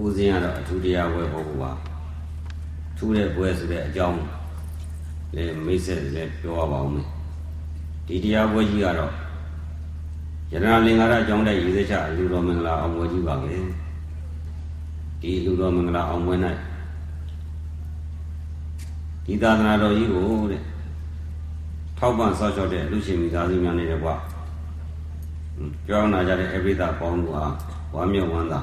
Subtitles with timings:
[0.00, 1.70] ဦးစင်းကတော့အထူးတရားပွဲပေါ့ကွာ
[2.96, 4.20] ထူးတဲ့ပွဲဆိုတဲ့အကြောင်း
[5.34, 7.06] လေမိတ်ဆက်လည်းပြောရပါဦးမယ်
[8.06, 9.12] ဒီတရားပွဲကြီးကတော့
[10.52, 13.52] ယရနာလင်္ကာရအကြောင်းတဲ့ရည်စက်ချအလူတော်မင်္ဂလာအောင်ပွဲကြီးပါပဲ
[15.20, 16.34] ဒီလူတော်မင်္ဂလာအောင်ပွဲ၌
[19.24, 20.62] ဒီသာသနာတော်ကြီးကိုတဲ့
[21.98, 24.14] ထောက်ပံ့ဆောက်ရှောက်တဲ့လူရှင်မိသားစုများနေတဲ့ကွာ
[25.86, 27.44] ကြောင်းနာကြတဲ့အဘိဓါပေါင်းတို့ဟာ
[27.94, 28.60] ဝမ်းမြောက်ဝမ်းသာ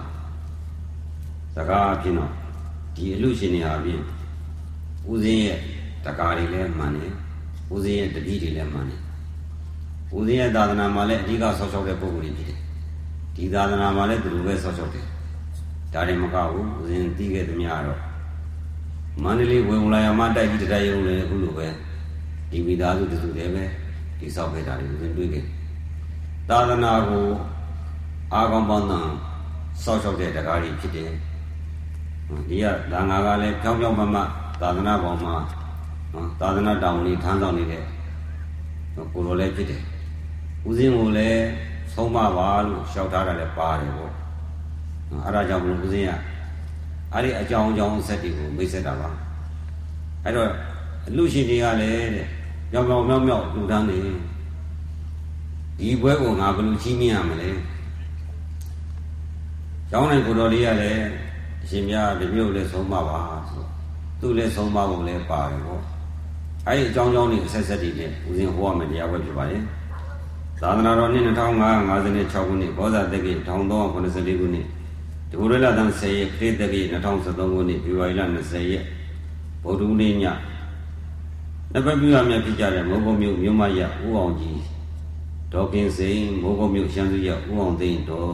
[1.55, 2.31] စကားအဖြစ်တော့
[2.95, 4.01] ဒီအလူရှင်တွေဟာဖြင့်
[5.11, 5.57] ဦးစင်းရဲ့
[6.05, 7.11] တကားတွေလည်းမှန်တယ်
[7.73, 8.99] ဦးစင်းရဲ့တတိတွေလည်းမှန်တယ်
[10.15, 12.59] ဦးစင်းရဲ့သာသနာမှာလည်းအဓိကဆောက်ရှောက်တဲ့ပုဂ္ဂိုလ်တွေဖြစ်တယ်
[13.35, 15.05] ဒီသာသနာမှာလည်းသူတို့ပဲဆောက်ရှောက်တယ်
[15.93, 17.99] ဒါတွေမကဘူးဦးစင်းသိခဲ့သမျှတော့
[19.23, 21.67] မန္တလေးဝေဝလာယမတိုက်ကြီးတရားရုံလည်းအခုလိုပဲ
[22.49, 23.63] ဒီမိသားစုတစုတည်းပဲ
[24.19, 25.45] ဒီဆောက်ခဲ့တာတွေဦးစင်းတွေ့ခဲ့
[26.49, 27.25] သာသနာကို
[28.33, 29.07] အာကောင်းပေါင်းတန်
[29.83, 31.09] ဆောက်ရှောက်တဲ့တရားတွေဖြစ်တယ်
[32.49, 34.17] ဒီကဒါငါကလည်းဖြောင်းဖြောင်းမမ
[34.61, 35.35] သာသနာပေါ်မှာ
[36.39, 37.83] သာသနာတောင်လေးထမ်းဆောင်နေတဲ့
[39.13, 39.81] ကိုလိုလည်းဖြစ်တယ်
[40.67, 41.41] ဦးစင်းကိုလည်း
[41.93, 44.11] ဆုံးမပါလို့ရှောက်ထားတာလည်းပါတယ်ပေါ့
[45.25, 46.11] အဲ့ဒါကြောင့်မလို့ဦးစင်းက
[47.13, 49.09] အဲ့ဒီအကြောင်းအကြောင်းဆက်တွေကိုမိတ်ဆက်တာပါ
[50.23, 50.49] အဲ့တော့
[51.15, 52.27] လူရှင်တွေကလည်းတဲ့
[52.71, 53.99] မြောက်မြောက်မြောက်မြောက်လူတန်းနေ
[55.79, 57.49] ဒီဘွဲကိုငါဘယ်လိုချင်းမြင်ရမလဲ
[59.89, 61.03] ကျောင်းနိုင်ကိုတော်လေးကလည်း
[61.63, 63.19] အရှင်မြတ်ဒီမျိုးလည်းဆုံးမပါ
[63.49, 63.63] ဆို
[64.19, 65.81] သူ့လည်းဆုံးမဖို့လည်းပါတယ်ပေါ့
[66.67, 69.61] အဲ့ဒီအကြောင်းအကြောင်းတွေအဆက်ဆက်တွေနဲ့ဦးဇင်းဟောရမယ်တရားဝဲဖြစ်ပါရဲ့
[70.61, 74.65] သာသနာတော်နှစ်2556ခုနှစ်ဘောဇာတက္ကိ1384ခုနှစ်
[75.29, 78.83] ဒီဘုရားလတန်10ရက်ခရစ်တက္ကိ2013ခုနှစ်ဖေဖော်ဝါရီလ20ရက်
[79.63, 80.25] ဗုဒ္ဓဦးနေ့ည
[81.73, 84.59] နဘပြုရမြတ်ဖြစ်ကြတဲ့မုံကုံမြို့မြို့မရဦးအောင်ကြီး
[85.53, 88.31] ဒေါကင်စိန်မိုးကုံမြို့ရှမ်းစုရဦးအောင်သိန်းတော်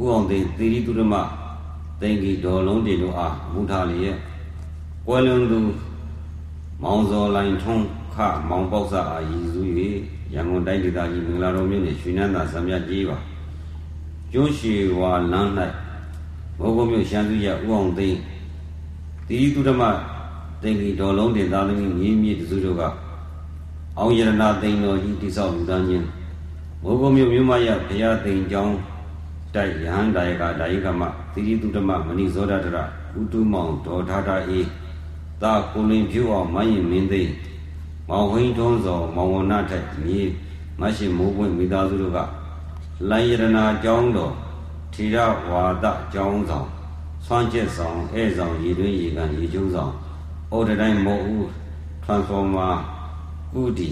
[0.00, 1.14] ဦးအောင်သိန်းသီရိတုရမ
[2.00, 4.16] သိင်္ဂီဒေါ်လုံးတင်တို့အားမူထားလျက်
[5.06, 5.60] ကွယ်လွန်သူ
[6.82, 8.16] မောင်စောလိုင်ထုံးခ
[8.48, 9.68] မောင်ပေါက်စာအားရည်စူး၍
[10.32, 13.16] ရန်ကုန်တိုင်းဒေသကြီးမင်္ဂလာတော်မြို့နယ်ရွှေနန်းသာစံမြကြီးပါ
[14.32, 15.48] ကျွန်းရှိဝါလမ်း၌
[16.58, 18.18] ဘောဂုံမြို့ရှမ်းစုရဦးအောင်သိန်း
[19.26, 19.82] သီရိတုရမ
[20.62, 22.82] သိင်္ဂီဒေါ်လုံးတင်သားသမီးမြေမြေတစုတို့က
[23.98, 24.30] အောင်ရဏ
[24.62, 26.06] သိန်းတော်ကြီးတိဆောက်လူသားချင်း
[26.82, 28.74] ဘောဂုံမြို့မြို့မရဘုရားသိန်းကျောင်း
[29.54, 31.02] တိုက်ယဟန်ဒါယကဒါယကမ
[31.38, 32.76] သီရိတုဓမ္မမဏိဇောဒတရ
[33.18, 34.66] ဥတုမောင်ဒေါ်ထာတာအေး
[35.42, 37.22] သာကိုလင်ဖြူအောင်မယင်မင်းသိ
[38.08, 40.20] မောင်ဟိန်းထုံးစောမောင်ဝနထက်မြေ
[40.80, 42.18] မရှိမိုးပွင့်မိသားစုတို့က
[43.10, 43.44] လိုင်ရဏ
[43.84, 44.32] ကျောင်းတော်
[44.92, 45.16] ထီရ
[45.48, 46.68] ဝါဒကျောင်းဆောင်
[47.26, 49.92] ဆွမ်းကျက်ဆောင်ဧဆောင်ရည်တွင်းရေကန်ရေကျုံးဆောင်
[50.54, 51.44] ဩဒတိုင်းမောဦး
[52.04, 52.74] transformer
[53.52, 53.88] ကုတီ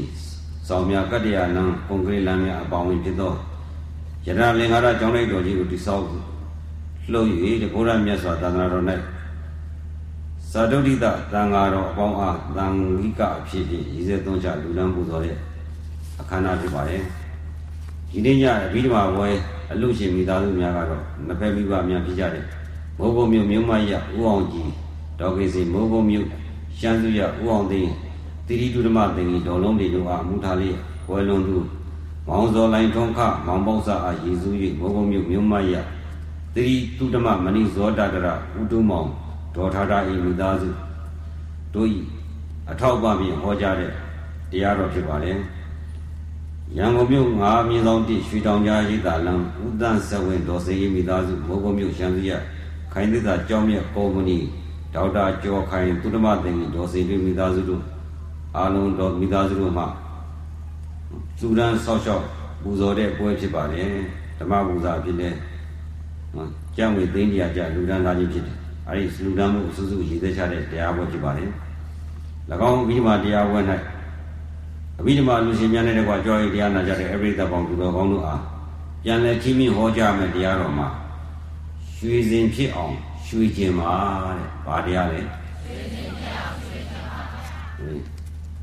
[0.69, 3.33] ဆောင်မြကတ္တရာလမ်းကွန်ကရစ်လမ်းများအပေါင်းဖြစ်သော
[4.27, 6.36] ယရလင်္ကာရကျောင်းလိုက်တော်ကြီးကိုတိဆောက်
[7.13, 7.29] လှုပ်၍
[7.63, 8.85] တဘုရားမြတ်စွာသာသနာတော်၌
[10.53, 12.67] သာဒုတိတသံဃာတော်အပေါင်းအားသံ
[12.99, 15.37] ဃိကအဖြစ်ဖြင့်ရည်စဲသွန်းချလူလန်းပူဇော်တဲ့
[16.21, 17.03] အခမ်းအနားဖြစ်ပါတယ်
[18.11, 19.31] ဒီနေ့ညအဘိဓမ္မာဝဲ
[19.73, 22.45] အလူရှင်မိသားစုများကတော့နှစ်ဖက်မိဘများဖြစ်ကြတယ်
[22.99, 24.71] မိုးကုံမြို့မြို့မရဦးအောင်ကြီး
[25.21, 26.27] ဒေါကိစီမိုးကုံမြို့
[26.79, 27.93] ရှမ်းစုရဦးအောင်သိန်း
[28.47, 30.77] တိရိတုဓမ္မသင်္ကြီးဒေါ်လုံးတွေတို့အားမူထားလေး
[31.11, 31.57] ဝဲလွန်သူ
[32.27, 35.75] မောင်စောလိုင်ထုံးခမောင်ပေါက်စာအားရည်စူး၍မိုးကုံမြို့မြို့မရ
[36.57, 38.27] သတိတုဓမ္မမဏိဇောတတရ
[38.59, 39.09] ဥတုမောင်
[39.55, 40.69] ဒေါ်ထာတာဤမိသားစု
[41.75, 41.99] တို့ဤ
[42.71, 43.91] အထောက်ပံ့ပြီးဟောကြားတဲ့
[44.51, 45.33] တရားတော်ဖြစ်ပါလေ
[46.77, 52.31] ရန်ကုန်မြို့ငါးမြင်းဆောင်တိရွှေတောင်ကြားရိပ်သာလမ်းဥဒန်းစဝင်ဒေါ်စေးမိသားစုမိုးကုံမြို့ရှမ်းစရ
[52.93, 54.39] ခိုင်သစ္စာကျောင်းမြတ်ကော်မတီ
[54.95, 57.83] ဒေါက်တာကျော်ခိုင်သူဓမ္မသင်္ကြီးဒေါ်စေးမိသားစုတို့
[58.57, 59.85] အားလုံးတော်မိသားစုတို့မှ
[61.39, 62.25] သူရန်ဆောက်ရှောက်
[62.63, 63.91] ပူဇော်တဲ့ပွဲဖြစ်ပါတယ်
[64.39, 65.35] ဓမ္မပူဇာဖြစ်တဲ့
[66.77, 68.57] ကျမ်းဝေသိန်းတရားကြလူဒန်းသားကြီးဖြစ်တယ်
[68.89, 71.51] အဲဒီလူဒန်းမှုအစစုရည်သက်ချတဲ့တရားပွဲဖြစ်ပါတယ်၎
[72.71, 73.61] င်းအဘိဓမ္မာတရားပွဲ၌
[75.01, 78.43] အဘိဓမ္မာလူရှင်များနဲ့တကွာကြောရည်တရားနာကြတဲ့အဘိဓမ္မာပေါင်းသူတော်ကောင်းတို့အား
[79.05, 80.89] ပြန်လဲချင်းမြင့်ဟောကြားမယ်တရားတော်မှာ
[81.97, 82.95] ရွှေစင်ဖြစ်အောင်
[83.27, 83.93] ရွှေကျင်ပါ
[84.37, 85.21] တဲ့။ဘာတရားလဲ။
[85.67, 87.21] ရွှေကျင်ဖြစ်အောင်ရွှေကျင်ပါ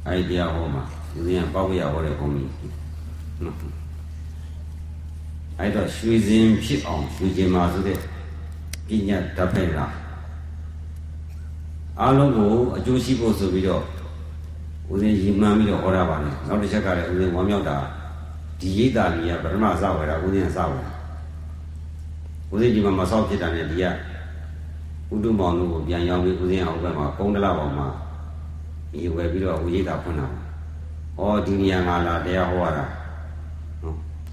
[0.07, 0.83] ။အဲဒီတရားဟောမှာ
[1.13, 2.49] လူရင်းပေါ့ပြရဟောတဲ့ဘုံကြီး။
[3.45, 3.57] နော်။
[5.63, 7.97] အဲ့တော့ရွှေစင်ဖြစ်အောင်ရွှေကျင်ပါဆိုတဲ့
[8.87, 9.93] ပညာတတ်ဖိုက်လား
[11.99, 13.83] အားလုံးကိုအကျိုးရှိဖို့ဆိုပြီးတော့
[14.91, 17.77] ဦးဇင်းရည်မှန်းပြီးတော့ဟောတာပါလေနောက်တစ်ချက်ကလည်းဦးဇင်းဝမ်းမြောက်တာ
[18.59, 20.85] ဒီရိတ်တာကြီးကပထမစဝယ်တာဦးဇင်းစဝယ်
[22.51, 23.85] ဦးဇင်းဒီမှာမဆောက်ဖြစ်တာနဲ့ဒီက
[25.13, 27.87] ဥဒုမောင်တို့ကိုပြန်ရောက်ပြီးဦးဇင်းအောင်ဘက်မှာကုန်းတလပေါင်မှာ
[28.91, 30.27] ဒီဝယ်ပြီးတော့ဦးရိတ်တာဖွင့်တာ
[31.17, 32.85] ဟောဒီနေရာငါလာတရားဟောရတာ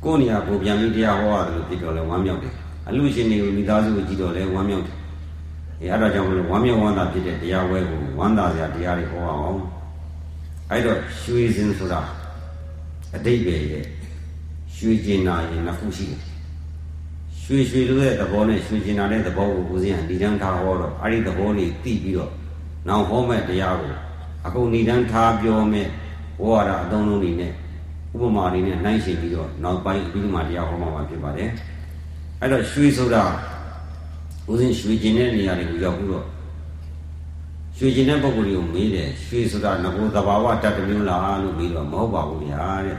[0.04, 2.52] ကိုယ်နေရာကိုပြန်ပြီးတရားဟောရတယ်လို့ဖြစ်တော့လဲဝမ်းမြောက်တယ်
[2.88, 4.96] အလူရှင်တွေကိုမိသားစုကိုကြည့်တော့လဲဝမ်းမြောက်တယ်
[5.80, 9.58] အဲအဲ့ဒါကြောင့်မလို့ဝမ်းမြောက်ဝမ်းသာဖြစ်တဲ့တရားဝဲကိုဝမ်းသာစရာတရားတွေဟောအောင်
[10.70, 12.00] အဲ့တော့ရွှေစင်ဆိုတာ
[13.16, 13.84] အတိတ်ပဲရဲ့
[14.76, 16.20] ရွှေကျင်နာရင်နှစ်ခုရှိတယ်
[17.42, 22.30] ရွှေရွှေလို့တဲ့သဘောနဲ့ရွှေကျင်နာတဲ့သဘောကိုဦးဇင်းကဏ္ဍထားဟောတော့အဲ့ဒီသဘောလေးသိပြီးတော့
[22.88, 23.92] နောက်ဟောမဲ့တရားကို
[24.46, 25.86] အခုဏ္ဍထားပြောမဲ့
[26.42, 27.52] ဝါဒအသုံးလုံးတွေနဲ့
[28.12, 31.50] ဥပမာတွေနဲ့နှိုင်းယှဉ်ပြီးတော့နောက်ပိုင်းအပြီးမှတရားဟောမှာဖြစ်ပါတယ်
[32.40, 33.22] အဲ့တော့ရွှေဆိုတာ
[34.50, 36.26] ဦးဇင်းရွှေကျင်တဲ့နေရာတွေကိုရောက်ပြီးတော့
[37.76, 42.98] ရွှေကျင်တဲ့ပုံကိုယ်တွေကိုမေးတယ်ရွှေဆိုတာငကိုသဘာဝတတ်တမျိုးလားလို့ပြီးတော့မဟုတ်ပါဘူးဗျာတဲ့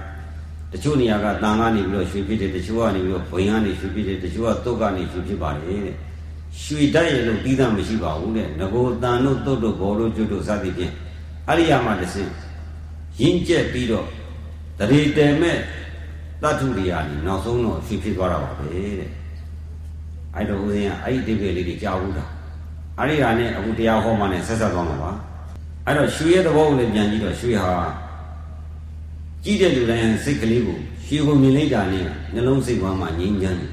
[0.72, 5.96] တချို့နေရာကတန်ကနေပြီးတော့ရွှေဖြစ်တယ်တချို့ကနေပြီးတော့ဘိန်းကနေရွှေဖြစ်တယ်တချို့ကတုတ်ကနေရွှေဖြစ်ပါတယ်တဲ့
[6.62, 10.94] ရွှေတက်ရလို့ပြီးသားမရှိပါဘူးတဲ့ငကိုတန်တို့တုတ်တို့ဘောတို့ကျွတ်တို့စသည်ဖြင့်
[11.50, 12.30] အရိယာမတစင်
[13.20, 14.08] ရင်းကျက်ပြီးတော့
[14.80, 15.58] တရေတဲမဲ့
[16.42, 19.10] တတ္ထုတွေရာနေနောက်ဆုံးတော့ရွှေဖြစ်သွားတာပါပဲတဲ့
[20.36, 22.26] အဲ့တော့ဦးဇင်းကအဲ့ဒီတိပ္ပယ်လေးတွေကြားဘူးတာ
[22.98, 25.12] အဲ့ဒီဟာနဲ့အခုတရားဟောမှနဲ့ဆက်ဆက်သွားမှာပါ
[25.86, 27.76] အဲ့တော့ရွှေရဲ့သဘောကိုလည်းပြန်ကြည့်တော့ရွှေဟာ
[29.44, 33.72] ကြည့်တဲ့လူတိုင်းစိတ်ကလေးကိုရွှေကိုမြင်လိုက်တာနဲ့နှလုံးစိတ်ဝမ်းမှာငြိမ်းချမ်းတယ်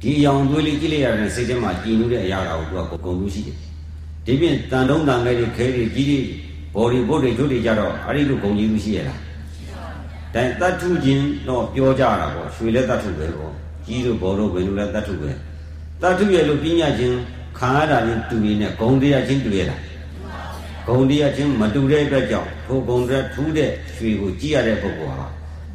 [0.00, 3.56] ဒီအယောင်သွေးလေးကြည့်လိုက်ရတဲ့စိတ်ထဲမှာကြည်နူးတဲ့အရာတော်ကိုသူကကုန်လို့ရှိတယ်
[4.26, 6.18] ဒီပြင်တန်တုံးတန်ခဲတွေခဲတွေကြီးတွေ
[6.74, 9.18] ဘော်ဒီဘုတ်တွေတို့တွေကြတော့အဲ့ဒီလိုဂုံကြီးမှုရှိရလား
[10.34, 13.52] တိုင်တတ်ထုချင်းတော့ပြောကြတာပေါ့ရွှေလည်းတတ်ထုပဲပေါ့
[13.86, 15.30] ကြီးတို့ဘော်တို့ဘယ်လိုလဲတတ်ထုပဲ
[16.02, 17.16] တတ်ထုရဲ့လို့ပြညာချင်း
[17.58, 19.76] ခံရတာချင်းတူရင်းနဲ့ဂုံတရားချင်းတူရတာ
[20.86, 25.28] ဂုံတရားချင်းမတူတဲ့အတွက်ကြောင့်ထိုဂုံတဲ့ထူးတဲ့ရွှေကိုကြည့်ရတဲ့ပုဂ္ဂိုလ်ဟာ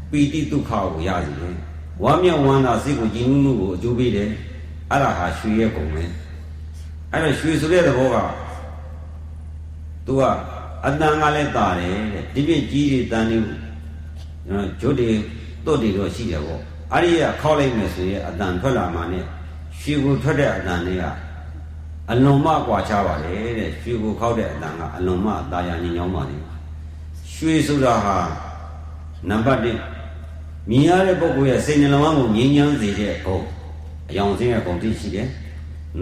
[0.10, 1.56] ပီတိဒုက္ခကိုရစီတယ်
[2.04, 4.30] ဝမ်းမြောက်ဝမ်းသာစိတ်ကိုကြည်နူးမှုကိုအကျိုးပေးတယ်
[4.92, 6.04] အဲ့ဒါဟာရွှေရဲ့ဂုံပဲ
[7.12, 8.18] အဲ့တော့ရွှေဆိုတဲ့သဘောက
[10.06, 10.24] သူက
[10.86, 13.38] အတန်ကလည်းတာတယ်တဲ့ဒီပြည့်ကြီးတွေတန်နေ
[14.50, 15.10] နော်ဂျုတ်တွေ
[15.66, 16.62] တွတ်တွေတော့ရှိတယ်ပေါ့
[16.94, 19.26] အဲ့ဒီကခောက်လိုက်မယ်ဆိုရင်အတန်ထွက်လာမှနဲ့
[19.80, 21.04] ရွှေကိုထွက်တဲ့အတန်တွေက
[22.12, 26.38] အလွန်မှကွာခြားပါတယ်တဲ့ရွှေကိုခောက်တဲ့အတန်ကအလွန်မှတာယာညင်ညောင်းပါလေ
[27.34, 28.18] ရွှေဆိုတာဟာ
[29.30, 33.44] နံပါတ်1မြင်ရတဲ့ပုဂ္ဂိုလ်ရဲ့စိတ်နှလုံးကိုငြိမ်းချမ်းစေတဲ့ဂုဏ်
[34.10, 35.28] အယောင်စင်းရဲ့ဂုဏ်တိရှိတယ်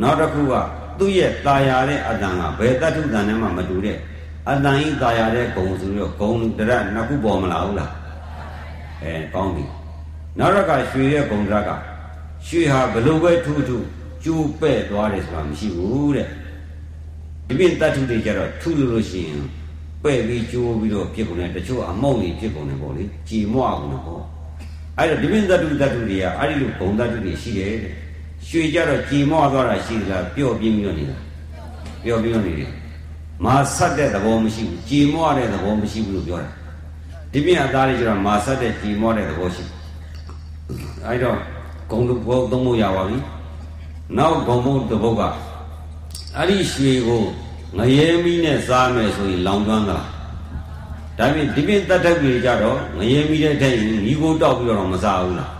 [0.01, 0.53] နောက်တစ်ခုက
[0.99, 3.97] သူ့ရဲ့တာယာတဲ့အတန်ကဘယ်တတ္ထုတန်နဲ့မှမတူတဲ့
[4.49, 7.91] အတန်ဤတာယာတဲ့ဂုံဆိုပြီးတော့ဂုံတရနှစ်ခုပေါ်မလာဘူးလား
[9.03, 9.65] အဲကောင်းပြီ
[10.39, 11.69] နောက်တော့ကရွှေရဲ့ဂုံတရက
[12.47, 13.85] ရွှေဟာဘလို့ပဲထူးထူး
[14.23, 16.27] ကျိုးပဲ့သွားတယ်ဆိုတာမရှိဘူးတဲ့
[17.47, 19.41] ဒီပြင်တတ်ထုတွေကြတော့ထူးလို့လို့ရှိရင်
[20.03, 24.23] ပဲ့ပြီးကျိုးပြီးတော့ဖြစ်ကုန်တယ်တချို့အမောက်တွေဖြစ်ကုန်တယ်ပေါ့လေကြည်မွအောင်လို့ပေါ့
[24.97, 27.93] အဲ့တော့ဒီပြင်တတ်ထုတတ်ထုတွေကအဲ့ဒီလိုဂုံတတ်ထုတွေရှိတယ်တဲ့
[28.47, 31.17] ရွှေကြတော့ကြည်မွသွားတာရှိသလားပျော့ပြင်းပြီးတော့နေတာ
[32.03, 32.71] ပျော့ပြင်းနေတယ်
[33.45, 36.49] မာဆက်တဲ့သဘောမရှိဘူးကြည်မွတဲ့သဘောမရှိဘူးလို့ပြောတာ
[37.33, 39.63] ဒီပြင်အသားလေးကျတော့မာဆက်တဲ့ကြည်မွတဲ့သဘောရှိ
[41.05, 41.37] အဲ့တော့
[41.89, 43.17] ဂုံတို့ဘောသုံးဖို့ရပါပြီ
[44.17, 45.21] နောက်ဂုံဘုတ်တစ်ပုတ်က
[46.37, 47.23] အဲ့ဒီရွှေကို
[47.77, 50.07] ငရဲမီးနဲ့စားမယ်ဆိုရင်လောင်ကျွမ်းသလား
[51.17, 53.73] ဒါပြင်ဒီပြင်တတ်တက်ကြီးကြတော့ငရဲမီးတဲ့ထက်
[54.05, 55.51] ညီကိုတောက်ပြီးတော့မစားဘူးလား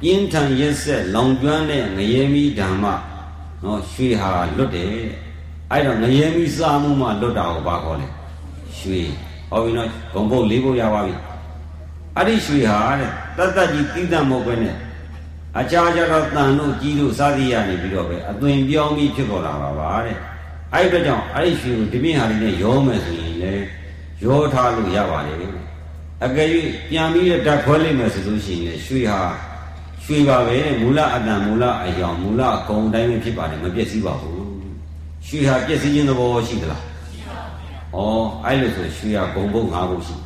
[0.00, 2.84] ပြင်းထန်ရက်ဆက်လောင်ကျွမ်းတဲ့ငရဲမီးဓမ္မ
[3.64, 4.88] နော်ရွှေဟာလွတ်တယ်
[5.70, 8.06] အဲ့တော့ငရဲမီးစားမှုမှလွတ်တာကိုဘာခေါ်လဲ
[8.78, 9.02] ရွှေ
[9.50, 11.14] ဟောပြီနော်ဂုံဘုတ်လေးဘုတ်ရပါပြီ
[12.16, 14.76] အဲ့ဒီရွှေဟာတဲ့တတ်တတ်ကြီးတိတတ်မဟုတ်ပဲနဲ့
[15.60, 20.16] အကြာကြာတော့တန်တို့ကြီးတို့စားသည်ရနေပြီးတော့ပဲအသွင်ပြောင်းပြီးဖြစ်ပေါ်လာပါပါတဲ့
[20.72, 23.52] အဲ့ဒီကြောင့်အဲ့ဒီရွှေကိုဒီမြင့်ဟာလေးနဲ့ရောမယ်ဆိုရင်လေ
[24.24, 25.32] ရောထားလို့ရပါလေ
[26.24, 26.48] အကယ်၍
[26.90, 29.18] ပြန်ပြီးဓာတ်ခွဲလိုက်မယ်ဆိုလို့ရှိရင်ရွှေဟာ
[30.04, 34.44] ရွှေပါပဲမူလအတန်မူလအယောင်မူလအကုန်တိုင်းပဲဖြစ်ပါတယ်မပြည့်စည်ပါဘူး
[35.26, 36.95] ရွှေဟာပြည့်စည်ခြင်းသဘောရှိသလားရှိပါဘူး
[37.94, 37.96] ဩ
[38.44, 40.16] အဲ့လိုဆိုရွှေဟာဂုံဘုတ်၅ဘုတ်ရှိ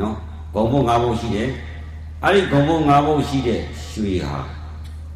[0.00, 0.14] နော်
[0.54, 1.48] ဂုံဘုတ်၅ဘုတ်ရှိတယ်
[2.24, 3.60] အဲ့ဒီဂုံဘုတ်၅ဘုတ်ရှိတဲ့
[3.90, 4.38] ရွှေဟာ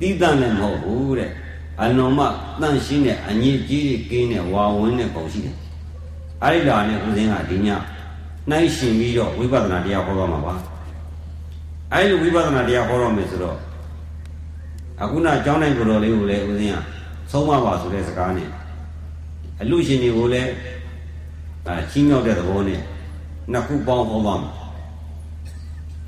[0.00, 1.30] တိတန့်လည်းမဟုတ်ဘူးတဲ့
[1.80, 2.24] အလွန်မှ
[2.60, 5.56] တန့်ရှင်းတဲ့အညစ်အကြေးတွေကင်းတဲ့ဝါဝင်းတဲ့ပုံရှိတယ်
[6.42, 7.68] အဲ့ဒီလာနဲ့ဦးစင်းကဒီည
[8.50, 10.54] နှိုင်းရှင်ပြီးတော့ဝိပဿနာတရားဟောတော့မှာပါ
[11.92, 13.58] အဲ့လိုဝိပဿနာတရားဟောတော့မယ်ဆိုတော့
[15.02, 16.76] အခုနကျောင်းတိုင်းကိုယ်တော်လေးကိုလည်းဦးစင်းက
[17.30, 18.48] ဆုံးမပါဆိုတဲ့စကားနဲ့
[19.60, 20.50] အလူရှင်တွေကိုလည်း
[21.68, 22.80] အဲချင်းမြောက်တဲ့သဘောနဲ့
[23.52, 24.52] နှစ်ခုပေါင်းဟောပါမယ်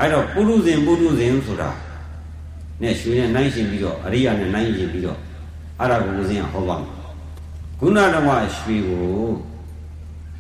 [0.01, 1.71] အဲ့တော့ပုရုဇဉ်ပုရုဇဉ်ဆိုတာ
[2.83, 5.19] နဲ့ရွှေနဲ့နိုင်ရှင်ပြီးတော့အရိယာနဲ့နိုင်ရှင်ပြီးတော့
[5.81, 6.91] အဲ့ဒါကိုဦးဇင်းကဟောပါမယ်
[7.79, 8.25] ခုနတော့
[8.57, 9.05] ရွှေကို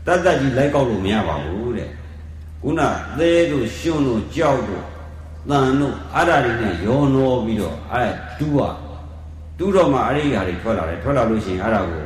[0.06, 1.88] တတ်တတ်ကြီးလိုက်ကောက်လို့မရပါဘူးတဲ့
[2.62, 2.80] ခုန
[3.18, 4.85] သဲတို့ရှွန်းတို့ကြောက်တို့
[5.50, 8.71] တန်တို့အဲ့ဒါတွေနဲ့ရောနှောပြီးတော့အဲ့တူးอ่ะ
[9.59, 12.02] တူးတော့မှအဲ့ဒီဟာတွေထွက်လာတယ်ထွက်လာလို့ရှိရင်အဲ့ဒါကို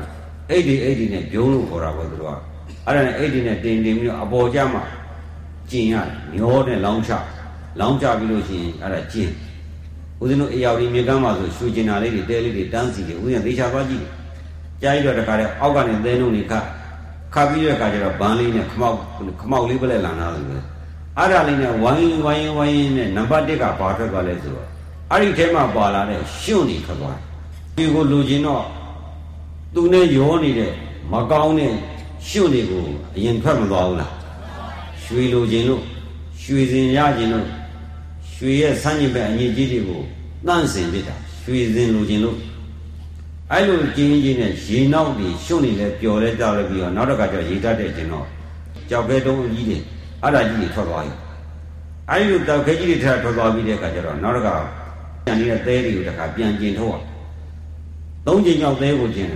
[0.50, 2.47] အိတ်ဒီအိတ်ဒီနဲ့ပြုံးလို့ခေါ်တာပေါ့သူတို့က
[2.88, 4.80] အဲ့ဒါနဲ့အိတ်ဒီနဲ့တင်တင်ပြီးတော့အပေါ်ကျမှ
[5.70, 7.12] ကျင်ရတယ်မျောနဲ့လောင်းချ
[7.80, 9.30] လောင်းချပြီးလို့ရှိရင်အဲ့ဒါကျင်
[10.20, 14.12] ဦးဇင်းတို့အရာဒီမြေကမ်းမှာဆိုရွှေကျင်နာလေးတွေတဲလေးတွေတန်းစီတွေဦးဇင်းသေချာသွားကြည့်တယ်
[14.82, 16.64] ကြားရတော့တခါတည်းအောက်ကနေသဲနှုံတွေခတ်
[17.34, 18.96] ခတ်ပြီးတဲ့အခါကျတော့ဘန်းလေးနဲ့ခမောက်
[19.40, 20.56] ခမောက်လေးပဲလဲလာနာလို့ပဲ
[21.18, 24.66] အဲ့ဒါလေးနဲ့ဝိုင်းဝိုင်းဝိုင်းနဲ့နံပါတ်1ကဘာထွက်သွားလဲဆိုတော့
[25.12, 27.22] အဲ့ဒီထဲမှာပါလာတဲ့ရှွန့်နေထွက်သွားတယ်
[27.76, 28.64] ဒီကိုလူချင်းတော့
[29.74, 30.72] သူနဲ့ရောနေတဲ့
[31.12, 31.72] မကောင်းတဲ့
[32.26, 32.84] ရှွန့်တွေကို
[33.16, 34.12] အရင်ထွက်မသွားဘူးလား
[35.02, 35.82] ရွှေလူချင်းလို့
[36.42, 37.46] ရွှေစင်ရချင်းလို့
[38.34, 40.02] ရွှေရဲ့ဆန်းကျင်ဘက်အငြိကြီးတွေကို
[40.46, 42.36] တန့်စင်ပြစ်တာရွှေစင်လူချင်းလို့
[43.52, 48.26] အဲ့လိုကျင်းချင်းနဲ့ရေနောက်တွေရှုံနေလဲပျော်လဲကြောက်လဲပြီးတော့နောက်တစ်ခါကျရေတတ်တဲ့ကျင်တော့
[48.90, 49.78] ကြောက်ခဲတုံးအကြီးတွေ
[50.22, 51.12] အဲ့ဒါကြီးတွေထွက်သွားပြီ
[52.10, 54.54] အဲ့လိုတောက်ခဲကြီးတွေထွက်ထွက်သွားပြီးတဲ့အခါကျတော့နောက်တစ်ခါ
[55.24, 57.04] ပြန်နေတဲ့သဲတွေကိုတစ်ခါပြန်ကျင်ထုတ်အောင်
[58.26, 59.28] သုံးချိန်ကြောက်သဲကိုကျင်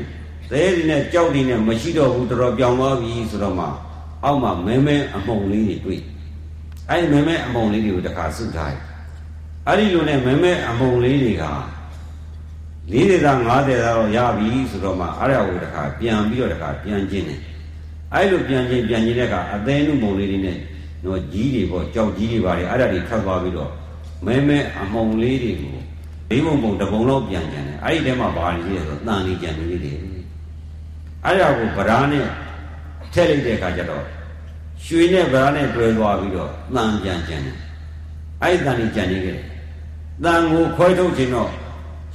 [0.51, 3.67] သဲတွေနဲ့ကြောက်တွေနဲ့မရှိတော့ဘူးတော်တော်ပြောင်းသွားပြီဆိုတော့မှ
[4.25, 6.03] အောက်မှာမဲမဲအမုံလေးတွေတွေ့
[6.91, 8.81] အဲ့မဲမဲအမုံလေးတွေကိုတစ်ခါစုထားတယ်
[9.67, 11.45] အဲ့ဒီလိုနဲ့မဲမဲအမုံလေးတွေက
[12.93, 17.41] 40သား50သားတော့ရပြီဆိုတော့မှအဲ့ဒါကိုတခါပြန်ပြီးတော့တခါပြန်ကျင်းတယ်
[18.15, 20.57] အဲ့လိုပြန်ကျင်းပြန်ကျင်းတဲ့အခါအသေးနုမုံလေးတွေနဲ့
[21.05, 23.71] တော့ကြီးတွေပေါ့ကြောက်ကြီးတွေပါတယ်အဲ့ဒါတွေထွက်သွားပြီးတော့
[24.27, 25.77] မဲမဲအမုံလေးတွေကို
[26.31, 29.93] ၄ဘုံဘုံတဘုံလောက်ပြန်ကျန်တယ်အဲ့ဒီထဲမှာဘာတွေလဲဆိုတော့တန်လေးကျန်နေလေးတွေ
[31.27, 32.27] အဲ့ဒါကိုဗရာနဲ့
[33.13, 34.05] ထည့်လိုက်တဲ့အခါကျတော့
[34.85, 37.59] ရွှေနဲ့ဗရာနဲ့တွဲသွားပြီးတော့တန်ပြန်ကျန်တယ်
[38.43, 39.47] အဲ့ဒီတန်လေးကျန်နေခဲ့တယ်
[40.25, 41.51] တန်ကိုခွဲထုတ်ခြင်းတော့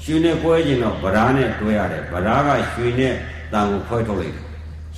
[0.04, 3.14] ရွှေနဲ့ကွဲခြင်းတော့ဗရာနဲ့တွဲရတယ်ဗရာကရွှေနဲ့
[3.54, 4.46] တန်ကိုခွဲထုတ်လိုက်တယ်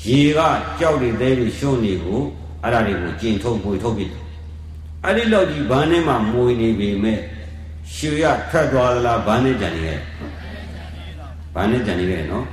[0.06, 0.40] ရေက
[0.80, 2.20] ကြောက်တွေသေးတွေရှုံးနေကို
[2.64, 4.24] အဲ့ဒါတွေကိုကျင်ထုတ်ပွေထုတ်ပြတယ်
[5.06, 7.20] အဲ့ဒီလောက်ကြီးဘန်းထဲမှာမွေနေပေမဲ့
[7.96, 10.00] ရွှေရထွက်သွားသလားဘန်းနဲ့ကြံနေခဲ့
[11.56, 12.46] ဘန်းနဲ့ကြံနေခဲ့နော်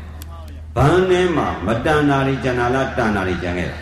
[0.77, 3.77] ဘန်းထဲမှာမတန်တာတွေကြံတာလားတန်တာတွေကြံခဲ့တာ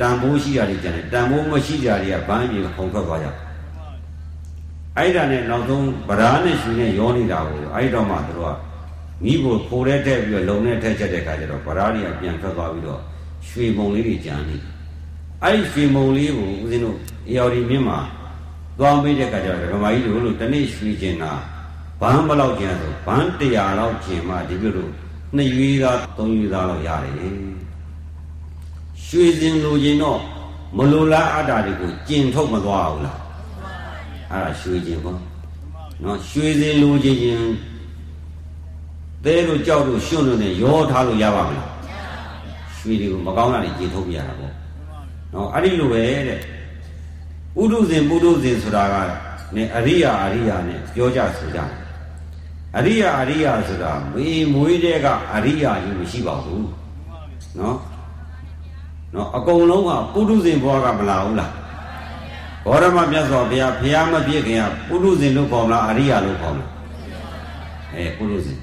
[0.00, 3.36] တန်ဖိုးရှိတာတွေကြံတယ်တန်ဖိုးမရှိကြတွေကဘန်းကြီးခုံထွက်သွားကြတယ်
[4.96, 8.56] အဲ့ဒါနဲ့နောက်ဆုံးဗရာနဲ့ရှင်နဲ့ရောနေတာကိုအဲ့တော့မှသူတို့က
[9.24, 13.00] မိဖို့ဖိုးတဲ့တက်ပြီးတော့လုံနဲ့ထက်ချက်တဲ့ခါကျတော့ဗရာတွေကပြန်ထွက်သွားပြီးတော့
[13.48, 14.56] ရွှေမုံလေးတွေကြံနေ
[15.42, 16.96] အဲ့ဒီရွှေမုံလေးကိုဦးဇင်းတို့
[17.28, 17.98] အေယော်ဒီမြင့်မှာ
[18.78, 21.32] သွားမေးတဲ့ခါကျတော့ဓမ္မကြီးတို့လို့တနေ့ရွှေကျင်တာ
[22.00, 24.92] ဘန်းဘလောက်ကျင်ဆိုဘန်း100လောက်ကျင်မှဒီပြုလို့
[25.36, 27.14] နှစ်ရွေးသားသုံးရွေးသားလောက်ရတယ်
[29.06, 30.20] ရွှေစင်လိုချင်တော့
[30.76, 33.18] မလိုလားအတ္တတွေကိုကျင်ထုတ်မသွားဘူးလား
[34.30, 35.18] အဲ့ဒါရွှေကျင်ပေါ့
[36.04, 37.44] နော်ရွှေစင်လိုချင်ရင်
[39.24, 41.70] သဲတို့ကြောက်တို့ရှွန့်တို့နဲ့ရောထားလို့ရပါမလား
[42.78, 44.52] ရွှေတွေကိုမကောင်းတာတွေကျင်ထုတ်ပြရတာပေါ့
[45.34, 46.38] နော်အဲ့ဒီလိုပဲတဲ့
[47.60, 48.94] ဥဒုဇင်ပုဒုဇင်ဆိုတာက
[49.56, 51.79] ねအရိယာအရိယာနဲ့ပြောကြဆိုကြတယ်
[52.76, 56.66] အရိယာအရိယာဆိုတာမေမွေးတဲ့ကအရိယာကြီးမရှိပါဘူး
[57.58, 57.76] နော်
[59.14, 61.52] နော်အကုန်လုံးကပုဒုဇင်ဘွားကမလာဘူးလား
[62.64, 66.70] ဘောရမမြတ်စွာဘုရားဘုရားမပြည့်ခင်ကပုရုဇဉ်လို့ခေါ်မလားအရိယာလို့ခေါ်မလား
[67.94, 68.58] အဲပုရုဇဉ်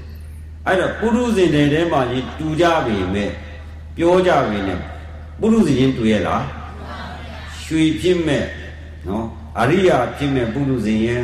[0.66, 3.30] အဲ့တော့ပုရုဇဉ်တဲ့ထဲမှာကြီးတူကြပြီမဲ့
[3.96, 4.80] ပြောကြပြီနဲ့
[5.40, 6.44] ပုရုဇဉ်ချင်းတူရဲ့လား
[7.64, 8.44] ရွှေဖြစ်မဲ့
[9.08, 9.26] နော်
[9.60, 11.24] အရိယာဖြစ်မဲ့ပုရုဇဉ်ရင်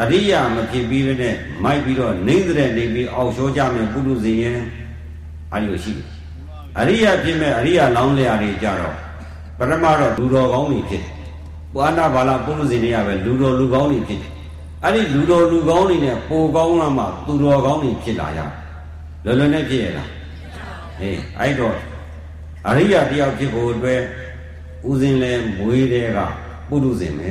[0.00, 1.34] အရိယာမဖြစ်ပြီးနဲ့
[1.64, 4.58] မိုက်ပြီးတော့နေတဲ့နေပြီးအောက်လျှောကြမဲ့ပုရုဇဉ်ရင်
[5.52, 6.06] အဲ့ဒီလိုရှိတယ်
[6.78, 8.94] အရိယာဖြစ်မဲ့အရိယာလောင်းလျာတွေကြတော့
[9.58, 11.12] ပရမတော့လူတော်ကောင်းတွေဖြစ်တယ်
[11.74, 14.30] ပွာနာဘာလာပုရုဇဉ်တွေကပဲလူတော်လူကောင်းတွေဖြစ်တယ်
[14.84, 18.40] အဲ့ဒီလူတော်လူကောင်းတွေနဲ့ပိုကောင်းလာမှသူတော်ကောင်းတွေဖြစ်လာရ
[19.24, 20.10] လွယ်လွယ်နဲ့ဖြစ်ရလား
[21.00, 21.74] အေးအဲ့တော့
[22.68, 24.00] အရိယာတယောက်ဖြစ်ဖို့အတွက်
[24.88, 26.18] ဦးစင်းလဲမွေးတဲ့က
[26.68, 27.30] ပုရုဇဉ်ပဲ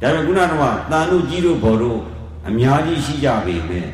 [0.00, 2.00] ဒါပေမဲ့ခုနကတော့တန်တို့ကြီးတို့ဘော်တို့
[2.48, 3.86] အများကြီးရှိကြပေမဲ့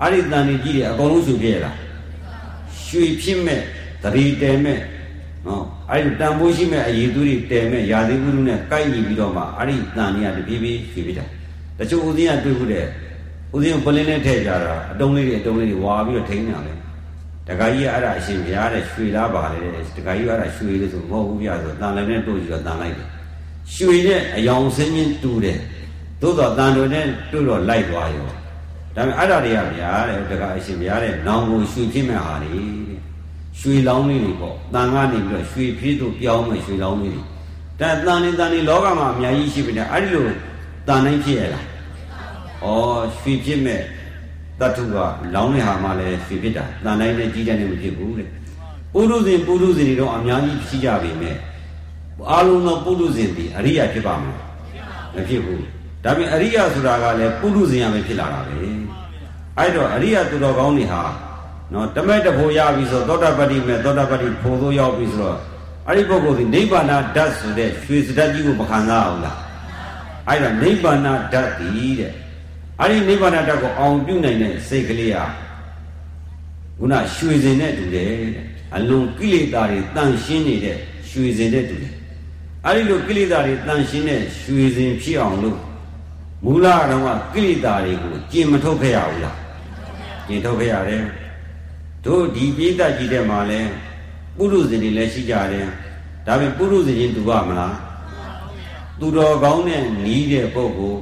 [0.00, 1.76] အဲ့ဒီတန်တွေကြီးတွေအကုန်လုံးရှုဖြစ်ရလား
[2.86, 3.60] ရွှေဖြစ်မဲ့
[4.02, 4.78] တရီတဲမဲ့
[5.46, 11.24] နော်အဲ့ဒီတန်ဖိုးရှိမဲ့အရေးသူတွေတဲမဲ့ယာသိကုလူနဲ့ကိုက်ညီပြီးတော့မှအဲ့ဒီတန်တွေကတပြေးပြေးရွှေပြတာ
[11.78, 12.86] တချို့ဦးစင်းကတွေ့ခုတဲ့
[13.54, 16.76] ဦးစင်းပလင်းနဲ့ထည့်ကြတာအတုံးလေးတွေအတုံးလေးတွေဝါပြီးတော့ထိန်းနေတယ်
[17.48, 23.08] တခါကြီးကအဲ့ဒါအရှင်ဘုရားတဲ့ရွှေလားပါလေတခါကြီးကအဲ့ဒါရွှေလို့ဆိုမဟုတ်ဘူးပြဆိုတန်လည်းနဲ့တို့ကြည့်တော့တန်လိုက်တယ်
[23.74, 25.58] ရွှေနဲ့အယောင်စင်းချင်းတူတယ်
[26.20, 28.34] သို့တော့တန်တွေနဲ့တွေ့တော့လိုက်သွားရောဒါ
[28.96, 32.62] ပေမဲ့အဲ့ဒါတွေကဗျာတဲ့တခါအရှင်ဘုရားတဲ့နောင်ကိုရွှေဖြစ်မဲ့ဟာတွေ
[33.58, 37.22] ရွှေလောင်းလေးတွေပေါ့တန်ကနေပြီးတော့ရွှေဖြစ်တို့ပြောင်းမဲ့ရွှေလောင်းလေးတွေ
[37.80, 40.24] ဒါတန်နေတန်နေလောကမှာအများကြီးရှိပြီတဲ့အဲ့ဒီလို
[40.88, 41.64] တန်နိုင်ဖြစ်ရလား
[42.64, 42.66] ဩ
[43.18, 43.80] ရွှေဖြစ်မဲ့
[44.60, 44.96] တတ္ထုက
[45.34, 48.28] လောင်းတဲ့ဟာမှလည်းရွှေဖြစ်တာတန်တိုင်းနဲ့ကြီးတဲ့နဲ့မဖြစ်ဘူးတဲ့
[48.92, 51.36] ပုရုဇဉ်ပုရုဇဉ်တွေတော့အများကြီးရှိကြပြီမဲ့
[52.30, 54.40] အာလုံးသောပုရုဇဉ်ဒီအရိယာဖြစ်ပါမလား
[55.14, 55.64] မဖြစ်ဘူး
[56.04, 58.54] ဒါပြင်အရိယာဆိုတာကလည်းပုရုဇဉ်ရပဲဖြစ်လာတာပဲ
[59.58, 61.02] အဲ့တော့အရိယာသူတော်ကောင်းတွေဟာ
[61.72, 65.38] နော်တမဲ့တဖို့ရပြီဆိုသောတာပတ္တိမဲ့သောတာပတ္တိဖို့သို့ရောက်ပြီဆိုတော့
[65.88, 69.38] အဲ့ဒီပုဂ္ဂိုလ်ဒီနိဗ္ဗာန်ဓာတ်ဆိုတဲ့ရွှေစတတ်ကြီးကိုမခံစားအောင်လား
[70.28, 72.12] အဲ့ဒါနိဗ္ဗာန်ဓာတ်ဒီတဲ့
[72.80, 75.24] အဲ့ဒီနိဗ္ဗာန်ဓာတ်ကိုအောင်ပြုနိုင်တဲ့စိတ်ကလေးဟာ
[76.78, 78.12] ခုနရွှေစင်နဲ့တူတယ်
[78.76, 80.76] အလွန်ကိလေသာတွေတန့်ရှင်းနေတဲ့
[81.10, 81.94] ရွှေစင်နဲ့တူတယ်
[82.66, 85.58] အဲ့ဒီလိုကိလေသာတွေတန့်ရှင်းတဲ့ရွှေစင်ဖြစ်အောင်လို့
[86.44, 89.38] မူလတော့ကိလေသာတွေကိုကျင်မထုတ်ခဲ့ရဘူးလား
[90.26, 91.04] ကျင်ထုတ်ခဲ့ရတယ်
[92.04, 93.60] တို့ဒီပိဋကကြီးတဲ့မှာလဲ
[94.36, 95.68] ပုရုဇဉ်တွေလည်းရှိကြတယ်
[96.26, 97.74] ဒါပေမဲ့ပုရုဇဉ်ချင်းတူပါမလား
[99.00, 101.00] သူတော်ကောင်းနဲ့နီးတဲ့ပုဂ္ဂိုလ်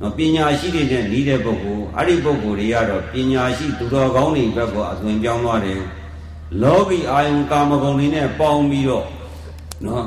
[0.00, 5.80] နော်ပညာရှိတွေနဲ့နီးတဲ့ပုဂ္ဂိုလ်အဲ့ဒီပုဂ္ဂိုလ်တွေကတော့ပညာရှိသူတော်ကောင်းတွေဘက်ကအသွင်ပြောင်းသွားတယ်
[6.62, 9.06] လောကီအာယုံကာမဂုဏ်တွေနဲ့ပေါင်းပြီးတော့
[9.86, 10.04] နော်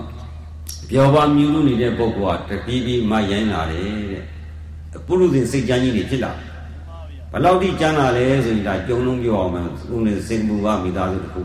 [0.89, 4.24] ပြောပါမြူလို့နေတဲ့ပုဂ္ဂိုလ်ကတပြေးပြေးမှရိုင်းလာတယ်တဲ့
[5.06, 6.32] ပုရုဇဉ်စိတ်ကြမ်းကြီးတွေဖြစ်လာ
[7.32, 11.41] ဘလောက်ထိကြမ်းလာလဲဆိုရင်ဒါကြုံလုံးပြောအောင်မယ်ဦးနေစိတ်မူကမိသားစုတစ်ခု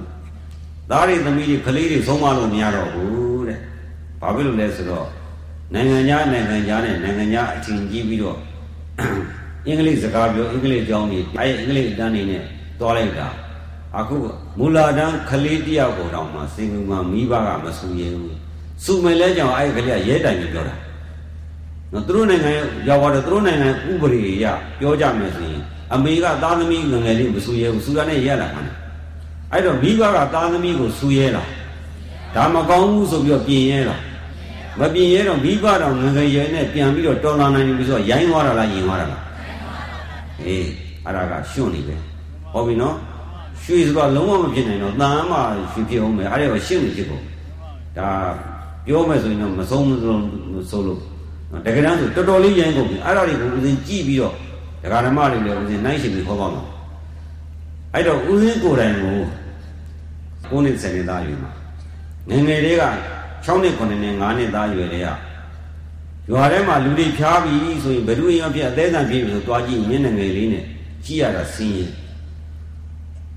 [0.91, 3.59] သားတွေသမီးတွေကလေးတွေဆုံးမလို့မရတော့ဘူးတဲ့
[4.21, 5.09] ဘာဖြစ်လို့လဲဆိုတော့
[5.75, 8.39] နိုင်ငံခြားနိုင်ငံခြားနဲ့နိုင်ငံခြားအထင်ကြီးပြီးတော့
[9.67, 12.43] အင်္ဂလိပ်စကားပြောအင်္ဂလိပ်ကျောင်းတွေအဲအင်္ဂလိပ်အတန်းတွေနဲ့
[12.81, 13.29] သွားလိုက်တာ
[13.99, 14.17] အခု
[14.59, 18.42] မူလာတန်းကလေးတယောက်ကိုတောင်မှစင်ကူမှာမိဘကမဆူရဘူး
[18.85, 20.75] စူမယ်လဲကြောင်အဲ့ကလေးကရဲတိုင်ပြီးပြောတာ
[21.93, 22.53] နော်သူတို့နိုင်ငံ
[22.89, 24.47] ရောက်သွားတော့သူတို့နိုင်ငံဥပဒေအရ
[24.79, 25.63] ပြောကြမယ်ဆိုရင်
[25.95, 28.63] အမေကသားသမီးငငယ်လေးမဆူရဲဘူးဆူရနဲ့ရဲလာမှာ
[29.53, 31.43] အဲ့တော့မိဘကသားသမီးကိုဆူရဲလာ
[32.35, 33.97] ဒါမကောင်းဘူးဆိုပြီးတော့ပြင်ရဲလာ
[34.79, 39.23] မပြင်ရဲတော့မိဘတော်ငငယ်ရဲနဲ့ပြန်ပြီးတော့တော်လာနိုင်ပြီဆိုတော့ရိုင်းသွားတာလားယင်သွားတာလား
[40.43, 40.69] အေး
[41.05, 41.97] အဲ့ဒါကရှွန့်နေပဲ
[42.53, 42.97] ဟောပြီနော်
[43.63, 45.37] ရွှေဆိုတော့လုံးဝမဖြစ်နိုင်တော့တန်မှ
[45.73, 47.23] ရွှေဖြစ်အောင်မယ်အဲ့ဒါကရှင်းနေဖြစ်ကုန်
[47.99, 48.09] ဒါ
[48.87, 50.23] ပြောမယ်ဆိုရင်တော့မဆုံးမဆုံး
[50.71, 51.01] ဆိုလို့
[51.65, 54.35] တကယ်တမ်းဆိုတော်တော်လေးရိုင်းကုန်ပြီအဲ့ဒါတွေကိုဦးစင်ကြည့်ပြီးတော့
[54.83, 56.63] ဒကာဓမ္မတွေလည်းဦးစင်နိုင်ရှင်ပြီးဟောပါမှာ
[57.95, 59.17] အဲ့တော့ဦးစင်ကိုယ်တိုင်ကို
[60.51, 61.51] ကိုနှစ်ဆယ်နှစ်သားယူမှာ
[62.29, 62.85] ငငယ်လေးက
[63.45, 65.09] 6နှစ်9နှစ်5နှစ်သားရွယ်လေးက
[66.31, 70.65] ရွာထဲမှာလူတွေဖြားပြီဆိုရင်ဘယ်သူရင်ဖြစ်အသေးစံဖြစ်ပြီဆိုသွားကြည့်မျက်နှာငယ်လေးနဲ့
[71.05, 71.91] ကြည့်ရတာစင်းရင်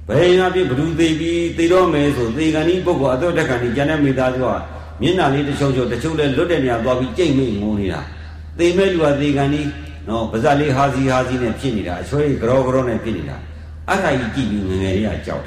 [0.07, 8.01] ဘယ်ရင်ဖြစ်ဘ누구သေးပြီသေတော့မယ်ဆိုသေကန်ဒီပုဂ္ဂိုလ်အတော့တက်ကန်ဒီကျန်တဲ့မိသားစုက မျက်နှာလေးတစ်ချုံချုံတစ်ချုံလဲလွတ်တဲ့နေရာသွားပြီးကြိတ်မိငုံနေတာ
[8.57, 9.61] သေမဲ့လူကသေကန်ဒီ
[10.07, 13.35] နော်ပါဇက်လေးဟာစီဟာစီနဲ့ဖြစ်နေတာအချွဲကြောကြောနဲ့ဖြစ်နေတာ
[13.89, 15.43] အဲ့ဒါကြီးကြည့်ပြီးငငယ်လေးကကြောက်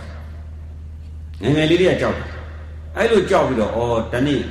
[1.40, 2.28] တယ်ငငယ်လေးတွေကကြောက်တယ်
[2.96, 3.78] အဲ့လိုကြောက်ပြီးတော့ဩ
[4.12, 4.42] တနေ့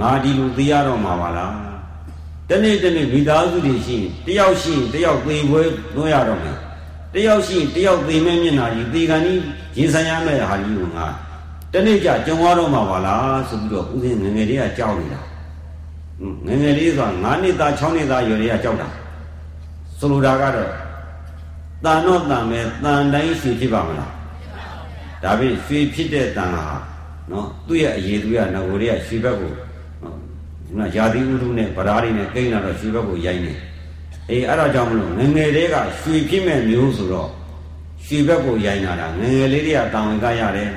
[0.00, 1.52] ငါဒီလိုသေရတော့မှာပါလား
[2.50, 5.62] တနေ့တနေ့မိသားစုတွေရှိရင်တယောက်ရှိရင်တယောက်သေပွဲ
[5.94, 6.58] သွင်းရတော့မယ်
[7.14, 9.40] တယောက်ရှိရင်တယောက်သေမဲ့မျက်နှာကြီးသေကန်ကြီး
[9.76, 11.06] ရင်ဆိုင်ရမယ့်ဟာကြီးကိုငါ
[11.72, 15.20] တနေ့ကျကြုံရတော့မှာပါလားဆိုပြီးတော့ဦးဇင်းငငယ်လေးကကြောက်နေတာ
[16.46, 18.88] ငငယ်လေးဆိုတာ9နှစ်သား6နှစ်သားရွယ်လေးကကြောက်တာ
[19.98, 20.70] ဆိုလိုတာကတော့
[21.84, 24.10] တန်တော့တန်ပဲတန်တိုင်းရွှေဖြစ်ပါမလား
[25.22, 26.64] ဒါဖြင့်ရွှေဖြစ်တဲ့တန်ဟာ
[27.30, 29.52] နော်သူ့ရဲ့အရေးသူရငကိုတွေကရွှေဘက်ကို
[30.66, 33.52] ခုနယာတိဥဒုနဲ့ဗရာတွေနဲ့ကိန်းလာတော့ရွှေဘက်ကိုရိုင်းနေ
[34.30, 37.30] အေးအဲ့ဒါကြောင့်မလို့ငငယ်လေးကရွှေဖြစ်မဲ့မျိုးဆိုတော့
[38.06, 40.70] ရွှေဘက်ကိုရိုင်းလာတာငငယ်လေးတွေကတာဝန်ကရတယ်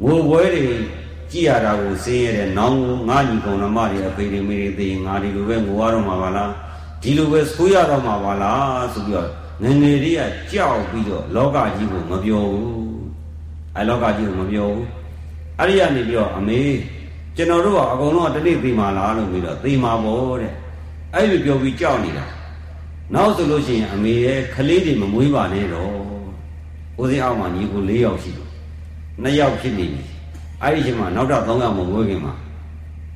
[0.00, 0.64] ငိုပွဲတွေ
[1.30, 2.78] ကြည့်ရတာကိုစင်းရတဲ့နောင်
[3.08, 6.50] ငါညီကုံဓမ္မတွေအဖေတွေမိတွေသိငါဒီလိုပဲငိုရတော့မှာပါလား
[7.02, 9.28] ဒီလိုပဲဆိုးရတော့မှာပါလားဆိုပြီးတော့
[9.62, 10.20] ငငယ်လေးက
[10.52, 12.70] ကြောက်ပြီးတော့လောကကြီးကိုမပြောဘူး
[13.76, 14.86] အဲလောကကြီးကိုမပြောဘူး
[15.58, 16.60] အဲ့ဒီကနေပြီးတော့အမေ
[17.36, 20.52] ကျွန်တော်တို့ကအကုန်လုံးကတနေ့သိမှာလားလို့ပြီးတော့သိမှာပေါ့တဲ့
[21.14, 22.24] အဲ့လိုပြောပြီးကြောက်နေတာ
[23.14, 25.92] နောက်ဆိုလို့ရှိရင်အမေရဲ့ခလေးတွေမမွေးပါနဲ့တော့
[27.00, 28.51] ဦးစင်းအောင်မှာညီကို၄ယောက်ရှိတယ်
[29.22, 30.02] နှစ်ယောက်ဖြစ်နေပြီ
[30.62, 32.34] အဲ့ဒီချိန်မှာနောက်ထပ်၃ယောက်မမွေးခင်မှာ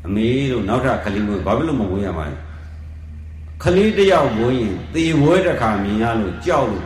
[0.06, 2.37] အမေတို့နောက်ထပ်ခလေးမွေးဘာဖြစ်လို့မမွေးရမှာလဲ
[3.62, 6.85] ခလေးတယောက်မွေးရင်သေဝဲတစ်ခါမြင်ရလို့ကြောက်လို့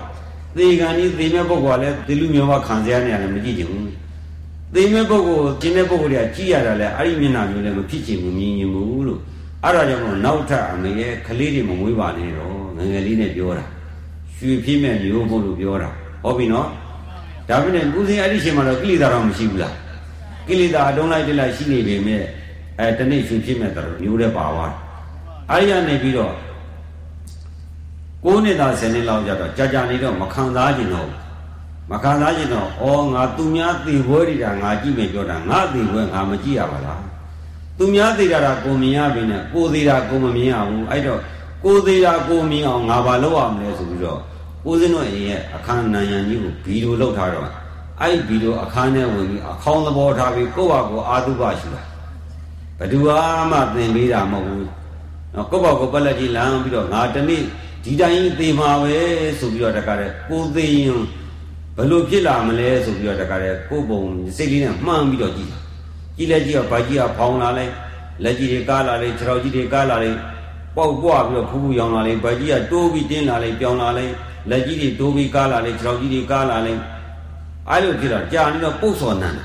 [0.57, 3.91] သေကန်ကြီးသေမဲ့ပုဂ္ဂိုလ်ကလည်းသေလူမျိုးမခံစရာနေရတယ်မကြည့်ချင်ဘူး
[4.75, 9.21] သေမဲ့ပုဂ္ဂိုလ်ကျင်းတဲ့ပုဂ္ဂိုလ်တွေကကြည့်ရတာလဲအဲ့ဒီမျက်နှာမျိုးလည်းမဖြစ်ချင်ဘူးမြင်ရင်ဘူးလို့
[9.65, 13.65] အဲ့ဒါကြောင့်မို့နောက်ထပ်အမေရဲ့ခလေးတွေမမွေးပါနဲ့တော့ငငယ်လေးနဲ့ပြောတာ
[14.37, 15.89] ရွှေပြည့်မဲ့မျိုးဖို့လို့ပြောတာ
[16.25, 16.67] ဟုတ်ပြီနော်
[17.51, 19.75] ဒါပေမဲ့ဦးစင်းအဲ့ဒီချိန်မှာတော့ကိလေသာတော့မရှိဘူးလား
[20.47, 22.23] ကိလေသာအတုံးလိုက်တိလိုက်ရှိနေပေမဲ့
[22.79, 24.75] အဲတနေ့ရွှေပြည့်မဲ့တော့မျိုးတဲ့ပါသွား
[25.51, 26.33] အဲ့ဒီကနေပြီးတော့
[28.25, 31.09] ကိုးနှစ်သား10နှစ်လောက်ကြတော့ကြာကြာနေတော့မခံစားကျင်တော့
[31.91, 37.03] မခံစားကျင်တော့ဩငါသူများသေပွဲတွေကငါကြည့်မယ်ပြောတာငါသေပွဲငါမကြည့်ရပါလား
[37.79, 41.21] သူများသေးတာကိုမြင်ရပြီနဲ့ကိုသေးတာကိုမမြင်ရဘူးအဲ့တော့
[41.65, 44.21] ကိုသေးတာကိုမြင်အောင်ငါဘာလုပ်ရမလဲဆိုပြီးတော့
[44.65, 47.49] ကိုစင်းတို့ရဲ့အခန်းနံရံကြီးကိုဗီဒီယိုလောက်ထားတော့
[48.01, 51.83] အဲ့ဗီဒီယိုအခန်းထဲဝင်ပြီးအခေါင်းသဘောထားပြီးကိုယ့်ဘာကိုအာသုဘရှိတာ
[52.79, 52.99] ဘသူ
[53.51, 54.69] မှသင်ပေးတာမဟုတ်ဘူး
[55.35, 57.43] နော်ကိုယ့်ဘာကိုပက်လက်ကြီးလမ်းပြီးတော့ငါတနေ့
[57.85, 58.97] ဒီတိုင်းသေမှာပဲ
[59.39, 61.01] ဆိုပြီးတော့တခါတည်းကိုသေးရင်
[61.77, 64.03] ဘလို့ဖြစ်လာမလဲဆိုပြီးတော့တခါတည်းကိုယ့်ဘုံ
[64.37, 65.59] စိတ်လေးနဲ့မှန်းပြီးတော့ကြည့်တာ
[66.17, 67.73] ကြည့်လိုက်ကြည့်တော့ဗာကြီးကဖောင်းလာလိုက်
[68.25, 70.19] လက်ကြီးတွေကားလာလိုက်ခြေထောက်ကြီးတွေကားလာလိုက်
[70.77, 74.13] ပေါက်ပွားပြီးတော့ဖူးဖူးရောင်လာလိုက်ဗာကြီးကတိုးပြီးတင်းလာလိုက်ပြောင်းလာလိုက်
[74.51, 76.81] လက်ကြီးတွေတိုးပြီးကားလာလိုက်ခြေထောက်ကြီးတွေကားလာလိုက်
[77.71, 79.39] အဲ့လိုဖြစ်တော့ကြာနေတော့ပုတ်စော်နန်း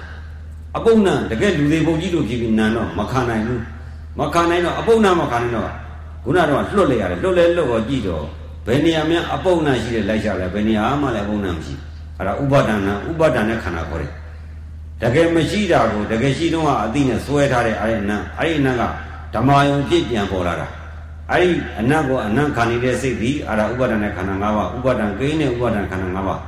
[0.78, 3.62] အပုတ်နန်းတကယ်လူသေးပုံကြီးလို့ဖြစ်ပြီးနန်းတော့မခံနိုင်ဘူး
[4.20, 5.70] မခံနိုင်တော့အပုတ်နန်းမခံနိုင်တော့
[6.24, 8.26] ခုနတော့လွတ်လိုက်ရတယ်လွတ်လဲလွတ်တော့ကြည့်တော့
[8.66, 11.74] ဘယ်နေရာများအပုတ်နန်းရှိတဲ့လိုက်ရှာလဲဘယ်နေရာမှလည်းအပုတ်နန်းမရှိ
[12.18, 14.12] အဲ့ဒါဥပါဒဏ်နန်းဥပါဒဏ်နဲ့ခန္ဓာခေါ်တယ်
[15.02, 18.84] တကယ်မရှိတာကိုတကယ်ရှိတော့အသိနဲ့စွဲထားတဲ့အဲ့ဒီနန်းအဲ့ဒီနန်းက
[19.34, 20.68] ဓမ္မယုံပြည့်ပြန်ပေါ်လာတာ
[21.32, 26.42] အဲ့ဒီအနတ်ကိုအနတ်ခံနေတဲ့စိတ်ဒီအဲ့ဒါဥပါဒဏ်နဲ့ခန္ဓာ၅ပါးဥပါဒဏ်ကိန်းနဲ့ဥပါဒဏ်ခန္ဓာ၅ပါး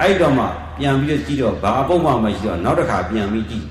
[0.00, 0.44] အဲ့တော့မှ
[0.78, 3.64] ပြန်ပြီးတော့ကြည့်တော့ဘာအပုံမှမရှိတော့နောက်တစ်ခါပြန်ပြီးကြည့်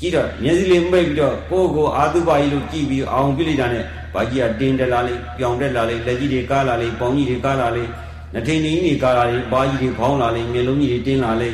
[0.00, 7.84] ကြည့်တော့မျက်စိလေးမိတ်ပြီးတော့ကိုယ့်ကိုအာသုဘကြီးလို့ကြည့်ပြီးအောင်ပြလိုက်တာနဲ့ဘာကြီးကတင်းတက်လာလိပြောင်တက်လာလိလက်ကြီးတွေကားလာလိပေါင်းကြီးတွေကားလာလိ
[8.34, 11.50] နှထိန်ကြီးတွေကားလာလိဘာကြီးတွေဖောင်းလာလိမျက်လုံးကြီးတွေတင်းလာလိ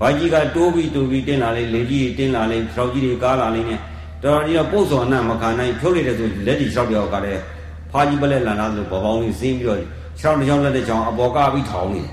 [0.00, 3.80] ဘာကြီးကတိုးပြီးတိုးပြီးတင်းလာလိလေကြီးတွေတင်းလာလိခြေထောက်ကြီးတွေကားလာလိနဲ့
[4.24, 7.42] တော်တော်ကြီးတော့ပုတ်စော်အနမခံနိုင်ဖြုတ်လိုက်တဲ့ဆိုလက်ကြီးခြေထောက်ပြောက်ကလည်း
[7.94, 9.86] ဖာကြီးပလက်လန်လာလို့ဘောပေါင်းလေးစင်းပြီးတော့ခြေ
[10.20, 12.10] ထောက်တစ်ချောင်းလက်တစ်ချောင်းအပေါ်ကပြီးထောင်းနေတယ်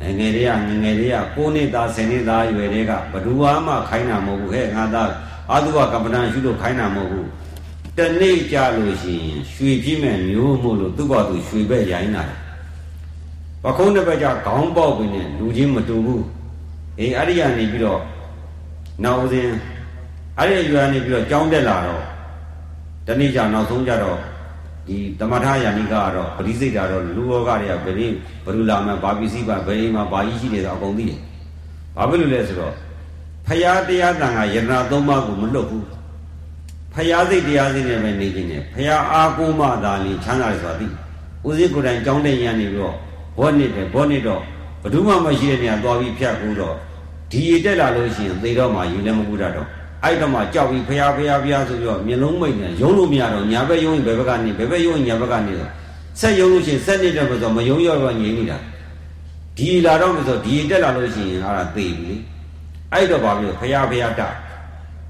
[0.00, 5.10] ငယ်ငယ်လေးကငယ်ငယ်လေးက9နှစ်သား10နှစ်သားရွယ်တွေကဘဒူဝါမှခိုင်းတာမဟုတ်ဘူးဟဲ့ငါသား
[5.50, 7.28] အာသုဘကပ္ပဏရှုလို့ခိုင်းတာမဟုတ်ဘူး
[7.98, 12.24] တနေ့ကြလို့ရှိရင်ရွှေပြည့်မဲ့မျိုးမို့လို့သူ့ဘာသူရွှေပဲ့ရိုင်းတာ
[13.62, 16.24] ပခုံးတစ်ဘက်ကခေါင်းပေါက်ပြီးနဲ့လူချင်းမတူဘူး
[16.98, 18.00] အေးအဲ့ဒီကနေပြီးတော့
[19.04, 19.48] နောက်ဦးစဉ်
[20.38, 22.02] အဲ့ဒီရွာနေပြီးတော့ကြောင်းတက်လာတော့
[23.06, 24.18] တနေ့ကျနောက်ဆုံးကြတော့
[24.86, 31.20] ဒီတမထယာနိကကတော့ပရိစိတ်တာတော့လူဘောကတွေကဘယ်နည်းဘလူလာမှဘာပစ္စည်းပါဘယ်အိမ်မှာဘာကြီးရှိတယ်ဆိုအကုန်သိတယ်
[31.96, 32.74] ဘာဖြစ်လို့လဲဆိုတော့
[33.46, 35.84] ဖရာတရားတန်ခါယရနာသုံးပါးကိုမလွတ်ဘူး
[36.94, 40.86] ဖရာစိတ်တရားစိတ်နဲ့ပဲနေခြင်းနဲ့ဖရာအာကိုမှသာလင်ချမ်းသာတယ်ဆိုတာသိ
[41.46, 42.94] ဦးစည်းကိုယ်တိုင်ကြောင်းတဲ့ရန်နေပြီးတော့
[43.38, 44.42] ဘောနစ်တယ်ဘောနစ်တော့
[44.82, 46.74] ဘယ်သူမှမရှိတဲ့နေရာသွားပြီးဖြတ်ကူတော့
[47.30, 49.68] ဒီရတက်လာလို့ရှိရင်သေတော့မှယူလည်းမကူတတ်တော့
[50.04, 55.70] အဲ့တော့မှကြောက်ပြီးဖျားဖျားဖျားဆိုပြီးတော့မျက်လုံးမိတ်နေရုံးလို့မရတော့ညာဘက်ရုံးရင်ဘယ်ဘက်ကနေဘယ်ဘက်ရုံးရင်ညာဘက်ကနေတော့
[56.20, 58.58] ဆက်ရုံးလို့ရှိရင်ဆက်နေတယ်ဆိုတော့မယုံရောတော့ငြိမ့်နေတာ
[59.56, 62.16] ဒီလာတော့မဆိုဒီတက်လာလို့ရှိရင်အဲ့ဒါသေပြီလေ
[62.92, 64.22] အဲ့တော့ဘာဖြစ်လို့ဖျားဖျားတ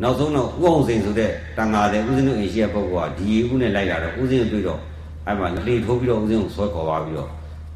[0.02, 4.80] နောက်ဆုံးတော့ဥအောင်စိန်ဆိုတဲ့တန်ဃာတဲ့ဥစဉ်တို့အိမ်ရှိတဲ့ပုဂ္ဂိုလ်ကဒီဥနဲ့လိုက်လာတော့ဥစဉ်တွေ့တော့
[5.26, 7.30] အဲ့မှာလေထိုးပြီးတော့ဥစဉ်ကိုဆွဲခေါ်သွားပြီးတော့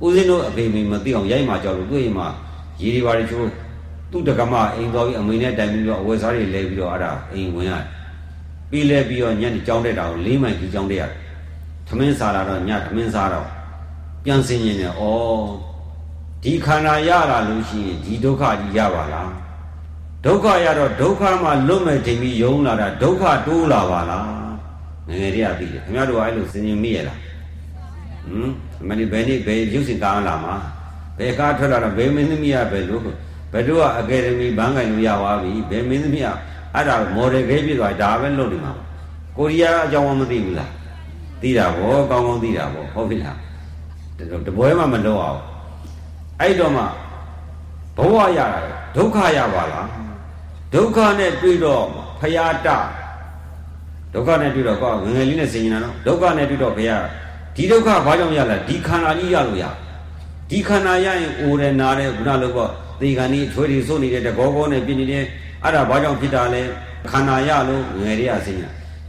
[0.06, 2.24] ဥစဉ်တို့အဖေမိမသိအောင်ရိုက်မှကြောက်လို့တွေ့ရင်မှ
[2.82, 3.46] ရေဒီပါတွေချိုး
[4.10, 7.72] သူ့တက္ကမအိမ်တော်ကြီးအမေနဲ့တိုင်ပြီးတော့အဝယ်စားတွေလဲပြီးတော့အဲ့ဒါအိမ်ဝင်ရ
[8.70, 11.12] ပြီးလဲပြီးတော့ညနေကြောင်းတဲ့တာကိုလေးမိုင်ကြီးကြောင်းတဲ့ရတယ်
[11.86, 13.48] သမင်းစားလာတော့ညသမင်းစားတော့
[14.24, 15.02] ပြန်စင်ရင်လည်းဩ
[16.42, 19.30] ဒီခန္ဓာရလာလို့ရှိရင်ဒီဒုက္ခကြီးရပါလား
[20.24, 24.24] ဒုက္ခရတော့ဒုက္ခမှလွတ်မဲ့တင်ပြီးယုံလာတာဒုက္ခတိုးလာပါလား
[25.08, 27.18] ငယ်ငယ်တည်းကသိတယ်ခင်ဗျားတို့ကအဲ့လိုစဉ်းကျင်မိရလား
[28.26, 28.50] ဟမ်
[28.88, 30.54] မနေ့ဘယ်နေ့ဘယ်ရုပ်ရှင်ကားလာမှာ
[31.18, 33.02] ဘယ်ကားထွက်လာတော့ဘယ်မင်းသမီးရပဲလို့
[33.52, 36.24] ဘယ်တော့အကယ်ဒမီဘန်းကင်လို့ရသွားပြီဘယ်မင်းသမီး
[36.74, 38.72] အဲ့ဒါမော်ဒယ်ခဲဖြစ်သွားဒါပဲလုပ်နေမှာ
[39.36, 40.70] ကိုရီးယားအကြောင်းမသိဘူးလား
[41.42, 43.36] သိတာဗောကောင်းကောင်းသိတာဗောဟုတ်ပြီလား
[44.46, 45.40] တပွဲမှမလုပ်အောင်
[46.40, 46.82] အဲ့တော့မှ
[47.96, 48.60] ဘဝရတာ
[48.96, 49.86] ဒုက္ခရပါလား
[50.74, 51.82] ဒုက္ခနဲ့တွေ့တော့
[52.20, 52.68] ဖရာတ
[54.14, 57.04] ဒုက္ခနဲ့တွေ့တော့ကောငငယ်လေးနဲ့ဆင်ញင်တာနော်ဒုက္ခနဲ့တွေ့တော့ဘုရား
[57.56, 59.64] ဒီဒုက္ခဘာကြောင့်ရလဲဒီခန္ဓာကြီးရလို့ရ
[60.50, 65.24] ဒီခန္ဓာရရင်အိုတယ်နာတယ်ခုနလိုပေါ့ သေခံကြီးချွေးတွေစိုးနေတဲ့တကောကောနဲ့ပြင်းနေတဲ့
[65.64, 66.62] အဲ့ဒါဘာကြောင့်ဖြစ်တာလဲ
[67.10, 68.64] ခန္ဓာရလို့ငယ်တွေကဆင်းရ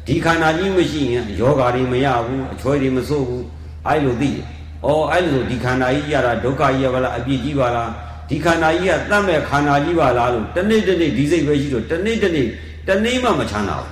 [0.07, 3.45] ဒီခန္ဓာကြီးမရှိရင်ယောဂါတွေမရဘူးအချွေးတွေမစိုးဘူး
[3.87, 4.45] အဲ့လိုသိတယ်။
[4.85, 7.89] အော်အဲ့လိုဒီခန္ဓာကြီးရတာဒုက္ခကြီးရပါလားအပြစ်ကြီးပါလား
[8.29, 12.47] ဒီခန္ဓာကြီးကတတ်မဲ့ခန္ဓာကြီးပါလားလို့တနေ့တနေ့ဒီစိတ်ပဲရှိတော့တနေ့တနေ့
[12.87, 13.91] တနေ့မှမချမ်းသာဘူး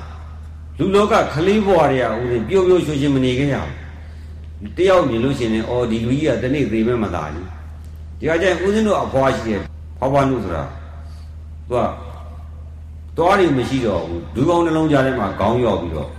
[0.80, 7.48] လူလောကခလေးဘဝတွေကဦးဇင်းပျော်ပျော်ရွှင်ရွှင်မနေခဲ့ရဘူးတယောက်မြင်လို့ရှိရင်အော်ဒီလူကြီးကတနေ့သေမဲ့မသာဘူး
[8.20, 9.62] ဒီကကျရင်ဦးဇင်းတို့အဖွားရှိတယ်
[10.00, 10.64] ဖွားဖွားနုဆိုတာ
[11.70, 16.10] သူကသွားနေမရှိတော့ဘူးဒူးကောင်းနှလုံးကြားထဲမှာခေါင်းရောက်ပြီးတော့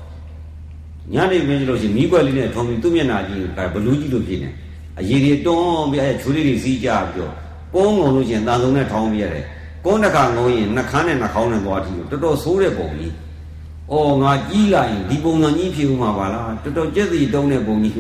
[1.15, 4.51] ညနေခင်းကျလို့ရှိရင်မိကွက်လေးနဲ့ထုံပြီးသူ့မျက်နှာကြီးကဘလူးကြီးလိုဖြစ်နေ
[4.99, 7.35] အရည်တွေတွန်းပြီးအဲချိုးလေးတွေစီးကြပြီးတော့
[7.75, 9.45] ကုန်းငုံလို့ရှိရင်တန်ဆုံးနဲ့ထောင်းပြရတယ်
[9.85, 13.13] ကုန်းတစ်ခါငုံရင်နှခမ်းနဲ့နှာခေါင်းနဲ့သွားထီလို့တော်တော်ဆိုးတဲ့ပုံကြီး။
[13.93, 17.95] အော်ငါကြီးလာရင်ဒီပုံစံကြီးဖြစ်ဦးမှာပါလားတော်တော်ကြက်စီတုံးတဲ့ပုံကြီး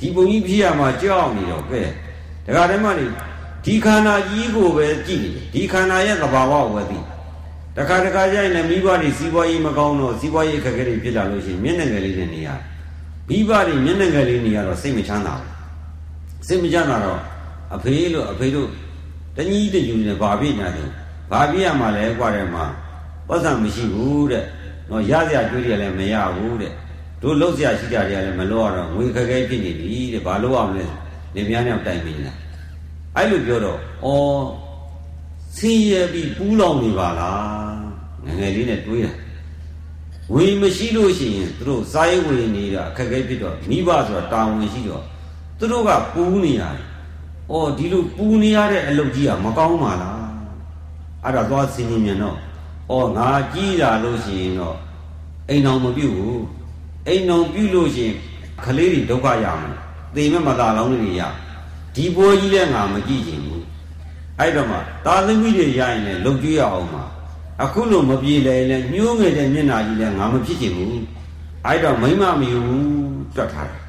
[0.00, 1.80] ဒီပုံကြီးဖြစ်ရမှာကြောက်နေတော့ကဲ
[2.46, 3.04] ဒကာတည်းမနေ
[3.65, 6.99] ဒီခန္ဓာကြီးကိုပဲကြည့်နေတယ်ဒီခန္ဓာရဲ့သဘာဝကိုပဲသိ
[7.77, 12.49] တခါတခါကျရင်လည်းမိဘတွေစီးပွားရေးမကောင်းတော့စီးပွားရေးအခက်အခဲတွေဖြစ်လာလို့ရှိရင်မျက်နှာငယ်လေးနဲ့နေရ
[13.29, 15.51] မိဘတွေမျက်နှာငယ်လေးနေရတော့စိတ်မချမ်းသာဘူး
[16.47, 17.19] စိတ်မချမ်းသာတော့
[17.75, 18.67] အဖေလို့အဖေတို့
[19.35, 20.89] တကြီးတညူနေဘာဖြစ်ညာတယ်
[21.31, 22.65] ဘာဖြစ်ရမှာလဲกว่าတယ်မှာ
[23.27, 24.45] ပတ်စံမရှိဘူးတဲ့
[24.89, 26.73] နော်ရစရာကြွေးရလည်းမရဘူးတဲ့
[27.21, 30.85] တို့လှုပ်စရာရှိကြတယ်လည်းမလို့ရတော့ငွေခက်ခဲဖြစ်နေပြီတဲ့ဘာလို့အောင်လဲ
[31.35, 32.37] နေများများတိုင်ပြီလား
[33.16, 34.08] အဲ့လိုပြောတော့ဩ
[35.56, 37.76] ဆင်းရဲပြီးပူးလောင်နေပါလား
[38.24, 39.12] ငငယ်လေးနဲ့တွေးတာ
[40.32, 45.04] ဝေမရှိလို့ရှိရင်သူတို့စားရေးဝေနေတာအခက်အခဲဖြစ်တော့မိဘဆိုတာတာဝန်ရှိတော့
[45.58, 46.86] သူတို့ကပူးနေရတယ်။
[47.50, 50.18] အော်ဒီလိုပူးနေရတဲ့အလုပ်ကြီးကမကောင်းပါလား
[51.24, 52.36] အဲ့ဒါသွားစင်မြင်တော့
[52.92, 54.76] ဩငါကြီးလာလို့ရှိရင်တော့
[55.48, 56.42] အိမ်အောင်မပြုတ်ဘူး
[57.08, 58.14] အိမ်အောင်ပြုတ်လို့ရှိရင်
[58.64, 59.74] ကလေးတွေဒုက္ခရမယ်
[60.14, 61.22] သေမဲ့မသာလောင်းတွေရ
[61.96, 63.64] ဒီပွဲကြီးလည်းငါမကြည့်ချင်ဘူး
[64.38, 67.04] အဲ့တော့မှသာသမီတွေရရင်လည်းလုံကျွေးရအောင်မှာ
[67.62, 70.90] အခုလိုမပြေလဲလဲညှိုးငယ်တဲ့မျက်နာကြီးလည်းငါမဖြစ်ချင်ဘူး
[71.66, 72.60] အဲ့တော့မိမမယူ
[73.36, 73.82] တွတ်ထားတယ်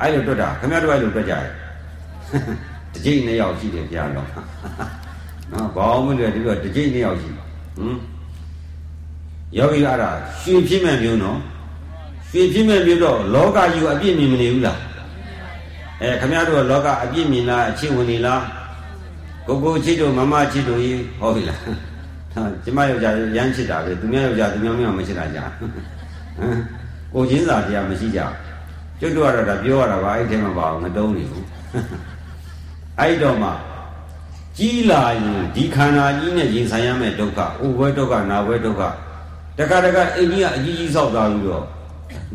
[0.00, 1.50] အဲ့လိုတွတ်တာခင်ဗျားတို့အဲ့လိုတွတ်ကြတယ်
[2.92, 4.28] တကြိတ်နှစ်ယောက်ရှိတယ်ပြန်တော့
[5.52, 7.38] နော်ဘောင်းမလို့ဒီတော့တကြိတ်နှစ်ယောက်ရှိဟ
[7.86, 7.98] မ်
[9.58, 10.10] ယောဂီအဲ့ဒါ
[10.40, 11.38] ရွှေဖြစ်မဲ့မျိုးနော်
[12.30, 14.78] ရွှေဖြစ်မဲ့မျိုးတော့လောကကြီးကိုအပြည့်မြင်မနေဘူးလား
[16.00, 18.42] အဲခင်ဗျားတို့လောကအပြည့်မြင်လားအချစ်ဝင်နေလား
[19.46, 21.60] ကိုကိုချစ်တို့မမချစ်တို့ရေဟောပြီလား
[22.32, 25.70] ဟာကျမယောက်ျားရမ်းချစ်တာပဲသူများယောက်ျားသူများမမချစ်တာကြာဟမ်
[27.14, 28.20] ကိုချင်းစာတရားမရှိကြ
[29.00, 31.46] ကျွတ်တော့တော့ဒါပြောရတာပါအဲ့ထဲမှာပါအောင်မတုံးနေဘူး
[33.00, 33.50] အဲ့တော့မှ
[34.58, 38.82] ကြီးလာရင်ဒီခန္ဓာကြီးနဲ့ရင်ဆိုင်ရမယ့်ဒုက္ခအိုဘွဲဒုက္ခနာဘွဲဒုက္ခ
[39.58, 41.64] တခါတခါအိမ်ကြီးကအကြီးကြီးဆောက်တာပြီးတော့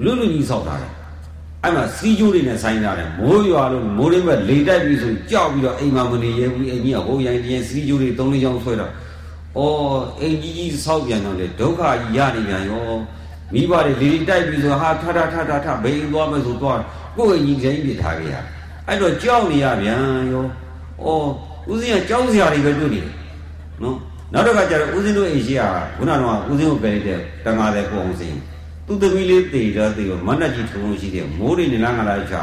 [0.04, 0.92] လွတ်လွတ်ကြီးဆောက်တာတယ်
[1.64, 8.92] အဲ့မှာစီးကျိုးတွေနဲ့ဆိုင်တာတယ်မိုးရွာလို့မိုးရင်းဘက်လေတိုက်ပြီးဆိုကြောက်ပြီးတော့အိမ်မှာမနေရဘူးအိမ်ကြီးကဟိုရိုင်းတင်းစီးကျိုးတွေသုံးလေးချောင်းဆွဲတော့
[9.58, 12.90] အော်အိမ်ကြီးကြီးဆောက်ပြန်တော့လေဒုက္ခကြီးရနေပြန်ရော
[13.54, 16.80] မိဘတွေလေတိုက်ပြီးဆိုဟာထထထထထဘိန်းသွားမယ်ဆိုသွား
[17.16, 18.36] ကိုယ်အိမ်ကြီးတိုင်းပြထားခဲ့ရ
[18.88, 20.00] အဲ့တော့ကြောက်နေရပြန်
[20.32, 20.46] ရော
[21.04, 21.28] အော်
[21.72, 23.14] ဦးစင်းကကြောက်စရာတွေပဲတွေ့နေတယ်
[23.84, 23.98] နော်
[24.34, 25.62] နောက်တစ်ခါကျတော့ဦးစင်းတို့အိမ်ရှိက
[25.98, 28.40] ခုနကတော့ဦးစင်းကိုပဲတဲ့တန်ငါတဲ့ကိုအောင်စင်း
[28.90, 32.36] သူ့သမီးလေးတည်တော့တည်တော့မနတ်ကြီးထုံလို့ရှိတယ်မိုးတွေနေလားငါလားချ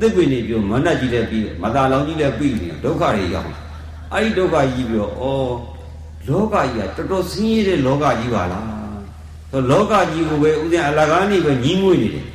[0.00, 3.48] တစ်ပင်နေပြမနတ်ကြီးလည်းပြီးမသာလောင်ကြီးလည်းပြီးနေဒုက္ခတွေရောက်
[4.12, 8.66] အဲ့ဒီဒုက္ခကြီးပြီးတော့ဩလောကကြီးကတော်တော်ဆင်းရဲတဲ့လောကကြီးပါလား
[9.50, 12.26] ဆိုလောကကြီးကိုပဲဥစဉ်အလကားနေပဲညီးမွေးနေတယ်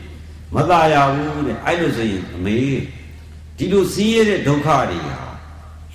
[0.56, 2.58] မသာရဘူးတဲ့အဲ့လိုဆိုရင်အမေ
[3.58, 5.18] ဒီလိုဆင်းရဲတဲ့ဒုက္ခတွေဟာ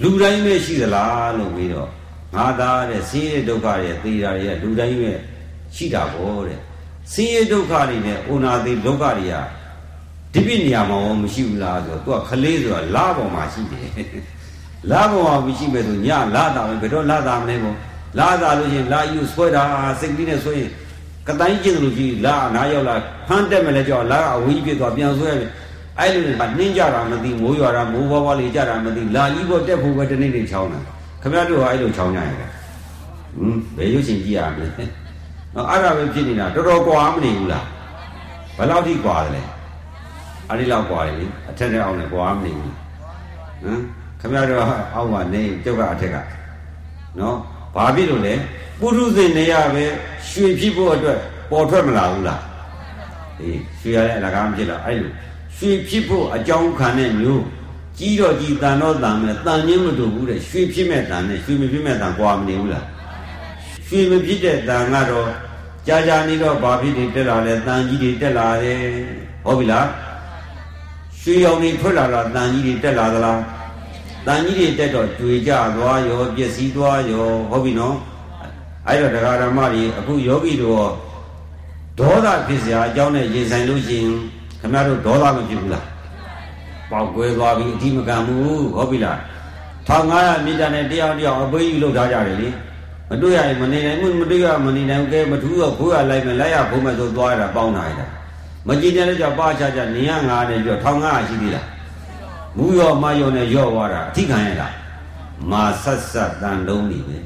[0.02, 1.88] လူတိုင်းပဲရှိသလားလို့ပြီးတော့
[2.34, 5.12] ငါသားတဲ့ဆင်းရဲဒုက္ခတွေသိတာတွေကလူတိုင်းပဲ
[5.74, 6.60] ရှိတာပေါ့တဲ့
[7.12, 9.34] ဆင်းရဲဒုက္ခတွေနဲ့အိုနာသေးဒုက္ခတွေက
[10.32, 13.88] ဒီပြနေရာမှာရောမရှိဘူးလားဆိုတော့သူကခလေးဆိုတာလာပေါ်မှာရှိတယ်
[14.90, 17.76] လာပေါ်မှာမရှိမဲ့ဆိုညလာတာပဲဘယ်တော့လာတာမလဲပေါ့
[18.18, 19.62] လာတာလို့ရှင်လာယူဆွဲတာ
[20.00, 20.70] စိတ်ကလေးနဲ့ဆွဲရင်
[21.28, 22.94] ကတိုင်းကျင်လို့ကြီးလာနားရောက်လာ
[23.28, 25.50] ဖမ်းတက်မလဲကြောက်လာအဝေးကြီးပြသွားပြန်ဆွဲတယ်
[26.00, 30.80] အဲ့လိုနဲ့နှင်းကြတာမသိမိုးရွာတာမိုးဘွားဘွားလေးကြတာမသိလာကြီးပေါ်တက်ဖို့ပဲတနေ့နေ့ချောင်းတာ
[31.22, 32.50] ခင်ဗျားတို့ကအဲ့လိုချောင်းကြရတယ်
[33.36, 34.68] ဟမ်ဘယ်ရုပ်ရှင်ကြည့်ရမလဲ
[35.54, 37.66] နော်အဲ့ဒါပဲဖြစ်နေတာတော်တော်ကွာမနေဘူးလား
[38.56, 39.42] ဘယ်လောက်ထိကွာတယ်လဲ
[40.48, 42.72] အဲ့ဒီလောက်ကွာတယ်လေအထက်နဲ့အောက်နဲ့ကွာမနေဘူး
[43.62, 43.80] ဟမ်
[44.20, 44.58] ခင်ဗျားတို့
[44.94, 46.16] အောက်ကနေကျုပ်ကအထက်က
[47.20, 47.36] နော်
[47.74, 48.34] ဘာဖြစ်လို့လဲ
[48.80, 49.84] ပုရုဇဉ်နေရပဲ
[50.30, 51.18] ရွှေဖြစ်ဖို့အတွက်
[51.50, 52.42] ပေါ်ထွက်မလာဘူးလား
[53.40, 55.10] အေးရွှေရတဲ့အလကားမဖြစ်တော့အဲ့လို
[55.56, 57.44] ရွှေဖြစ်ဖို့အကြောင်းခံတဲ့မျိုး
[57.98, 62.86] ကြီးတော့ကြီးတန်တော့တန်မယ်တန်ချင်းမတူဘူးတဲ့ရွှေဖြစ်မဲ့တန်နဲ့ရွှေမဖြစ်မဲ့တန်ကွာမနေဘူးလား
[63.86, 65.28] ရွှေမဖြစ်တဲ့တန်ကတော့
[65.86, 68.82] ကြာကြာနေတော့ဘာဖြစ်နေတက်လာလဲတန်ကြီးတွေတက်လာတယ်
[69.44, 69.88] ဟုတ်ပြီလား
[71.20, 73.40] ရွှေရောင်တွေထွက်လာတာတန်ကြီးတွေတက်လာသလား
[74.26, 77.96] တန်ကြီးတွေတက်တော့ကြွေကြသွားရောပျက်စီးသွားရောဟုတ်ပြီနော်
[78.88, 80.84] အဲ့တော့တရားဓမ္မတွေအခုယောဂီတို့
[81.98, 84.12] ဒေါသဖြစ်စရာအကြောင်းနဲ့ရင်ဆိုင်လို့ရှိရင်
[84.60, 85.86] ခင်ဗျားတို့ဒေါသမဖြစ်ဘူးလား
[86.90, 89.18] ပေါက်ကွဲသွားပြီအတိမကံဘူးဟုတ်ပြီလား
[89.88, 92.48] 1500မိတာနဲ့တရားတရားအပေးယူလုပ်ထားကြတယ်လေ
[93.10, 98.06] မတွေ့ရရင်မနေနိုင်ဘူးမတွေ့ရမနေနိုင်ဘူးကဲမထူးတော့ခိုးရလိုက်မယ်လိုက်ရခိုးမယ်ဆိုသွားရတာပေါင်းတာရတာ
[98.66, 101.66] မကြည်တယ်လည်းကြောက်ပါချချနေရငါနဲ့ပြော1500ရှိသေးလား
[102.56, 104.68] မူရောမရောနဲ့ရော့သွားတာအထိခံရတာ
[105.50, 107.16] မာဆက်ဆက်တန်လုံးနေပဲ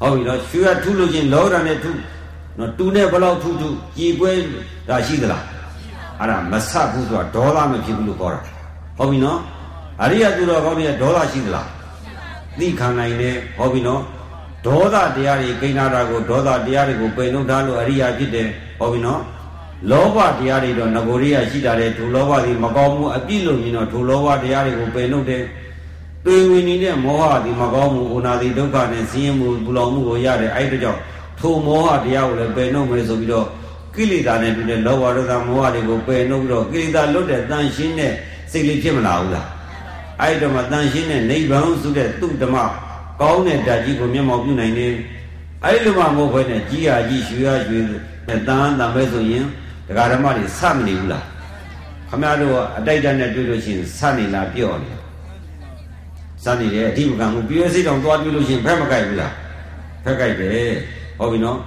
[0.00, 1.90] ဟုတ်ပြီနော်ရွှေရထုလို့ချင်းလောရနဲ့ထု
[2.58, 4.30] နော်တူနဲ့ဘလောက်ထုထုကြည်ပွဲ
[4.88, 5.44] ဒါရှိသလား
[6.18, 8.40] အဲ့ဒါမဆက်ဘူးဆိုတာဒေါသမဖြစ်ဘူးလို့ခေါ်တာ
[8.98, 9.38] ဟုတ်ပြီနော်
[10.02, 11.68] အရိယသူတော်ကောင်းတွေကဒေါသရှိသလား
[12.58, 14.02] သိခံနိုင်တယ်ဟုတ်ပြီနော်
[14.66, 19.22] ဒေါသတရားတွေကိန်းနာတာကိုဒေါသတရားတွေကိုပိန်လုံးထားလို့အရိယာဖြစ်တယ်ဟုတ်ပြီနော်
[19.90, 25.42] လောဘတရားတွေတော့ငကိုရိယရှိတာလေဒုလောဘတွေမကောင်းမှုအပြစ်လို့မြင်တော့ဒုလောဘတရားတွေကိုပိန်လုံးတယ်
[26.26, 31.00] တွေဝင်နေတဲ့မောဟဒီမကောင်းမှုဥနာတိဒုက္ခနဲ့ဆင်းရဲမှုပူလောင်မှုကိုရတယ်အဲ့ဒါကြောင့်
[31.38, 33.46] ထိုမောဟတရားကိုလည်းပယ်နှုတ်မယ်ဆိုပြီးတော့
[33.94, 38.12] ကိလေသာနဲ့တူတဲ့လောဘဒေါသမောဟတွေကိုပယ်နှုတ်ပြီးတော့ကိလေသာလွတ်တဲ့တန်ရှင်းတဲ့
[38.50, 39.46] စိတ်လေးဖြစ်မလာဘူးလား
[40.20, 42.56] အဲ့တော့မှတန်ရှင်းတဲ့နိဗ္ဗာန်ဆိုတဲ့သူ့ဓမ္မ
[43.20, 44.94] ကောင်းတဲ့ဓာတ်ကြီးကိုမျက်မှောက်ပြုနိုင်တယ်
[45.64, 48.50] အဲ့လိုမှမဟုတ်ဘဲနဲ့ကြီးရကြီးရွှေရရွှေနဲ့တန်တ
[48.84, 49.44] န်ပဲဆိုရင်
[49.86, 51.24] ဒကာဓမ္မတွေစမနေဘူးလား
[52.08, 54.90] ခမရတို့အတိုက်တန်းနဲ့တွေ့လို့ရှိရင်စနေလားပြော့နေ
[56.44, 59.32] စနေတယ်အဓိပကံကိုပြည့်စိတ်တောင်သွားတွေ့လို့ရှိရင်ဖက်မကြိုက်ဘူးလား
[60.04, 60.70] ဖက်ကြိုက်တယ်
[61.18, 61.58] ဟုတ်ပြီနော်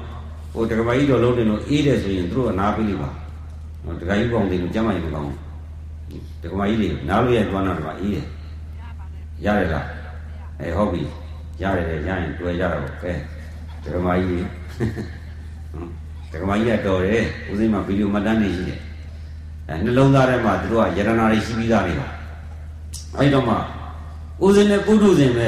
[0.54, 3.10] ဟိုဒကမကြီးတော်လုံးတင်လို့အေးတယ်ဆိုရင်သူတို့ကနားပြီးလိမ့်ပါ
[3.86, 5.38] နော်ဒကာကြီးပေါင်းတယ်လို့ကျမ်းမာရင်မကောင်းဘူး
[6.44, 8.26] ဒကမကြီးတွေနားလို့ရတွန်းတော့ဒကာအေးတယ်
[9.46, 9.86] ရတယ်လား
[10.60, 11.04] အဲဟုတ်ပြီ
[11.62, 13.12] ရတယ်ရရင်တွေ့ကြတော့ပဲ
[13.84, 14.46] ဒကမာကြီး
[16.32, 18.80] ဒကမာကြီးကတော်တယ်ဦးစိမ့်မှာဗီဒီယိုမှတ်တမ်းနေရှိတယ်
[19.70, 22.08] အဲနှလုံးသားထဲမှာသူတို့ကယရနာတွေရှိပြီးသားနေပါ
[23.18, 23.56] အဲ့တော့မှ
[24.44, 25.48] ဦးစိမ့်နဲ့ပုထုဇဉ်ပဲ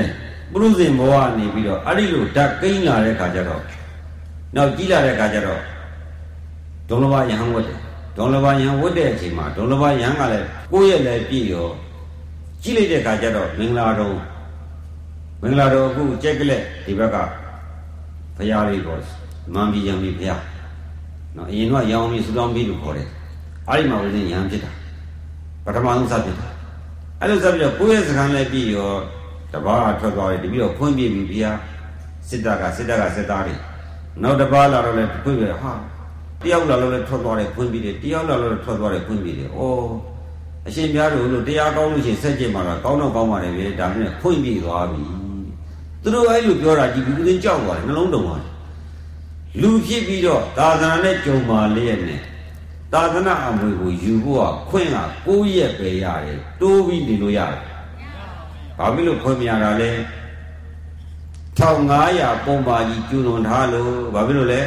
[0.52, 3.62] ပုထုဇဉ်ဘဝနေပြီးတော့အဲ့ဒီလိုဓာတ်ကိန်းလာတဲ့ခါကျတော့
[4.56, 5.62] နောက်ကြီးလာတဲ့ခါကျတော့
[6.90, 7.80] ဒုံလဘယဟန်ဝတ်တယ်
[8.18, 11.68] ဒုံလဘယဟန်ဝတ်တဲ့အချိန်မှာဒုံလဘယဟန်ကလည်းကိုယ့်ရဲ့လည်းပြည့်ရော
[12.62, 14.16] ကြည့်လိုက်တဲ့ခါကျတော့မင်္ဂလာတော်
[15.42, 17.16] မင်္ဂလာတော်အခုကြက်ကလက်ဒီဘက်က
[18.38, 19.02] ဘုရားလေးပေါ်
[19.54, 20.42] မန်ပြီးရံပြီးဘုရား
[21.36, 23.08] နော်အရင်ကရောင်ပြီးဆူတောင်းပြီးလို့ခေါ်တယ်
[23.70, 24.72] အဲ့ဒီမှာဦးဇင်းရံဖြစ်တာ
[25.66, 26.48] ပထမဆုံးစဖြစ်တာ
[27.20, 28.92] အဲ့လိုစပြီးတော့ကိုယ့်ရဲ့စကားလည်းပြည့်ရော
[29.54, 31.58] တပားထွက်သွားတယ်တပြီးတော့ခွင့်ပြပြီးဘုရား
[32.30, 33.56] စစ်တပ်ကစစ်တပ်ကစစ်သားတွေ
[34.22, 35.72] နောက်တပားလာတော့လည်းခွင့်ပြဟာ
[36.42, 39.60] တယောက်လာလို့လည်းထွက်သွားတယ်ခွင့်ပြတယ်တယောက်လာလို့ထွက်သွားတယ်ခွင့်ပြတယ်ဩ
[40.68, 45.15] အရှင်များတို့လို့တရားကောင်းလို့ရှိရင်ဆက်ကြည့်မှာလားကောင်းတော့ကောင်းပါတယ်ဗျဒါနဲ့ခွင့်ပြသွားပြီ
[46.06, 48.52] သူတို့အဲ့လိုပြောတာဒီလူတွေကြောက်သွားတယ်နှလုံးတုံသွားတယ်
[49.62, 52.22] လူဖြစ်ပြီးတော့သာသနာနဲ့ကြုံပါလျက်နဲ့
[52.94, 57.62] သာသနာအမွေကိုယူဖို့ကခွင့်ကကိုးရက်ပဲရတယ်တိုးပြီးနေလို့ရတယ်
[58.78, 59.92] ဘာဖြစ်လို့ခွင့်မရတာလဲ
[61.60, 64.62] 1500ပုံပါကြီးကျူလွန်ထားလို့ဘာဖြစ်လို့လဲ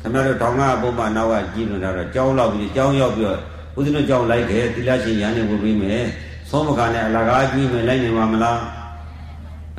[0.00, 3.38] ခင်ဗျားတို့1500ပုံပါနောက်ကကြီးလွန်ထားတော့ကြောင်းလောက်ပြီးကြောင်းရောက်ပြီးတော့
[3.76, 6.06] ဦးဇင်းတို့ကြောင်းလိုက်ခဲ့သီလရှင်ရန်နေဝင်ပြီးမယ်
[6.50, 8.81] သုံးမကနဲ့အလကားကြီးမယ်လိုက်နိုင်မှာမလားမ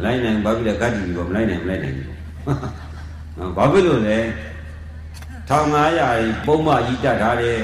[0.04, 4.18] လိုက်နိုင်ဘာဖြစ်လဲဂတ်ကြီးပြီးတော့မလိုက်နိုင်မလိုက်နိုင်ဘူးဘာဖြစ်လို့လဲ
[5.50, 7.60] 1500ပုံမှကြီးတတ်ထားတယ်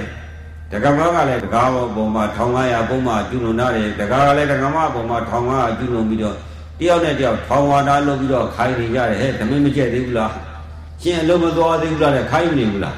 [0.71, 2.21] ဒကမကလည်းဒကာဘောပုံမှ
[2.55, 5.15] 1500ပုံမှကျူလွန်ထားတယ်ဒကာကလည်းဒကမပုံမှ
[5.47, 6.35] 1500ကျူလွန်ပြီးတော့
[6.79, 10.33] တယောက်နဲ့တယောက်ထောင်ဝါဒလုပ်ပြီးတော့ခိုင်းနေကြတယ်ဟဲ့ဓမင်းမကျက်သေးဘူးလား
[11.01, 12.97] ရှင်အလုံးမသွားသေးဘူးလားတဲ့ခိုင်းမနေဘူးလား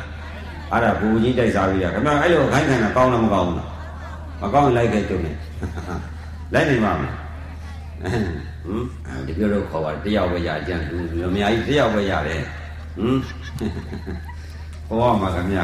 [0.71, 3.67] အဲ့ဒါဘူကြီးတိုက်စားပြီးတာခင်ဗျအဲ့လိုခိုင်းခံတာကောင်းလားမကောင်းဘူးလား
[4.41, 5.31] မကောင်းရင်လိုက်ခဲ့ကြုံနေ
[6.53, 12.41] လိုက်နေပါမလား ဟမ်ဒီပြောတော့ခေါ်ပါတယောက်ပဲရကြံလူလူအများကြီးတယောက်ပဲရတယ်
[12.97, 13.17] ဟမ်
[14.87, 15.59] ခေါ်ပါမှာခင်ဗျ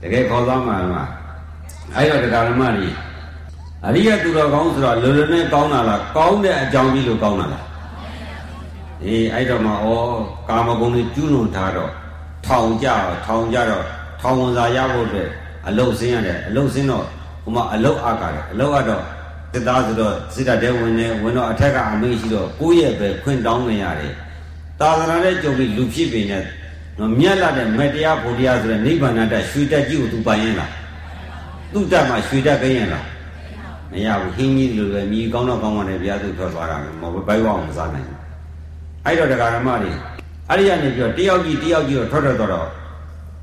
[0.00, 1.04] တကယ်ခေါ်သွားမှာမှာ
[1.94, 2.94] အဲ့တော့တရားဓမ္မကြီး
[3.86, 7.64] အရိယသူတော်ကောင်းဆိုတော့လွယ်လွယ်နဲ့ကောင်းတာလားကောင်းတဲ့အကြောင်းကြီးလို့ကောင်းတာလား
[9.04, 9.74] အေးအဲ့တော့မှဩ
[10.48, 11.90] ကာမဂုဏ်ကြီးကျူးလွန်ထားတော့
[12.46, 12.88] ထောင်ကြ
[13.26, 13.84] ထောင်ကြတော့
[14.20, 15.28] ထောင်ဝန်စာရဖို့အတွက်
[15.68, 17.04] အလုတ်စင်းရတယ်အလုတ်စင်းတော့
[17.42, 19.02] ဟိုမှာအလုတ်အကားတယ်အလုတ်ကတော့
[19.52, 24.12] စစ်သားဆိုတော့စစ်တပ်တဲဝင်နေဝင်တော့အထက်ကအမေးရှိတော့ကိုယ့်ရဲ့ပဲခွင့်တောင်းနေရတယ်
[24.80, 26.44] သာသနာနဲ့ကြုံပြီးလူဖြစ်ပေနဲ့
[26.98, 30.72] နော်မြတ်လာတဲ့မေတ္တရားဘုရားဆိုတဲ့နိဗ္ဗာန်တတ်ရွှေတက်ကြီးကိုသူပိုင်ရင်လား
[31.72, 33.06] သူ့တတ်မှရွှေတက်ခရင်လား
[33.92, 38.18] မရဘူးဟင်းကြီးလိုပဲမြည်ကောင်းတော့ကောင်းပါတယ်ဘုရားသူထွက်သွားတာမဟုတ်ဘိုက်ဝအောင်မစားနိုင်ဘူး
[39.04, 39.92] အဲ့တော့တရားဓမ္မတွေ
[40.48, 42.68] အဲ့ဒီကနေပြီးတော့တယောက်ကြီးတယောက်ကြီးတော့ထွက်ထွက်သွားတော့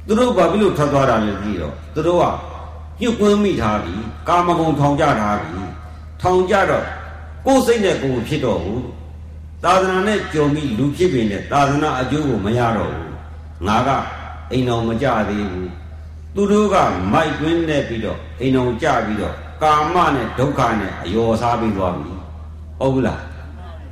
[0.07, 2.25] သူတို့ဘာဖြစ်လို့ထွက်သွားတာလဲကြည့်တော့သူတို့က
[3.01, 3.95] ညှို့ကွင်းမိထားပြီ
[4.27, 5.61] ကာမဂုဏ်ထောင်ကြထားပြီ
[6.21, 6.85] ထောင်ကြတော့
[7.45, 8.83] ကိုယ်စိတ်နဲ့ကိုယ်ဖြစ်တော့ဘူး
[9.63, 13.13] သာသနာနဲ့ကြုံပြီးလူဖြစ်ပေနဲ့သာသနာအကျိုးကိုမရတော့ဘူး
[13.67, 13.89] ငါက
[14.51, 15.71] အိမ်တော်မကြသေးဘူး
[16.35, 16.75] သူတို့က
[17.13, 22.03] မိုက်တွင်းနဲ့ပြီးတော့အိမ်တော်ကြပြီးတော့ကာမနဲ့ဒုက္ခနဲ့အယောစားပြီးသွားပြီ
[22.79, 23.21] ဟုတ်ဘူးလား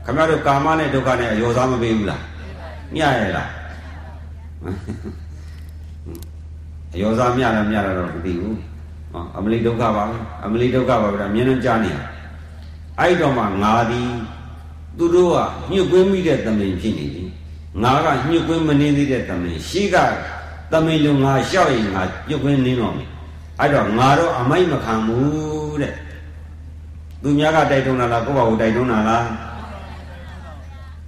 [0.06, 2.22] ခင်ဗျားတို့ကာမနဲ့ဒုက္ခနဲ့အယောစားမပေးဘူးလား
[2.94, 3.50] မြရလား
[6.94, 8.58] အယောစားမြလားမြလားတော့မသိဘူး
[9.38, 10.04] အမလီဒုက္ခပါ
[10.46, 11.98] အမလီဒုက္ခပါဗျာမြင်နေကြနေရ
[13.00, 14.12] အဲ့တော့မှငါသည်
[14.98, 15.38] သူတို့က
[15.72, 17.24] ညှို့ကွင်းမိတဲ့တမင်ဖြစ်နေပြီ
[17.84, 19.96] ငါကညှို့ကွင်းမနေသေးတဲ့တမင်ရှိက
[20.72, 23.10] တမင်လုံးငါလျှောက်ရင်ငါညှို့ကွင်းနေတော့မယ်
[23.60, 25.94] အဲ့တော့ငါတော့အမိုက်မခံဘူးတဲ့
[27.22, 29.26] သူများကတိုက်တွန်းတာလားကိုယ့်ဘာကိုတိုက်တွန်းတာလား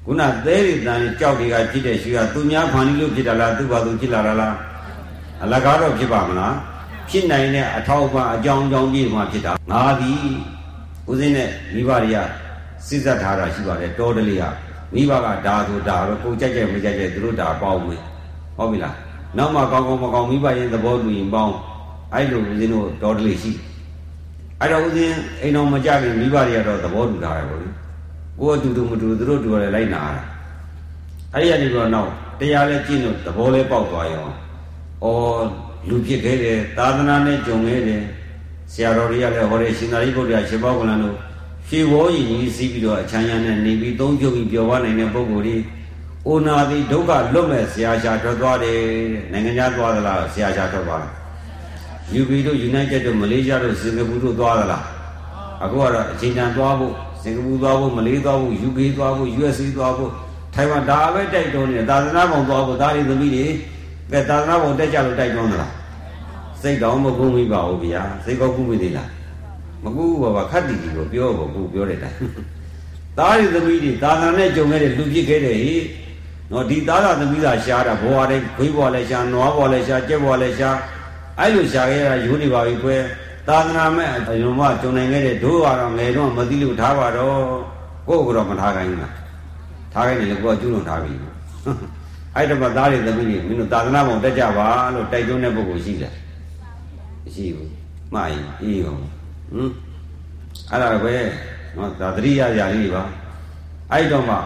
[0.05, 4.55] ခုနသဲရီတန်ကြောက်တွေကဖြစ်တဲ့ရှိကသူများဖန်လို့ဖြစ်တာလားသူ့ဘာသူဖြစ်လာတာလား
[5.43, 6.55] အလကားတော့ဖြစ်ပါမလား
[7.09, 10.27] ဖြစ်နိုင်တဲ့အထောက်အပံ့အကြောင်းအကြောင်းကြီးမှဖြစ်တာငါသည်
[11.09, 12.17] ဦးစင်းနဲ့မိဘတွေက
[12.87, 14.43] စိစက်ထားတာရှိပါတယ်တောတလေးက
[14.93, 18.01] မိဘကဒါဆိုဒါပဲကိုကြိုက်ကြိုက်မကြိုက်ကြိုက်သူတို့ဒါပေါင်းမယ်
[18.57, 18.95] ဟုတ်ပြီလား
[19.37, 21.55] နောက်မှကောင်းကောင်းမကောင်းမိဘရဲ့သဘောတူရင်ပေါင်း
[22.13, 23.51] အဲ့လိုဦးဇင်းတို့တောတလေးရှိ
[24.59, 27.67] အဲ့တော့ဦးဇင်းအိမ်တော်မကြခင်မိဘတွေကတော့သဘောတူထားတယ်ဗောလေ
[28.39, 30.23] ကိုယ်အတူတူမတူသူတို့တူတယ်လိုက်နာတာ
[31.33, 34.27] အဲ့ဒီကနေတော့နောက်တရားလဲကျင့်လို့သဘောလဲပေါက်သွားရော
[35.03, 35.07] ဩ
[35.89, 38.01] လူဖြစ်ခဲ့တယ်သာသနာနဲ့ကြုံခဲ့တယ်
[38.71, 41.15] ဆရာတော်တွေကလည်းဟောတယ်ရှင်သာရိပုတ္တရာရှင်ဘောကလန်တို့
[41.67, 45.57] ဖြေဝေါ်ရင်ကြီးစီးပြီးတော့အချမ်းရံနဲ့နေပြီးသုံးချုပ်ပြီးပျော်ပါနိုင်တဲ့ပုဂ္ဂိုလ်တွေ
[46.27, 48.79] အိုနာသည်ဒုက္ခလွတ်မဲ့ဆရာရှာထွက်သွားတယ်
[49.31, 51.13] နိုင်ငံခြားသွားသလားဆရာရှာထွက်သွားလား
[52.13, 54.83] ယူဘီတို့ယူနိုက်တက်တို့မလေးရှားတို့စင်ကာပူတို့သွားသလား
[55.63, 60.11] အခုကတော့အချိန်တန်သွားဖို့စင်ကာပူသွားဖို့မလေးသွားဖို့ UK သွားဖို့ USA သွားဖို့
[60.53, 63.45] ထိုင်ဝမ်ဒါပဲတိုက်တွန်းနေသာသနာ့ဘောင်သွားဖို့ဒါတွေသမီးတွေ
[64.11, 65.71] ကဲသာသနာ့ဘောင်တက်ကြလို့တိုက်တွန်းသလား
[66.65, 69.09] စိတ်တော်မကုမိပါဘူးဗျာစိတ်ကောကုမိသေးလား
[69.83, 72.21] မကူဘူးဘာခတ်တီတီကိုပြောဖို့ကိုပြောတဲ့တိုင်ဟ
[73.17, 75.75] သားရီသမီးတွေသာသနာနဲ့ကြုံခဲ့တဲ့လူဖြစ်ခဲ့တဲ့ဟိ
[76.51, 80.77] နော်ဒီသားသာသမီးသာရှားတာဘဝတိုင်းခွေးဘဝလည်းရှားနွားဘဝလည်းရှားကြက်ဘဝလည်းရှား
[81.39, 83.01] အဲ့လိုရှားခဲ့ရတာယူနေပါပြီကွယ်
[83.47, 87.39] သာသနာမဲ့အယုံမကြုံနိုင်ခဲ့တဲ့တို့ကတော့ငယ်တော့မသိလို့ထားပါတော့
[88.07, 89.13] ကိုယ့်ကတော့မထားခိုင်းဘူးလား
[89.93, 91.13] ထားခိုင်းတယ်လေကိုကကျူးလွန်ထားပြီ
[92.35, 96.13] အဲ့တော့သားရီသမီးတွေမင်းတို့သာသနာပုံတက်ကြပါလို့တိုက်တွန်းတဲ့ပုဂ္ဂိုလ်ရှိတယ်
[97.24, 97.72] မရှိဘူး
[98.14, 99.72] မှားရင်အေးကောင်ဟမ်
[100.70, 101.14] အဲ့ဒါပဲ
[101.76, 103.02] နော်ဒါသတိရရလေးပါ
[103.92, 104.36] အဲ့တော့မှ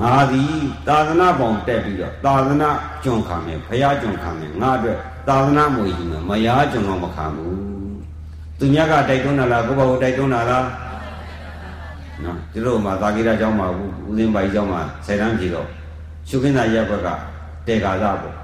[0.00, 0.52] ငါသည်
[0.88, 2.70] သာသနာပေါင်တက်ပြီးတော့သာသနာ
[3.04, 4.96] ကျွန်ခံမယ်ဖရာကျွန်ခံမယ်ငါအတွက်
[5.28, 7.56] သာသနာမွေယူမယ်မယားကျွန်တော်မခံဘူး
[8.58, 10.66] သူများကတိုက်တွန်းတာလားကိုယ့်ဘာကိုတိုက်တွန်းတာလား
[12.24, 15.68] နော်ဒီလိုမှသာကိရเจ้าမှာဦးစင်းပိုင်เจ้าမှာဆယ်တန်းဖြေတော့
[16.28, 17.08] ရှုခင်းသာရက်ဘက်က
[17.66, 18.36] တေကာသပေါ့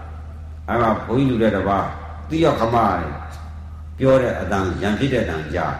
[0.69, 1.87] အဲ့မှာဘုန်းကြီးလူတဲ့တပါး
[2.30, 3.06] တိရောက်ခမတယ်
[3.98, 5.76] ပြောတဲ့အတန်ရံဖြစ်တဲ့အတန်ကြား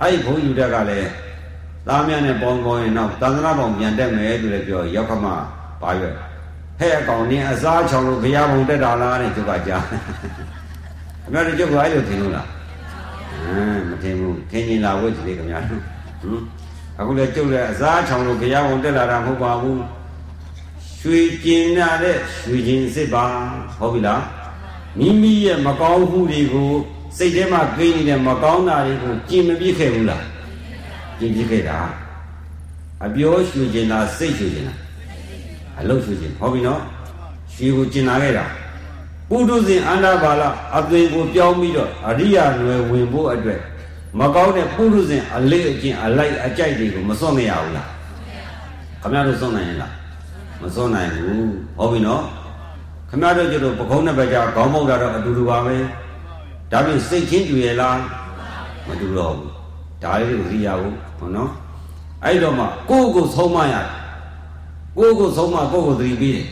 [0.00, 1.10] အဲ့ဒီဘုန်းကြီးလူတဲ့ကလည်း
[1.86, 5.26] သားများနဲ့ပေါင်းပေါင်းရင်တော့သန္တနာပေါင်းပြန်တက်မယ်လို့လည်းပြောရောက်ခမ
[5.82, 6.14] ပါရွက်
[6.78, 9.84] ဟဲ့အကောင်နင်းအစားချောင်လို့ဘုရားဘုံတက်တာလားတဲ့ကျုပ်ကကြား
[11.26, 12.46] အများတို့ကျုပ်ကအဲ့လိုထင်လို့လား
[13.44, 15.82] ဟမ်မထင်ဘူးထင်ရင်လာဝတ်ကြည့်လေခင်ဗျာဟမ်
[16.98, 19.80] အခုလည်းကျုပ်လည်းအစားချောင်လို့ဘုရားဘုံတက်လာတာမဟုတ်ပါဘူး
[21.00, 23.24] ရွှေကျင်ရတဲ့ရွှေကျင်စစ်ပါ
[23.78, 24.20] ဟုတ်ပြီလား
[24.98, 26.70] မိမိရဲ့မကောင်းမှုတွေကို
[27.16, 30.24] စိတ်ထဲမှာကိန်းနေတဲ့မကောင်းတာတွေကိုကြင်မပြစ်ခဲ့ဘူးလား
[31.18, 31.78] ကြင်ပြစ်ခဲ့တာ
[33.04, 34.74] အပြောရွှေကျင်တာစိတ်ရွှေကျင်တာ
[35.78, 36.80] အလုတ်ရွှေကျင်ဟုတ်ပြီနော်
[37.54, 38.44] ရွှေကိုကျင်လာခဲ့တာ
[39.28, 40.42] ပုထုဇဉ်အန္တဘာလ
[40.78, 43.60] အသွင်ကိုပြောင်းပြီးတော့အရိယာနွယ်ဝင်ဖို့အတွက်
[44.18, 47.88] မကောင်းတဲ့ပုထုဇဉ်အလေးအကျင့်အလိုက်အကြိုက်တွေကိုမစွန့်မရဘူးလား
[49.02, 49.92] ခမရတို့စွန့်နိုင်ရင်လား
[50.62, 52.22] မစွန့်နိုင်ဘူးဟုတ်ပြီနော်
[53.10, 55.76] ခမရတို့ကျတော့ပကုံးနဲ့ပဲကြာခေါင်းပေါက်တာတော့အတူတူပါပဲ
[56.70, 57.98] ဒါပြင်စိတ်ချင်းတူရဲ့လား
[58.86, 59.50] မတူတော့ဘူး
[60.02, 61.50] ဒါလေးကိုသိရဘူးဟုတ်နော်
[62.24, 63.86] အဲ့တော့မှကိုယ့်ကိုယ်ဆုံးမရတယ်
[64.96, 66.46] ကိုယ့်ကိုယ်ဆုံးမကိုယ့်ကိုယ်သတိပေးတယ်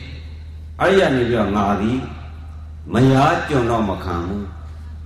[0.81, 1.99] အဲ့ဒီကနေပြီးတော့ငါသည်
[2.95, 4.45] မယားကျွန်တော့မခံဘူး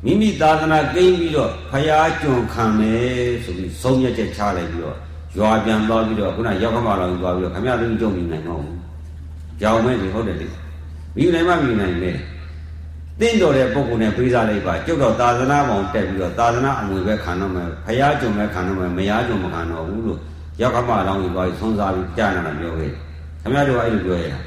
[0.05, 4.96] မိမိသာသနာကိန်းပြီးတော့ဖျားကျွန်ခံမယ်ဆိုပြီးဆုံးရချက်ချလိုက်ပြီးတော့
[5.36, 8.78] ရွာပြန်သွားပြီးတော့ခုနရောက်ခမလောင်သွားပြီးတော့ခမရသူကြုံနေနိုင်တော့ဘူး
[9.61, 10.48] ကြောင်မဲ့ဒီဟုတ်တယ်လေ
[11.16, 12.18] မိနိုင်မှမိနိုင်မယ်
[13.20, 20.20] တင့်တော်တဲ့ပုဂ္ဂိုလ်နဲ့ပေးစားလိုက်ပါကျုပ်တော့သာသနာပေါင်းတက်ပြီးတော့သာသနာအမွေပဲခံတော့မယ်ဖျားကျွန်ပဲခံတော့မယ်မယားကျွန်မခံတော့ဘူးလို့
[20.60, 22.90] ရောက်ခမလောင်ကြီးသွားပြီးဆုံးစားပြီးကြားနာတာပြောခဲ့
[23.42, 24.38] ခမရတို့ကအဲ့လိုပြောရတာ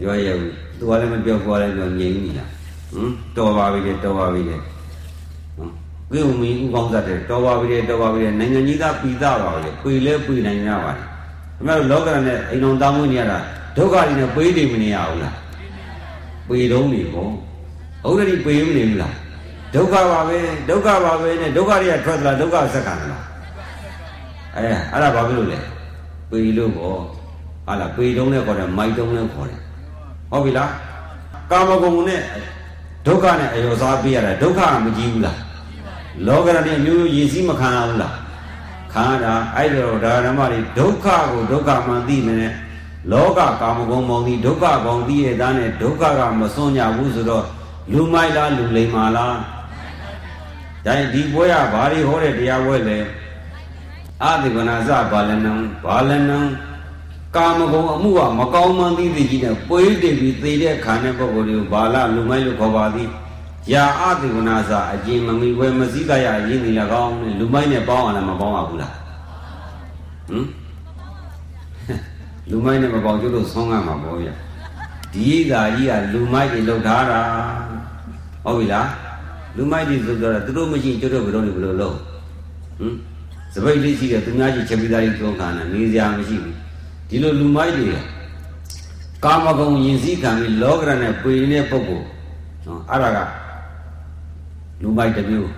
[0.00, 2.44] ပြောရဘူးသူကလည်းမပြောကိုယ်လည်းပြောငြိမ်နေတာ
[2.92, 5.72] ဟမ်တော်ပါပြီလေတော်ပါပြီလေဟမ်
[6.10, 11.02] ဝိုံမီဥကောင်းသက်တယ်တော်ပါပြီလေတော်ပါပြီလေနိုင်ငံကြီးသားပြည်သားပါလေပွေလဲပွေနိုင်ကြပါလေ
[11.56, 13.38] ခင်ဗျားတို့လောကရနဲ့အိမ်တော်တောင်းမွေးနေရတာ
[13.76, 15.34] ဒုက္ခတွေနဲ့ပွေးနေမနေရဘူးလား
[16.48, 17.30] ပွေတုံးနေပေါ့
[18.02, 19.14] ဟုတ်တယ်ပွေမနေဘူးလား
[19.74, 20.38] ဒုက္ခပါပဲ
[20.68, 23.24] ဒုက္ခပါပဲနဲ့ဒုက္ခတွေကထွက်လာဒုက္ခဆက်ခံလား
[24.56, 25.60] အဲအဲ့ဒါဘာဖြစ်လို့လဲ
[26.30, 27.00] ပွေလို့ပေါ့
[27.66, 29.60] ဟာလားပွေတုံးနဲ့ခေါ်တယ်မိုက်တုံးနဲ့ခေါ်တယ်
[30.30, 30.70] ဟုတ်ပြီလား
[31.50, 32.20] ကာမဂုဏ်နဲ့
[33.06, 35.38] ဒုက္ခနဲ့အယောစားပေးရတာဒုက္ခမကြည့်ဘူးလား
[36.26, 38.14] လောကရနဲ့မျိုးမျိုးရည်စည်းမခံရဘူးလား
[38.92, 42.48] ခံရတာအဲ့တော့ဒါဓမ္မတွေဒုက္ခကိုဒုက္ခမှန်သိနေ
[43.12, 47.44] လောကကာမဂုဏ်မောင်ဒီဒုက္ခကောင်သိရတဲ့နဲ့ဒုက္ခကမစွန့်ကြဘူးဆိုတော့
[47.92, 49.36] လူမိုက်လားလူလိမ္မာလား
[50.84, 52.98] ဒါဒီပွဲကဘာတွေဟောတဲ့တရားပွဲလဲ
[54.22, 55.52] အာတိကနာဇဘာလနံ
[55.84, 56.38] ဘာလနံ
[57.36, 63.08] ကာမဂုဏ်အမှုကမကောင်းမှန်းသိသိကြီးနဲ့ပွေးတင်ပြီးသေတဲ့ခါနဲ့ပုဂ္ဂိုလ်တွေကိုဘာလလူမိုက်လို့ခေါ်ပါသည်
[63.72, 68.94] ယာအတိကနာစာအကျင်မမီဝဲမစည်းတရရင်းနေလကောင်းနဲ့လူမိုက်နဲ့ပေါင်းအောင်လည်းမပေါင်းရဘူးလား
[70.28, 70.63] ဟမ်
[72.50, 74.28] လူမိုက်နဲ့မပေါင်းကျတို့ဆုံးကမှာပေါ့ဗျ
[75.14, 77.20] ဒီသာကြီးကလူမိုက်တွေလှုပ်ထားတာ
[78.44, 78.88] ဟုတ်ပြီလား
[79.56, 81.96] လူမိုက်တွေဆိုတော့သူတို့မရှိကျတို့ဘယ်လိုလဲဘယ်လိုလုပ်
[82.78, 82.94] ဟမ်
[83.52, 86.54] စပိတ်လေးရှိတယ်သူများကြီးချက်ပြီးသားကြီးသုံးခါနဲ့နေစရာမရှိဘူး
[87.08, 87.86] ဒီလိုလူမိုက်တွေ
[89.24, 92.06] ကာမဂုဏ်ယဉ်စည်းခံပြီးလောကရနဲ့ပွေနေတဲ့ပုဂ္ဂိုလ်
[92.66, 93.18] နော်အဲ့ဒါက
[94.82, 95.50] လူမိုက်တစ်မျိုး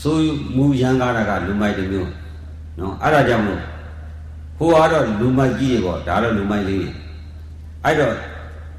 [0.00, 0.16] ဆို
[0.56, 2.10] မူရန်ကားတာကလူမိုက်တစ်မျိုး
[2.78, 3.60] နော်အဲ့ဒါကြောင့်မို့
[4.58, 6.90] ဟိုကတော့လူမိုက်ကြီးတွေပေါ့ဒါတော့လူမိုက်လေးတွေ
[7.84, 8.14] အဲ့တော့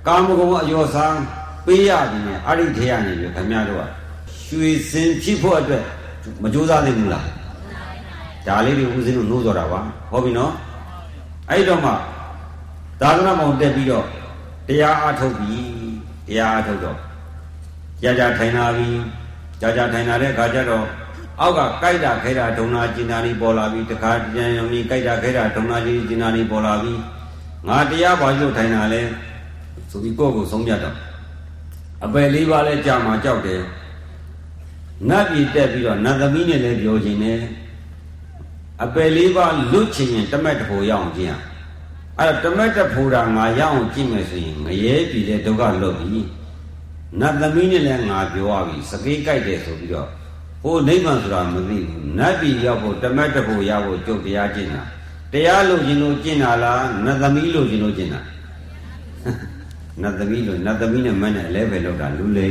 [0.08, 1.18] ကာမဂုဏ်အယောစား
[1.66, 3.84] ပေးရပြီနဲ့အဲ့ဒီထဲကနေပြီခင်ဗျားတို့က
[4.46, 5.84] ရွှေစင်ဖြစ်ဖို့အတွက်
[6.44, 7.26] မကြိုးစားနိုင်ဘူးလား
[8.48, 9.80] ဒါလေးတွေဦးစင်းတို့နှိုးစော်တာပါ
[10.12, 10.54] ဟုတ်ပြီနော်
[11.50, 11.92] အဲ့တော့မှ
[13.02, 14.06] သာသနာမောင်တက်ပြီးတော့
[14.68, 15.56] တရားအားထုတ်ပြီ
[16.28, 16.98] တရားအားထုတ်တော့
[18.02, 18.90] ကြာကြာထိုင်လာပြီ
[19.62, 20.86] ကြာကြာထိုင်လာတဲ့အခါကျတော့
[21.42, 26.94] အောက်ကကြိုက်တာခဲတာဒုံနာကျင်နာနေပေါ်လာပြီတခါကြံရုံကြီးကြိုက်တာခဲတာဒုံနာကြီးကျင်နာနေပေါ်လာပြီ
[27.68, 29.02] ငါတရားဘာလို့ထိုင်တာလဲ
[29.90, 30.98] ဆိုပြီးကိုယ့်ကိုဆုံးဖြတ်တော့
[32.06, 33.62] အပယ်လေးပါးလဲကြာမှာကြောက်တယ်
[35.10, 37.40] နတ်ပြည်တက်ပြီးတော့နတ်သမီးနဲ့လည်းပြောခြင်းနဲ့
[38.84, 41.34] အပယ်လေးပါလွတ်ချင်ရင်တမက်တဖို့ရအောင်ကျင့်ရ
[42.20, 46.22] အဲ့တော့တမက်တဖို့တာငါရအောင်ကျင့်မယ်ဆိုရင်ငရဲပြီတဲ့ဒုက္ခလွတ်ပြီ
[47.20, 50.10] နတ်သမီးနဲ့လည်းငါပြောရပြီစကေးကြိုက်တယ်ဆိုပြီးတော့
[50.64, 54.84] ဟိုနိဗ္ဗာန်ဆိုတာမသိဘူးနတ်ပြည်ရောက်ဖို့တမက်တဖို့ရဖို့ကြုတ်တရားကျင့်တာ
[55.34, 58.22] တရားလို့ရှင်လို့ကျင့်တာလားနတ်သမီးလို့ရှင်လို့ကျင့်တာ
[60.02, 62.50] နတ်သမီးလို့နတ်သမီးနဲ့မနဲ့လဲပဲလောက်တာလူလေ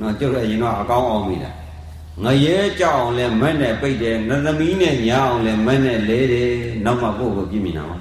[0.00, 1.50] နော်ကျုပ်လည်းရင်တော့အကောင်းအောင်မိတာ
[2.24, 6.50] ငရဲကြောက်အောင်လဲမနဲ့ပိတ်တယ်နတ်သမီးနဲ့ညာအောင်လဲမနဲ့လဲတယ်
[6.84, 7.96] နောက်မှကိုယ့်ကိုပြည့်မြင်တာပါ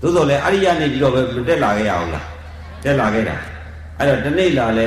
[0.00, 2.26] သို့တော်လဲအရိယာနေပြီးတော့ပဲမတက်လာခဲ့ရအောင်လား
[2.84, 3.36] တက်လာခဲ့တာ
[3.98, 4.86] အဲ့တော့တနေ့လာလဲ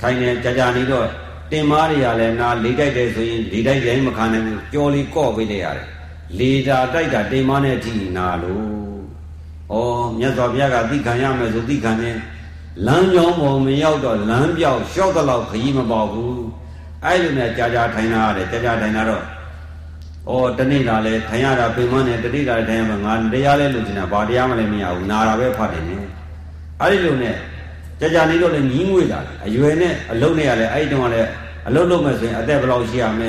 [0.00, 1.06] ထိုင်နေကြာကြာနေတော့
[1.50, 5.88] တင်မားတွေကလည်းနာလေတိုက်တယ်ဆိုရင်လေတိုက်တိုင်းမခံနိုင်ဘူးကြော်လီကော့ပေးလိုက်ရတယ်
[6.38, 8.62] လေတာတိုက်တာတင်မားနဲ့အထိနာလို့
[9.72, 9.76] ဩ
[10.18, 12.16] မြတ်စွာဘုရားကသိခံရမယ်ဆိုသိခံတယ်
[12.86, 16.42] လမ်းကြောင်းပေါ်မရောက်တော့လမ်းပြောက်လျှောက်တော့ခရီးမပေါဘူး
[17.04, 19.24] အဲ့လိုနဲ့ကြာကြာထိုင်လာရတယ်ကြာကြာထိုင်လာတော့
[20.30, 25.96] ဩတနေ့လာလဲထိုင်ရတာပင်မနဲ့တတိလာထိုင်ရမှာငါတရားလဲလို့ကျင်တာဘာတရားမှလည်းမရဘူးနာတာပဲဖတ်တယ်နေ
[26.80, 27.36] အဲ့ဒီလိုနဲ့
[28.00, 31.28] ကြာကြာနေတော့လည်းညီးငွေတာအရွယ်နဲ့အလုံးနဲ့ရလဲအဲ့ဒီတုန်းကလည်း
[31.68, 33.28] အလုံးလုံးမဲ့ဆိုရင်အသက်ဘယ်လောက်ရှိရမလဲ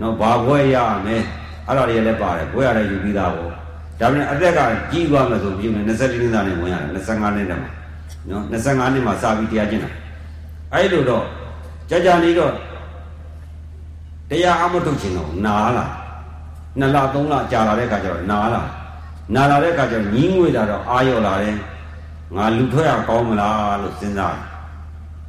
[0.00, 1.22] နော်ဘာဘွဲရရမယ်
[1.66, 3.50] အဲ့ဒါတွေလည်းပါတယ်ဘွဲရတယ်ယူပြီးသားပေါ့
[4.00, 4.60] ဒါပေမဲ့အသက်က
[4.90, 7.70] ကြီးသွားမယ်ဆိုပြီးမယ်24နှစ်သားနဲ့ဝင်ရတယ်25နှစ်တည်းမှာ
[8.30, 9.90] နော်25နှစ်မှာစာပြီးတရားကျင့်တာ
[10.72, 11.24] အဲ့လိုတော့
[11.90, 12.52] ကြာကြာနေတော့
[14.30, 15.86] တရားအမထုတ်ချင်တော့နားလာ
[16.78, 18.60] နှစ်လသုံးလကြာလာတဲ့အခါကျတော့နားလာ
[19.34, 21.54] နားလာတဲ့အခါကျတော့ညီးငွေတာတော့အာရော့လာတယ်
[22.34, 24.44] ငါလူထွက်ရကောင်းမလားလို့စဉ်းစားတယ်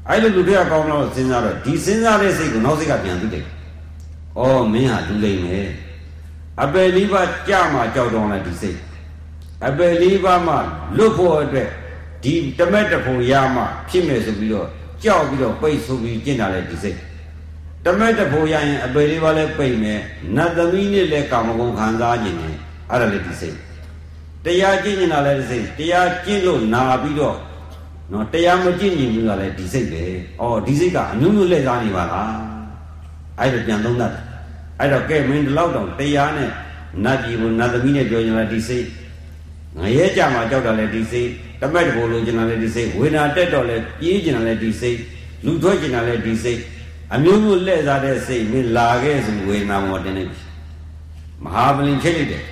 [0.10, 3.46] အဲ့လိုလူထွက်ရကောင်းမလားလို့စဉ်းစားတော့ဒီစဉ်းစားတဲ့စိတ်ကိုနောက်စိတ်ကပြန်သိတယ်
[4.40, 4.42] ဩ
[4.74, 5.70] မင်းဟာလူလိမ့်မယ်
[6.64, 8.80] အပယ်လေးပါးကြမှာကြောက်တော့လဲဒီစိတ်
[9.68, 10.56] အပယ်လေးပါးမှ
[10.98, 11.70] လွတ်ဖို့အတွက်
[12.24, 14.68] ဒီတမက်တဖို့ရမှဖြစ်မယ်ဆိုပြီးတော့
[15.04, 16.98] ကြောက်ပြီးတော့ပိတ်ဆိုပြီးကျင့်တာလဲဒီစိတ်
[17.86, 20.02] တမက်တဖို့ရရင်အပယ်လေးပါးလဲပိတ်မယ်
[20.36, 22.56] နတ်သမီးနဲ့လဲကာမဂုဏ်ခံစားခြင်းနဲ့
[22.90, 23.58] အဲ့ဒါလဲဒီစိတ်
[24.48, 27.38] တရားကျင့်နေတာလဲဒီစိတ်တရားကျင့်လို့နာပြီးတော့
[28.12, 30.04] နော်တရားမကျင့်ရင်ဘူးကလည်းဒီစိတ်ပဲ။
[30.42, 32.32] အော်ဒီစိတ်ကအမျိုးမျိုးလက်စားနေပါလား။
[33.40, 34.28] အဲ့ဒါပြန်သုံးတတ်တယ်
[34.80, 36.50] အဲ့တော့ကဲမင်းဒီလောက်တောင်တရားနဲ့
[37.04, 38.86] နတ်ကြီးကိုနတ်သမီးနဲ့ပြောကြလားဒီစိတ်
[39.80, 41.30] ငရဲကြမှာကြောက်တာလဲဒီစိတ်
[41.62, 44.98] တမက်တဘောလိုချင်တာလဲဒီစိတ်ဝေဒနာတက်တော့လဲပြေးချင်တာလဲဒီစိတ်
[45.46, 46.60] လူထွက်ချင်တာလဲဒီစိတ်
[47.14, 50.40] အမျိုးမျိုးလှည့်စားတဲ့စိတ်မင်းလာခဲ့ဆိုဝေဒနာမောတင်နေပြီ
[51.44, 52.44] မဟာပလင်ချိတ်လိုက်တယ်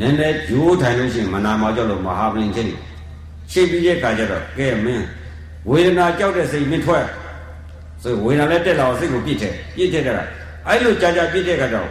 [0.00, 2.84] နည်းနည်းဂျိုးထိုင်လို့ရှိရင်မနာမောကြောက်လို့မဟာပလင်ချိတ်လိုက်
[3.52, 5.06] ချိတ်ပြီးတဲ့အခါကျတော့ကဲမင်း
[5.68, 7.04] ဝေဒနာကြောက်တဲ့စိတ်မင်းထွက်
[8.02, 10.24] ဆိုဝေဒနာလည်းတက်လာအောင်စိတ်ကိုပြစ်ထည့်ပြစ်ထည့်တာ
[10.68, 11.88] အဲ့လိုကြာကြာပြည့်တဲ့ခါတော့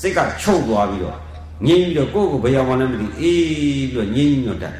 [0.00, 1.16] စိတ်ကချုပ်သွားပြီးတော့
[1.66, 4.74] ငြိမ်းပြီးတော့ကိုယ့်ကိုဘယ်ရောက်မှလည်းမသိအေးပြီးတော့ငြိမ်းပြီးတော့တက်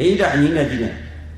[0.00, 0.90] အေးဒါအငင်းနဲ့ကြည့်နေ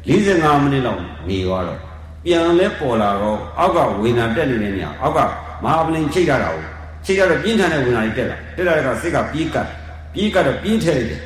[0.07, 1.81] 45မိနစ်လောက်နေသွားတော့
[2.25, 5.19] ပြန်လဲပေါ်လာတော့အောက်ကဝေနာတက်နေတဲ့နေရာအောက်က
[5.65, 6.65] မဟာပလင်ချိတ်ရတာကို
[7.05, 9.69] ချိတ်ရတော့ပြင်းထန်တဲ့ဝေနာကြီးတက်လာတက်လာတဲ့အခါစိတ်ကပြေးကတ်
[10.15, 11.21] ပြေးကတ်တော့ပြင်းထဲလိုက်တယ်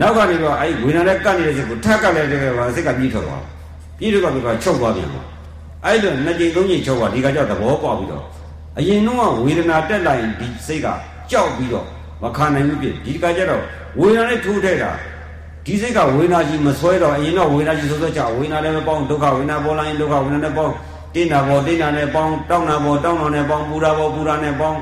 [0.00, 3.42] နောက်ကနေတော့အဲ့ဝေနာနဲ့ကတ်နေတဲ့စိတ်ကိုထက်ကတ်လိုက်တဲ့အခါစိတ်ကပြေးထွက်သွား
[3.98, 5.08] ပြေးတော့ကချုပ်သွားပြန်
[5.84, 8.24] အဲ့လိုနှစ်ကြိမ်သုံးကြိမ်ချုပ်သွားဒီကကြောက်သဘောပေါက်ပြီးတော့
[8.78, 10.86] အရင်တော့ဝေဒနာတက်လာရင်ဒီစိတ်က
[11.30, 11.86] ကြောက်ပြီးတော့
[12.22, 13.62] မခံနိုင်ဘူးဖြစ်ဒီကကြတော့
[13.98, 14.90] ဝေဒနာနဲ့ထိုးထဲတာ
[15.66, 20.74] ဒီစိတ်ကဝေဒနာကြီးမဆွဲတော့အရင်တော့ဝေဒနာကြီးဆွဲဆွဲချဝေဒနာလည်းမပေါင်းဒုက္ခဝေဒနာပေါ်လာရင်ဒုက္ခဝေဒနာနဲ့ပေါင်း
[21.14, 24.78] တင်းတာပေါ်တင်းတာနဲ့ပေါင်းတောင်းတာပေါ်တောင်းတာနဲ့ပေါင်းပူတာပေါ်ပူတာနဲ့ပေါင်း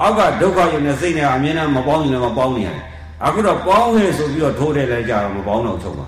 [0.00, 2.84] အောက်ကဒုက္ခရုံနဲ့စိတ်နဲ့အမြင်နဲ့မပေါင်းရင်လည်းမပေါင်းနေရတယ်
[3.24, 6.06] အခုတော့ပေါင်းနေဆိုပြီးတော့ထိုးတယ်လည်းကြတော့မပေါင်းတော့ချုပ်ပါ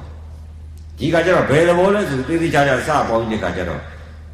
[0.98, 3.82] ဒီကကြတော့ဘယ်လိုလဲဆိုသေးသေးချာချာစပေါင်းတဲ့ကကြတော့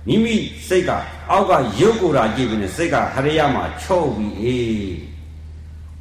[0.09, 0.35] မိမိ
[0.69, 0.91] စိတ်က
[1.31, 4.95] အောက်ကရုပ်ကိုယ်တာကြည့်ပြီးနေစိတ်ကဟရိယမှာချုပ်ပြီးအေး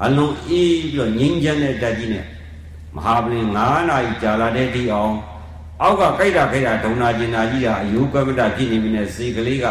[0.03, 2.25] အလုံးအေးပြီးတော့ငြိမ်းချမ်းတဲ့တက်ကြီးနဲ့
[2.95, 5.13] မဟာပလင်9နာရီကြာလာတဲ့တိအောင်
[5.81, 9.65] အောက်ကကြိုက်တာကြိုက်တာဒုံနာကျင်နာကြီးတာအယုကမတဖြစ်နေပြီနဲ့စိတ်ကလေးက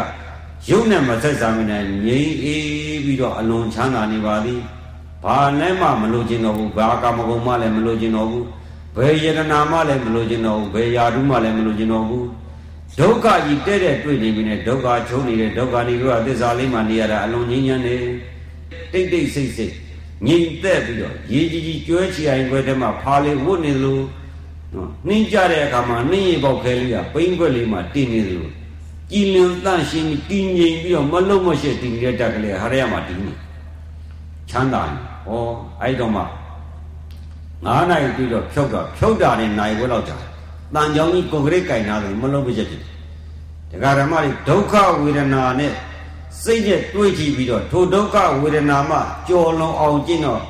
[0.69, 4.59] ရုပ်နဲ့မဆက်စားမနဲ့ငြိမ်းအေးပြီးတော့အလွန်ချမ်းသာနေပါသည်
[5.23, 8.45] ဘာနဲ့မှမလို့ခြင်းတော့ဘူးဘာကာမဂုဏ်မှလည်းမလို့ခြင်းတော့ဘူး
[8.95, 12.27] ဘယ်ယတနာမှလည်းမလို့ခြင်းတော့ဘူးဘယ်ယာတုမှလည်းမလို့ခြင်းတော့ဘူး
[12.99, 17.95] ဒုက္ခကြီးတဲ့တဲ့တွေ့နေပြီနဲ့ဒုက္ခချုံနေတဲ့ဒုက္ခနေတော့သစ္စာလေးမှနေရတာအလုံးငြင်းညမ်းနေ
[18.91, 19.73] တိတ်တိတ်ဆိတ်ဆိတ်
[20.27, 24.03] ငြိမ်သက်ပြီးတော့ရေကြီးကြီးကျွဲချီအိုင်ခွဲထဲမှာဖာလေးဝတ်နေလို့
[24.73, 28.49] နော်နှင်းကြတဲ့အခါမှာနှင်းရေပေါက်ခဲလေးကပိန်းခွက်လေးမှာတင်းနေလို့
[29.11, 33.31] ကြည်လင်တန့်ရှင်းတည်ငြိမ်ပြီးတော့မလုံးမရှက်တည်နေတဲ့တက်ကလေးဟာရရမှာတည်နေ
[34.49, 35.31] ချမ်းသာနေဩ
[35.81, 36.23] အဲ့တော့မှ
[37.65, 40.17] 9နိုင်ပြီးတော့ဖြုတ်တော့ဖြုတ်တာနဲ့နိုင်ဝဲလောက်ကြာ
[40.75, 42.95] တန်ကြောင်ကြီးကွန်ကရစ်ကင်နာတယ်မလုံးမရှက်ဖြစ်တယ်
[43.71, 45.71] ဒကာဓမ္မတွေဒုက္ခဝေဒနာနဲ့
[46.43, 48.97] စိတ်နဲ့တွေးကြည့်ပြီးတော့ထိုဒုက္ခဝေဒနာမှ
[49.27, 50.41] ကြော်လွန်အောင်ကျင့်တော့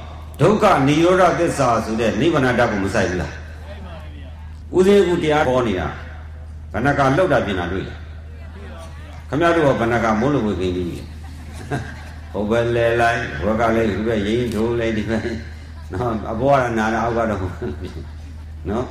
[0.41, 3.33] ဒုက္ခនិရောဓသစ္စာဆိုတဲ့နိဗ္ဗာန်တတ်ကိုမဆိုင်ဘူးလား
[4.75, 5.87] ဥစဉ်ကူတရားပေါ်နေတာ
[6.73, 8.04] ဘဏ္ဍကလောက်တာပြင်တာတွေ့လား
[9.29, 10.91] ခမရတို့ကဘဏ္ဍကမိုးလို့ဝေခင်းပြီးဟ
[12.31, 15.23] ဟိုဘက်လဲလိုက်ဘက်ကလည်းဒီဘက်ရင်ထိုးလိုက်ဒီဘက်
[15.93, 17.39] နော်အဘောကနာတာအောက်ကတော့
[18.69, 18.85] နော်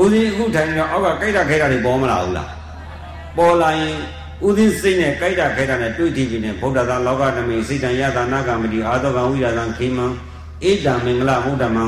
[0.00, 2.50] ဦးစီးအခုထိုင်တော့အောက်ကကြိုက်တာခဲတာတွေပေါ်မလာဘူးလား
[3.36, 3.96] ပေါ်လာရင်
[4.46, 10.06] ဥသိစိတ်နဲ့ကြိုက်တာခဲတာနဲ့တွေ့ကြည့်ပြီးနေဗုဒ္ဓသာလောကနမိစိတ်တန်ယတာနာကမတိအာသောကံဝိရသံခိမံ
[10.62, 11.84] ဣဒံမင်္ဂလမုဒ္ဓမံ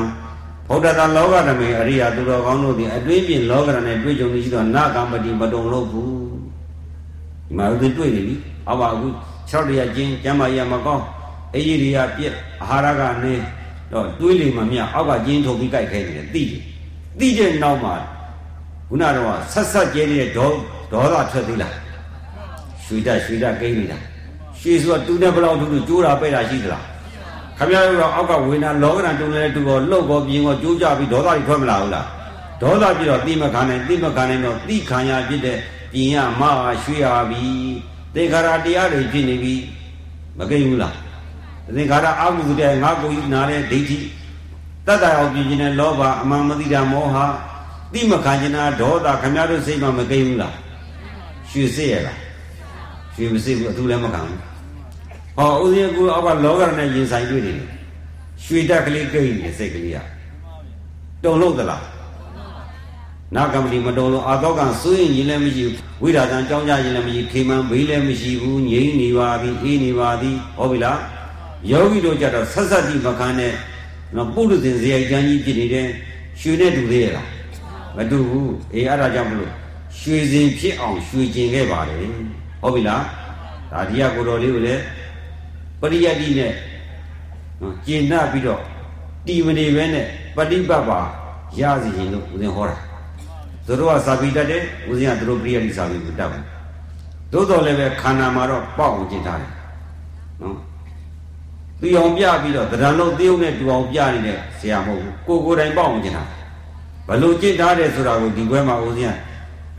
[0.69, 6.20] ဗုဒ္ဓသာလောကနမိအရိယာသူတော်ကောင်းတို့သည်အတွင်းပြင်လောကရနဲ့တွေ့ကြုံနေရှိသောနာကမတိမတုံလို့ဘူး
[7.51, 8.35] ဒီမှာဥသိတွေ့နေပြီ
[8.67, 9.07] အောက်ပါအခု
[9.49, 11.03] 6တရကျင်းကျမ်းမာရမကောင်း
[11.55, 13.33] အရေးရိယပြက်အာဟာရကနေ
[13.91, 16.61] တော့တွေးလိမ့်မှမြအောက်ကကျင်းထုတ်ပြီးကြိုက်ခဲနေတယ်သိတယ်
[17.19, 17.93] သိတဲ့နောက်မှာ
[18.89, 20.49] ခုနတော့ဆက်ဆက်ကျဲနေတဲ့ဒေါ
[20.91, 21.75] ဒေါသထွက်သေးလား
[22.83, 23.97] ရွှေတရွှေတကိန်းနေတာ
[24.59, 26.85] ရွှေဆိုတော့တူနဲ့ဘလောက်တူတူကျိုးတာပဲ့တာရှိသလား
[27.57, 32.07] ခမရတော့အောက်ကဝေနာလောကရန်တုံလဲတူတော့လှုပ်ကောပြင်းကောကျိုးကြပြီးဒေါသတွေထွက်မလာဘူးလား
[32.61, 35.57] ဒေါသပြတော့တိမခံနိုင်တိမခံနိုင်တော့တိခံရဖြစ်တဲ့
[35.91, 36.41] ပြင်ရမ
[36.83, 37.43] ရွှေရပြီ
[38.13, 39.55] သင်္ခါရတရားတွေဖြစ်နေပြီ
[40.37, 40.95] မကိန်းဘူးလား
[41.75, 43.99] သင်္ခါရအာဟုတဲ့ငါကိုယ်နာတဲ့ဒိဋ္ဌိ
[44.87, 47.17] တတ္တအောင်ပြင်ခြင်းနဲ့လောဘအမှန်မသိတာမောဟ
[47.93, 50.55] တိမခံခြင်းနာဒေါသခမရတို့စိတ်မှမကိန်းဘူးလား
[51.49, 52.19] ရွှေစစ်ရလား
[53.15, 54.39] ရွှေမစစ်ဘူးအထူးလည်းမခံဘူး
[55.37, 57.69] ဟောဦးဇင်းကူအောက်ကလောကရနဲ့ရင်ဆိုင်တွေ့နေတယ်
[58.45, 59.97] ရွှေတက်ကလေးကိန်းနေစိတ်ကလေးက
[61.23, 61.83] တုံလို့သလား
[63.35, 70.99] နာကမ္မတိမတုံလို့အာသောကံစိုးရင်ရင်လည်းမရှိဘူးဝိရာဇံကြောင်းကြရင်လည်းမရှိခေမံဘေးလည်းမရှိဘူးငြိမ့်နေပါသည်အေးနေပါသည်ဟုတ်ပြီလား
[71.71, 73.53] ယောဂီတို့ကြတော့ဆက်ဆက်တိမခံနဲ့
[74.15, 75.87] နော်ပုရုဇဉ်ဇေယိုက်ကျမ်းကြီးဖြစ်နေတဲ့
[76.39, 77.27] ရွှေနဲ့တူသေးရလား
[77.95, 79.51] မတူဘူးအေးအဲ့ဒါကြောင့်မလို့
[79.99, 82.05] ရွှေစင်ဖြစ်အောင်ရွှေကျင်ခဲ့ပါတယ်
[82.61, 83.03] ဟုတ်ပြီလား
[83.71, 84.81] ဒါဒီကကိုတော်လေးကိုလည်း
[85.79, 86.51] ပရိယတ်တိနဲ့
[87.61, 88.61] နော်ကျင်납ပြီးတော့
[89.25, 90.05] တီမနေပဲနဲ့
[90.35, 90.99] ပฏิပတ်ပါ
[91.59, 92.90] ရစီရင်လို့ဦးဇင်းဟောတာ
[93.70, 96.42] သူတို့ကစာပေတတ်တယ်ဦးဇင်းကသူတို့ပရိယတ်တိစာပေကိုတတ်တယ်
[97.32, 99.52] သို့တော်လည်းပဲခန္ဓာမှာတော့ပေါက်အောင်ကျင်ထားတယ်
[100.42, 100.56] နော်
[101.80, 106.24] သူအောင်ပြပြီးတော့တရံလုံးတရုပ်နဲ့တူအောင်ပြနေတဲ့ဆရာမဟုတ်ဘူးကိုကိုယ်တိုင်ပေါက်အောင်ကျင်တာ
[107.08, 109.14] ဘလို့ကျင့်ထားတယ်ဆိုတာကိုဒီဘွဲမှာဦးဇင်းက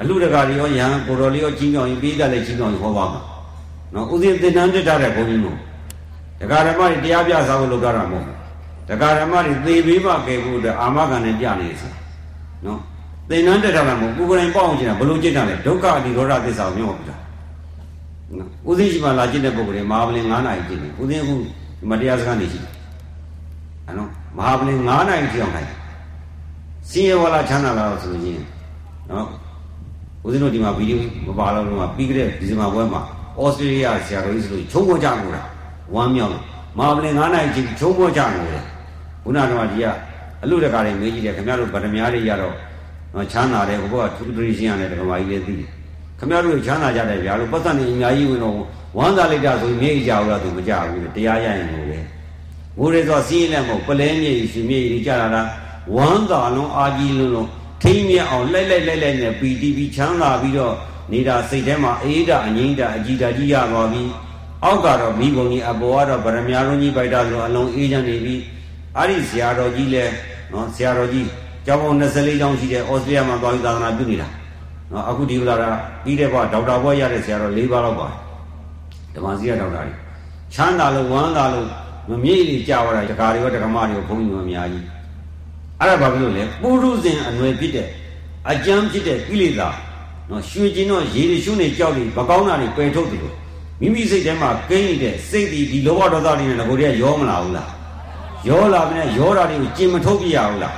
[0.01, 3.21] အလူတကာတွေရောယဟန်ကိုတော်လေးရောချင်းကြောင်ရင်ပြီးကြလည်းချင်းကြောင်ရင်ဟောပါမှာ
[3.93, 5.57] နော်ဦးဇင်းသင်္นานတက်ထားတဲ့ဘုန်းကြီးတို့
[6.39, 8.35] ဒကာဓမ္မတွေတရားပြစာဖို့လုပ်ကြတာမဟုတ်ဘူး
[8.89, 11.89] ဒကာဓမ္မတွေသေပြီးမှကဲဖို့အတွက်အာမခံနဲ့ပြနေစီ
[12.65, 12.79] နော်
[13.29, 17.15] သင်္นานတက်ထားတာမဟုတ်ကိုယ်ကိုယ်တိုင်ပေါက်အောင်ကျင်တာဘလို့ကျင့်တာလဲဒုက္ခအနိရောဓသစ္စာကိုမြင်ဟောပြတာ
[18.37, 21.35] နော်ဦးဇင်းရှိမှလာကျင့်တဲ့ပုဂ္ဂိုလ်တွေမဟာပလင်9နာရီကျင့်တယ်ဦးဇင်းအခု
[21.79, 22.71] ဒီမတရားစကားနေရှိတယ်
[23.85, 25.69] အဲ့နော်မဟာပလင်9နာရီကြောင်ထိုင်
[26.89, 28.39] စင်ရဝလာချမ်းသာလာတော့ဆိုရင်
[29.11, 29.25] နော်
[30.25, 33.01] ဦးဇင်းတို့ဒီမှာဗီဒီယိုမပါတော့လို့မှာပြီးကြတဲ့ဒီဇင်ဘာပွဲမှာ
[33.39, 35.47] ဩစတြေးလျဆရာတော်ကြီးဆိုလို့ချုံပေါ်ကြလို့လား
[35.93, 36.43] ဝမ်းမြောက်လို့
[36.77, 38.61] မဟာပလင်9နိုင်ချင်းချုံပေါ်ကြလို့လေ
[39.23, 39.85] ခုနကတော့ဒီက
[40.43, 42.53] အလူတကာတွေမေးကြည့်တယ်ခင်ဗျားတို့ဗဒမြားတွေရတော့
[43.32, 45.68] ချမ်းသာတယ်ဘုရားသူတရီရှင်းရတယ်ဓမ္မကြီးလည်းသိတယ်
[46.18, 48.54] ခင်ဗျားတို့ချမ်းသာကြတယ်ဗျာလို့ပတ်သက်နေအများကြီးဝင်တော့
[48.96, 51.98] ဝမ်းသာလိုက်တာဆိုမြေကြီးကြဘူးလားသူမကြဘူးတရားရရင်လို့လေ
[52.78, 55.48] ငိုရဲဆိုစီးလည်းမဟုတ်ပလဲမြေကြီးရှင်မြေကြီးကြတာလား
[55.94, 57.48] ဝမ်းသာလုံးအာကြီးလုံးလုံး
[57.82, 60.74] ထိမ့်မြအောင်လိုက်လိုက်လိုက်လိုက်နဲ့ပီတီပီချမ်းသာပြီးတော့
[61.12, 64.02] နေတာစိတ်ထဲမှာအေးတာအငိမ့်တာအကြည်တာကြီးရသွားပြီ
[64.64, 68.34] အောက်ကတော့မိဘုံကြီးအပေါ်ကတော့ဗရမ ्या လုံးကြီးပိုက်တာဆိုအလုံးအေးချမ်းနေပြီ
[68.96, 70.04] အဲ့ဒီဆရာတော်ကြီးလဲ
[70.52, 71.28] နော်ဆရာတော်ကြီး
[71.66, 74.28] ကျောင်းပေါင်း24ကျောင်းရှိတဲ့ဩစတြေးလျမှာသွားပြီးသာသနာပြုနေတာ
[74.92, 75.70] နော်အခုဒီလိုလာတာ
[76.04, 78.08] ပြီးတဲ့ဘဒေါက်တာဘွဲရတဲ့ဆရာတော်၄ပါးလောက်ပါ
[79.14, 79.98] ဓမ္မစီရဒေါက်တာကြီး
[80.54, 81.66] ချမ်းသာလို့ဝမ်းသာလို့
[82.08, 84.84] မမြေ့လေးကြာသွားတာတကာတွေရောတက္ကမတွေရောဘုန်းကြီးများအများကြီး
[85.80, 87.86] အဲ့ဒါဘာဖြစ်လို့လဲပုရုဇဉ်အနွယ်ဖြစ်တဲ့
[88.50, 89.68] အကျမ်းဖြစ်တဲ့ကိလေသာ
[90.30, 93.34] နော်ရွှေကျင်တော့ရေတွေရှုနေကြောက်နေမကောင်းတာတွေပယ်ထုတ်တယ်လို့
[93.80, 97.70] မိမိစိတ်ထဲမှာကိန်းနေတဲ့စိတ်ဒီဒီလောဘဒေါသတွေနဲ့ငကိုတွေကရောမလာဘူးလား
[98.48, 100.74] ရောလာပြီနဲ့ရောတာတွေကိုကျင်မထုတ်ပြရဘူးလား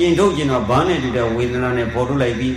[0.00, 2.54] ကျင်ထုတ်ကျင်တော့ဘာနဲ့တူတဲ့ဝေဒနာနဲ့ပေါ်ထုတ်လိုက်ပြီး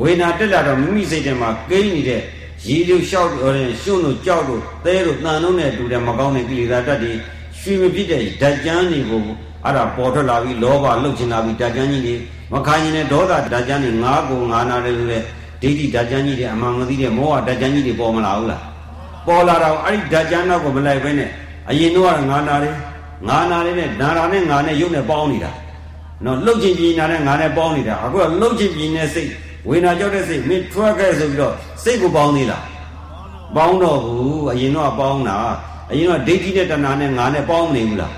[0.00, 2.20] ဝေဒနာတက်လာတော့မိမိစိတ်ထဲမှာကိန်းနေတဲ့
[2.68, 7.12] ရေတွေလျှောက်တော့ရှုံလို့ကြောက်လို့သဲလို့တန်လုံးနဲ့တူတဲ့မကောင်းတဲ့ကိလေသာတက်တွေ
[7.60, 9.20] ရွှေမဖြစ်တဲ့ဓာတ်ကြမ်းတွေကို
[9.64, 12.14] အဲ့ဒါပေါ်ထွက်လာပြီးလောဘလှုပ်ချင်လာပြီးဓာတ်ကြမ်းကြီးတွေ
[12.52, 15.18] မခံရင်လည်းဒေါသဓာတ်ကြမ်းတွေငါးကိုငါးနာတယ်လို့လေ
[15.62, 18.62] ဒိဋ္ဌိဓာတ်ကြမ်းကြီးတွေအမှန်မသိတဲ့မောဟဓာတ်ကြမ်းကြီးတွေပေါ်မလာဘူးလား
[19.26, 21.30] ပေါ်လာတော့အဲ့ဒီဓာတ်ကြမ်းတော့ကိုမလိုက်ဘဲနဲ့
[21.70, 22.74] အရင်တော့ငါနာတယ်
[23.28, 25.50] ငါနာတယ်နဲ့နာတာနဲ့ငါနဲ့ရုပ်နဲ့ပေါင်းနေတာ
[26.24, 29.30] နော်လှုပ်ချင်ပြင်းနာနဲ့ငါနဲ့ပေါင်းနေတာအခုကလှုပ်ချင်ပြင်းနဲ့စိတ်
[29.68, 32.64] ဝေနာကြောက်တဲ့စိတ်မင်းထွက်ခဲ့ဆိုပြီးတော့စိတ်ကိုပေါင်းသေးလား
[33.56, 35.36] ပေါင်းတော့ဘူးအရင်တော့ပေါင်းတာ
[35.90, 38.12] အရင်တော့ဒိဋ္ဌိနဲ့တဏှာနဲ့ငါနဲ့ပေါင်းနေဘူးလား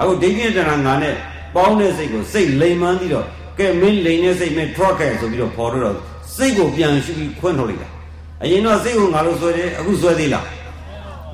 [0.00, 1.14] အခုဒိဋ္ဌိနဲ့တဏှာငါနဲ့
[1.56, 3.26] ပေါင်းတဲ့စိတ်ကိုစိတ်လိမ်မှန်းပြီးတော့
[3.58, 5.96] ကဲမင်းလိမ်တဲ့စိတ်မင်းထွက်ခဲ့ဆိုပြီးတော့ပေါ်တော့
[6.36, 7.88] စိတ်ကိုပြန်ရှုပြီးခွင့်ထုတ်လိုက်တာ
[8.42, 10.46] အရင်တော့စိတ်ကိုငါလို့ဆွဲတယ်အခုဆွဲသေးလား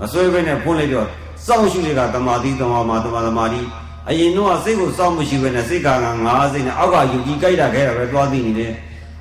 [0.01, 1.07] မဆွဲဘဲနဲ့ဖွင့်လိုက်တော့
[1.47, 3.61] စောင့်ရှုနေတာတမာတိတမာမာတမာတမာတိ
[4.11, 5.89] အရင်တော့စိတ်ကိုစောင့်မရှိဘဲနဲ့စိတ်က
[6.25, 8.73] ငါစိတ်နဲ့အောက်ကယူကြီးကြိုက်တာခဲတာပဲသွားသိနေတယ်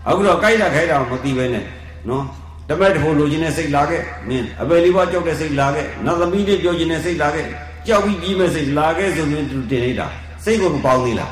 [0.07, 1.63] အခုတော့ကြိုက်တာခဲတာမသိဘဲနဲ့
[2.09, 2.23] နော်
[2.69, 7.45] တမက်တဖို့လိုချင်တဲ့စိတ်လာခဲ့မင်းအပယ်လေးပါးကြောက်တဲ့စိတ်လာခဲ့နတ်သမီးတွေပြောချင်တဲ့စိတ်လာခဲ့
[7.87, 10.07] ကြောက်ပြီးပြီးမဲ့စိတ်လာခဲ့ဆိုရင်သူတင်လိုက်တာ
[10.43, 11.31] စိတ်ကိုမပေါင်းသေးလား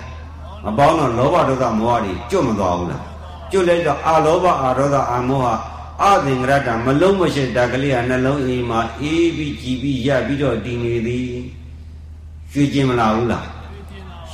[0.65, 3.03] မပေါင်းတော့လောဘဒေါသမောဟတွေကျွတ်မသွားဘူးလား
[3.51, 5.47] ကျွတ်လိုက်တော့အာလောဘအာဒေါသအာမောဟ
[6.03, 11.35] အသင်္ကရတ္တမလုံးမရှိတာကလေးဟာနှလုံးအိမ်မှာအေးပြီးကြည်ပြီးရပြီးတော့တည်နေသည်
[12.57, 13.45] ရွှေကျင်မလာဘူးလား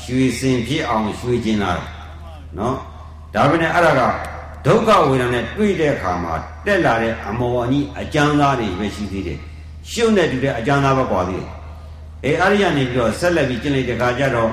[0.04, 1.72] ရွှေစင်ဖြစ်အောင်ရွှေကျင်လာ
[2.58, 2.76] နော်
[3.34, 4.02] ဒါပဲနဲ့အဲ့ဒါက
[4.66, 6.34] ဒုက္ခဝေဒနာနဲ့တွေ့တဲ့အခါမှာ
[6.66, 9.40] တက်လာတဲ့အမောအကြီးအကျမ်းသားတွေပဲရှိသေးတယ်
[9.92, 11.50] ရှုပ်နေတူတဲ့အကျမ်းသားပဲပွားသေးတယ်
[12.26, 14.50] အဲအဲ့ဒီကနေပြီးတော့ဆက်လက်ပြီးကျင့်လိုက်တဲ့အခါကျတော့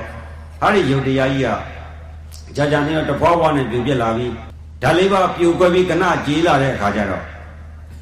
[0.61, 1.49] အဲ့ဒီယုတ်တရားကြီးက
[2.55, 4.33] ကြာကြာနေတော့တပွားပွားနဲ့ပြိုပြက်လာပြီး
[4.83, 7.23] ဓာလေးပါပြိုကွက်ပြီးကနကြေးလာတဲ့အခါကျတော့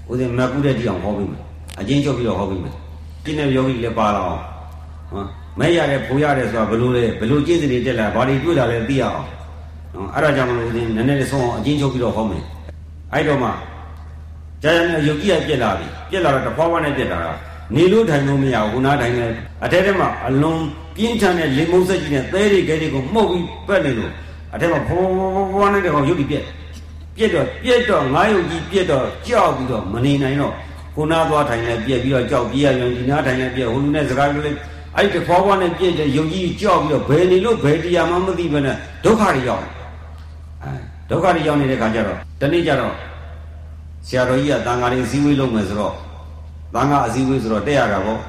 [0.09, 1.43] ဦးဇင်းမကူတဲ့တိအောင်ဟောပြီးမယ်
[1.79, 2.75] အချင်းချုပ်ပြီးတော့ဟောပြီးမယ်
[3.23, 4.41] ကျင့်တဲ့ယောဂီလည်းပါလာအောင်
[5.11, 9.25] ဟော မဲ့ရတယ်ဖိုးရတယ်ဆိုတာဘလို့လဲဘလို့ကျင့်စဉ်တက်လာဘာတွေတွေ့လာလဲသိရအောင်
[9.93, 12.43] နော်အဲ့ဒါကြောင့်မလို့ဦးဇင်းနည်းနည်းလေးဆုံးအောင်အချင်းချုပ်ပြီးတော့ဟောမယ်
[13.13, 13.49] အဲ့တော့မှ
[14.63, 17.31] ကြာကြာနဲ့ယုတ်ကြီးကပြက်လာပြီပြက်လာတော့တဖွာဖွာနဲ့ပြက်လာတာ
[17.75, 19.25] နေလို့ထိုင်လို့မရဘူးခုနထိုင်နေ
[19.63, 20.63] အထဲထဲမှာအလုံး
[20.95, 24.11] ပြင်းထန်တဲ့လေမုန်းဆက်ကြီးနဲ့သဲတွေကဲတွေကိုမှုတ်ပြီးပက်နေလို့
[24.53, 24.99] အထက်မှာဖွာ
[25.53, 26.43] ဖွာနဲ့တကောင်ရုပ်ပြီးပြက်
[27.17, 30.53] ပြက်တော့ပြက်တော့ငါးယုတ်ကြီးပြက်တော့ကြောက်ပြီးတော့မနေနိုင်တော့
[30.95, 34.51] ခုနသွားထိုင်လဲပြက်ပြီးတော့ကြောက်ပြေးရရင်ဒီနားထိုင်လဲပြက်ဟိုလူနဲ့စကားပြောလဲ
[34.97, 39.63] အဲ့ဒီဖွာဖွာနဲ့ပြက်တဲ့ယုတ်ကြီးကြောက်ပြီးတော့ဘယ်နေလို့ဘယ်တရားမှမသိဘဲနဲ့ဒုက္ခတွေရောက်
[40.63, 40.71] အဲ
[41.09, 42.93] ဒုက္ခတွေရောက်နေတဲ့ခါကျတော့တနေ့ကျတော့
[44.07, 45.93] ဆရာတော်ကြီးကတန်ဃာတွေစည်းဝေးလုပ်မယ်ဆိုတော့
[46.73, 48.19] တန်ဃာအစည်းဝေးဆိုတော့တက်ရတာပေါ့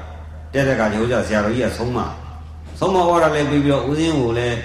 [0.53, 1.97] တက်တဲ့ခါကျဟိုကျဆရာတော်ကြီးကဆုံးမ
[2.79, 4.57] ဆုံးမဟောတာလည်းပြီးပြီးတော့ဦးစင်းကိုလည်း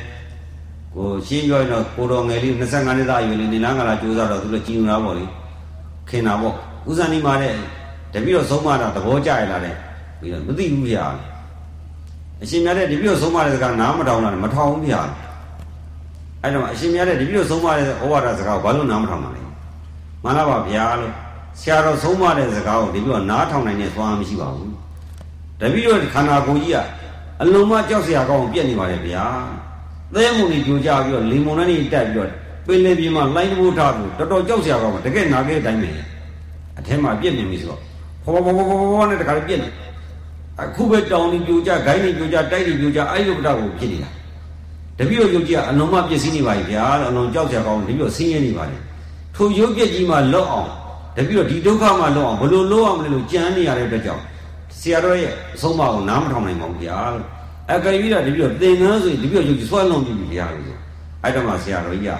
[0.94, 5.24] ကိုရှင်းပြောရင်တော့ကိုတော်ငယ်လေး25နှစ်သားအရွယ်လေးနေလန်းကလာကြိုးစားတော့သူလည်းကြည်ညိုတာပေါ့လေ
[6.08, 6.54] ခင်တာပေါ့
[6.88, 7.54] ဦးဇန်ဒီမာတဲ့
[8.12, 9.74] တပည့်တော်ဆုံးမတာသဘောကျရလားတဲ့
[10.18, 11.04] ပြီးတော့မသိဘူးဗျာ
[12.42, 15.00] အရှင်မြတ်တဲ့တပည့်တော်ဆုံးမတဲ့စကားနားမထောင်လားမထောင်ဘူးဗျာ
[16.42, 19.42] အဲ့တော့အရှင်မြတ်တဲ့တပည့်တော်ဆုံးမတဲ့ဩဝါဒစကားကိုဘာလို့နားမထောင်မှာလဲ
[20.22, 21.12] မှန်လားပါဗျာလို့
[21.60, 24.72] ဆရာတော်ဆုံးမတဲ့စကားကိုတပည့်တော်နားထောင်နိုင်တဲ့သွားမရှိပါဘူး
[25.60, 26.78] တပည့်တော်ခန္ဓာကိုယ်ကြီးက
[27.42, 29.24] အလုံးမကြောက်စရာကောင်းပြက်နေပါလေဗျာ
[30.14, 32.30] သဲမုန်ကြီးကြိုကြပြီးတော့လင်မုန်နဲ့တက်ပြီးတော့
[32.66, 35.90] ပင်လေပြင်းမှာလိုင်းတဘိုးထားပြီးတော်တော်ကြောက်စရာကောင်းပါတကယ်နာခဲ့တိုင်းပဲ
[36.78, 37.80] အထက်မှာပြက်နေပြီဆိုတော့
[38.24, 39.68] ဘောဘောဘောဘောဘောနဲ့တခါပြက်နေ
[40.62, 44.10] အခုပဲတောင်နေပြိုကြဂိုင်းနေပြိုကြတိုက်နေပြိုကြအဲ့လိုပဒကိုဖြစ်နေတာ
[44.98, 48.76] တပည့်တော်ယုတ်ကြီးကအလုံးမပြည့်စည်နေပါပြီဗျာအလုံးကြောက်စရာကောင်းတပည့်တော်ဆင်းရဲနေပါလေ
[49.34, 50.70] ထိုရုပ်ပြက်ကြီးမှလွတ်အောင်
[51.16, 54.22] တပည့်တော်ဒီဒုက္ခမှလွတ်အောင်ဘယ်လိုလုပ်အောင်လဲလို့ကြံနေရတဲ့အတွက်ကြောင့်
[54.78, 57.26] ဆရာတော်ရဲ့အဆုံးအမကိုနားမထောင်နိုင်ပါဘူးဗျာလို့
[57.72, 60.76] အကယ်၍တော့တပည့်တော်သင်္ကန်းဆိုရင်တပည့်တော်ယုတ်ကြီးဆွဲလုံးပြီဗျာလို့
[61.22, 62.10] အဲ့တော့မှဆရာတော်ကြီးက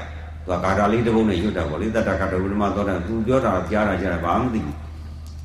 [0.46, 4.76] သူကဂါထာလေးတစ်ပုဒ်နဲ့ရွတ်တာပေါ့လေတတ္တကတဝိဓမသောတာသူပြောတာကြားတာကြားတာဘာမှမသိဘူး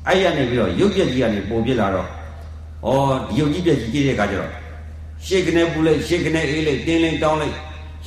[0.06, 2.08] အဲ့ရနေပြီးတော့ရုပ်ပြက်ကြီးကနေပုံပြစ်လာတော့
[2.84, 2.90] ဩ
[3.28, 4.50] ဒီရုပ်ကြီးပြက်ကြီးကြည့်တဲ့အခါကျတော့
[5.26, 7.54] ရှေ့ကနေပူလိုက်ရှေ့ကနေအေးလိုက်တင်းလိုက်တောင်းလိုက်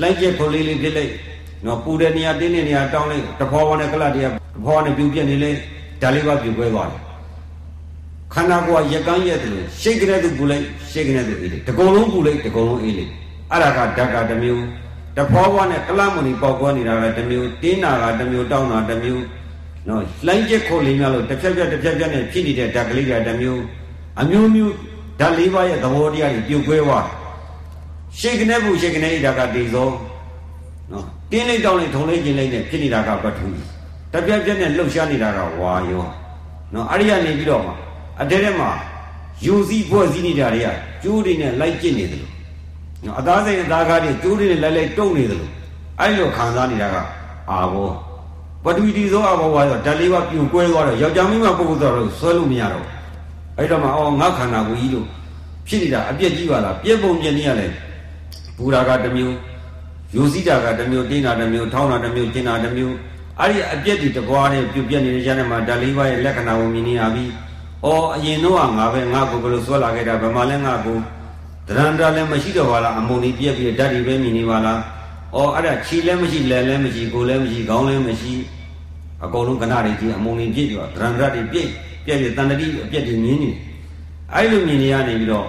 [0.01, 1.11] လှိုင်းကျက်ခုလေးလေးဖြစ်လိုက်
[1.65, 5.51] နော်ပူတဲ့နေရာတင်းတဲ့နေရာတောင်းလိုက်တဖောဝနဲ့ကလတ်တရားတဖောနဲ့ပြူပြက်နေလေ
[6.01, 6.99] ဒါလေးပါပြူပွဲသွားတယ်
[8.33, 13.11] ခန္ဓာကိုယ်ရက်ကန်းရက်တယ်လို့ရှေ့ကနေသူပူလိုက်ရှေ့ကနေသူအေးလိုက်တကုံလုံးပူလိုက်တကုံလုံးအေးလိုက်
[13.51, 14.63] အဲ့ဒါကဓာတ်ကတစ်မျိုး
[15.17, 19.23] တဖောဘွားနဲ့ကလမဏီပေါက်ကွဲနေတာကတစ်မျိုးတင်းနာကတစ်မျိုးတောင်းတာတစ်မျိုး
[19.87, 23.61] နော်လှိုင်းကျက်ခုလေးများလို့တစ်ဖြက်ဖြက်တစ်ဖြက်ဖြက်နဲ့ဖြစ်နေတဲ့ဓာတ်ကလေးကတစ်မျိုး
[24.21, 24.73] အမျိုးမျိုး
[25.19, 27.05] ဓာတ်လေးပါးရဲ့သဘောတရားတွေပြုတ်ခွဲသွား
[28.19, 29.89] ရှေ့ကနေဘူးရှေ့ကနေဣဒါကတေသော
[30.91, 33.47] နော်တင်းလိုက်တောင်းလိုက်ထုံလိုက်ကျင်လိုက်နဲ့ဖြစ်နေတာကပထူ
[34.13, 36.03] တပြက်ပြက်နဲ့လှုပ်ရှားနေတာကဝါယော
[36.73, 37.71] နော်အဲ့ဒီကနေပြီးတော့မှ
[38.21, 38.69] အတဲထဲမှာ
[39.45, 40.67] ယူစည်းဖွဲ့စည်းနေတာတွေက
[41.03, 42.31] ကျိုးတွေနဲ့လိုက်ကျင့်နေတယ်လို့
[43.05, 45.51] နော်အသားစိတ်အသားကားတွေကျိုးတွေနဲ့လိုက်လိုက်တုံနေတယ်လို့
[45.99, 46.95] အဲ့လိုခံစားနေတာက
[47.51, 47.89] အာဘော
[48.63, 52.85] ပထဝီတီသောအဘောဝါဆိုဓာတ်လေးပါပြိုကွဲသွားတော့ယောက်ျားမိန်းမပုဂ္ဂိုလ်တော့ဆွဲလို့မရတော့
[53.57, 55.07] အဲ့တော့မှအော်ငါခန္ဓာကိုယ်ကြီးတို့
[55.67, 57.67] ဖြစ်နေတာအပြက်ကြီးပါလားပြက်ပုံပြက်နေရလဲ
[58.57, 59.35] ဘူရာကတစ်မျိုး
[60.15, 62.95] ယူစည်းတာကတစ်မျိုးတင်းတာတစ်မျိုးထောင်းတာတစ်မျိုးကျင်တာတစ်မျိုး
[63.39, 67.25] အဲ့ဒီအပြက်တွေတပွားနဲ့ပြုတ်ပြက်နေတဲ့ကျမ်းထဲမှာဓာတ်လေးပါရဲ့လက္ခဏာကိုမြင်နေရပြီ။
[67.85, 70.97] အော်အရင်တော့ငါပဲငါကိုဘယ်လိုဆွဲလာခဲ့တာဗမာလဲငါကို
[71.67, 74.79] တရန္တာလည်းမရှိတော့ပါလားအမုန်ကြီးပြက်ပြီးဓာတ်တွေပဲမြင်နေပါလား။
[75.35, 78.33] အော်အဲ့ဒါခြေလည်းမရှိလက်လည်းမရှိကိုယ်လည်းမရှိခေါင်းလည်းမရှိ
[79.23, 81.69] အကုန်လုံးကဏ္ဍတွေကြီးအမုန်ကြီးပြည့်ပြီးတော့တရန္တာတွေပြည့်
[82.05, 83.49] ပြည့်ပြီးတန်တတိအပြက်တွေမြင်နေ
[84.33, 85.47] အဲ့လိုမြင်နေရနေပြီးတော့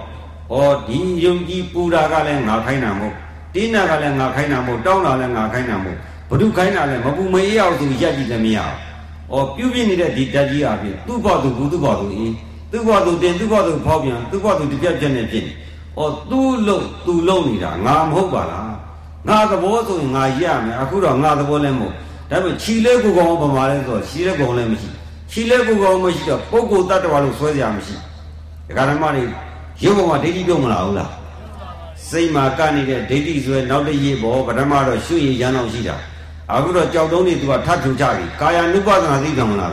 [0.53, 3.15] အော်ဒီယုံကြည်ပူတာကလည်းငါခိုင်းတာမဟုတ်
[3.53, 5.97] တင်းနာကလည်းငါခိုင်းတာမဟုတ်တောင်းတာလည်းငါခိုင်းတာမဟုတ်
[6.29, 8.77] ဘု து ခိုင်းတာလည်းမပူမအေးအောင်သူရက်ကြည့်လည်းမရဘူး။
[9.31, 12.35] အော်ပြုပြနေတဲ့ဒီဓာတ်ကြီးအပြင်သူ့ဘောသူဘူးသူ့ဘောသူအင်း
[12.71, 15.53] သူ့ဘောသူတင်သူ့ဘောသူဖောက်ပြန်သူ့ဘောသူတပြက်ပြက်နဲ့ဖြစ်နေ။
[15.97, 18.71] အော်သူ့လုံးသူ့လုံးနေတာငါမဟုတ်ပါလား။
[19.27, 21.93] ငါသဘောဆိုရင်ငါရမယ်အခုတော့ငါသဘောလည်းမဟုတ်။
[22.29, 24.89] ဒါပေမဲ့ခြီလဲကိုကောင်ပမာလဲဆိုတော့ခြီလဲကောင်လည်းမရှိ။
[25.31, 27.95] ခြီလဲကိုကောင်မရှိတော့ပုဂ္ဂိုလ်တ attva လို့ဆွဲကြရမရှိ။
[28.67, 29.23] ဒကာဓမ္မတွေ
[29.83, 31.09] ရုပ်ပေါ်မှာဒိဋ္ဌိပြုံးမလာဘူးလား။
[32.09, 35.95] စိတ်မှာကနေတဲ့ဒိဋ္ဌိဆိုရနောက်တည်းရေပေါ်ပထမတော့ရှုရည်ရမ်းအောင်ရှိတာ။
[36.53, 39.71] အခုတော့ကြောက်တုံးနေသူကထပ်ထူကြပြီကာယ ानु ပဒနာသိကံမလား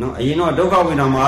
[0.00, 1.26] နော်အရင်တော့ဒုက္ခဝေဒနာမှာ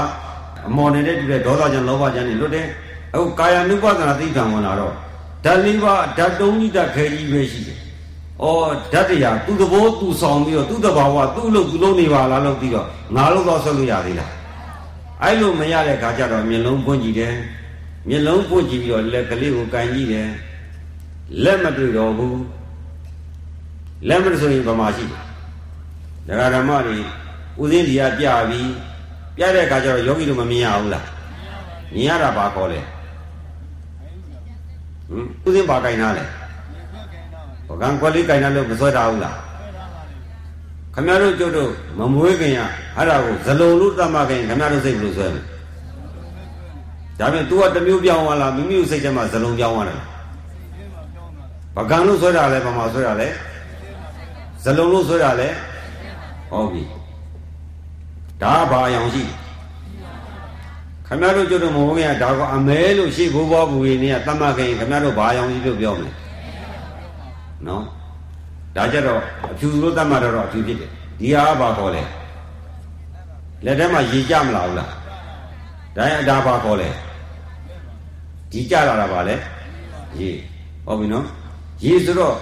[0.68, 2.66] အမော်နေတဲ့တူတဲ့ဒေါသကြောင့်လောဘကြောင့်နေလွတ်တယ်
[3.14, 4.92] အခုကာယ ानु ပဒနာသိတံဝင်လာတော့
[5.44, 7.78] ဓာတ်လေးပါးဓာတ်တုံးကြီးဓာတ်ခဲကြီးပဲရှိတယ်။
[8.42, 14.30] အော်ဓာတ်တရားသူ့သဘောသူဆောင်ပြီးတော့သူ့တဘာဝသူ့လို့သူ့လို့နေပါလားလို့ပြီးတော့ငါလို့တော့ဆက်လို့ရသေးလား။
[15.22, 17.34] အဲ့လိုမရတဲ့ခါကျတော့မျက်လုံးပွင့်ကြည့်တယ်။
[18.08, 20.28] မျက်လုံးပွင့်ကြည့်ပြီးတော့လက်ကလေးကိုကန်ကြည့်တယ်။
[21.44, 22.34] လက်မတွေ့တော့ဘူး။
[24.08, 25.22] လက်မတွေ့ဆိုရင်ဗမာရှိတယ်။
[26.28, 26.98] ဒကာဓမ္မတွေ
[27.60, 28.70] ဥသိင်းဒီကပြပြီး
[29.36, 31.04] ပြတဲ့အခါကျတော့ယောဂီတို့မမြင်ရဘူးလား။
[31.94, 32.80] မြင်ရတာဘာခေါ်လဲ။
[35.08, 36.24] ဟမ်ဥစဉ်ပါကြိုင်နာလဲ
[37.68, 39.36] ပကံခွက်လေးကြိုင်နာလို့မဆွဲတာဘူးလား
[40.94, 42.60] ခမရတို့ကျုပ်တို့မမွေးခင်ရ
[42.96, 45.42] အဲ့ဒါကိုဇလုံလို့တတ်မှခင်ခမရတို့စိတ်ဘယ်လိုဆွဲမလဲ
[47.18, 50.00] ဒါပြန် तू ကတမျိုးပြောင်းသွားလားမိမိတို့စိတ်ထဲမှာဇလုံပြောင်းသွားတယ်
[51.76, 53.28] ပကံလို့ဆွဲတာလဲဘာမှဆွဲတာလဲ
[54.64, 55.48] ဇလုံလို့ဆွဲတာလဲ
[56.50, 56.82] ဟုတ်ပြီ
[58.42, 59.34] ဒါဘာအယောင်ရှိတယ်
[61.06, 66.10] ခမရတို့ကျွတ်တို့မဟုတ်ခင်ကဒါကအမဲလို့ရှိဘိုးဘွားဘူးကြီးနေကတတ်မှတ်ခင်ခမရတို့ဘာရောင်ကြီးလို့ပြောမလဲ
[67.66, 67.82] နော်
[68.76, 70.90] ဒါကြတော့အဖြူလို့တတ်မှတ်တော့အဖြူဖြစ်တယ်
[71.20, 72.02] ဒီဟာဘာခေါ်လဲ
[73.64, 74.90] လက်ထဲမှာရေကြမလာဘူးလား
[75.96, 76.88] ဒါရင်အဒါဘာခေါ်လဲ
[78.50, 79.34] ဒီကြလာတာပါလေ
[80.18, 80.30] ရေ
[80.86, 81.26] ဟုတ်ပြီနော်
[81.84, 82.34] ရေဆိုတော့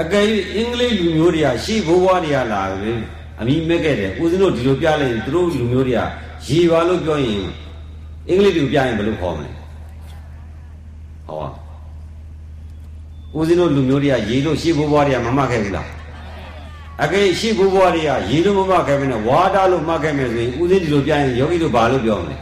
[0.00, 3.00] အကယ်၍အင်္ဂလိပ်လူမျိုးတွေကရှေ့ဘိုးဘွားတွေကလာတယ်
[3.40, 6.00] အမိမဲ့ခဲ့တယ်ဦးဇင်းတို့ဒီလိုပြလိုက်ရင်သူတို့လူမျိုးတွေက
[6.46, 7.44] ရေပါလို့ပြောရင်
[8.28, 9.50] အင်္ဂလိပ်တူပြရင်ဘယ်လိုခေါ်မလဲ
[11.26, 11.61] ဟော
[13.36, 15.88] ဦးဇင်းတို့လူမျိုးတွေကရေလို့ရှေ့ဘိုးဘွားတွေကမမှတ်ခဲ့ဘူးလား
[17.04, 22.36] အကေရှေ့ဘိုးဘွားတွေကရေလို့မမှတ်ခဲ့ဘူးနဲ့ဝါတာလို့မှတ်ခဲ့မယ်ဆိုရင်ဦးဇင်းဒီလိုပြရင်ယောဂီတို့ဘာလို့ပြောမလဲ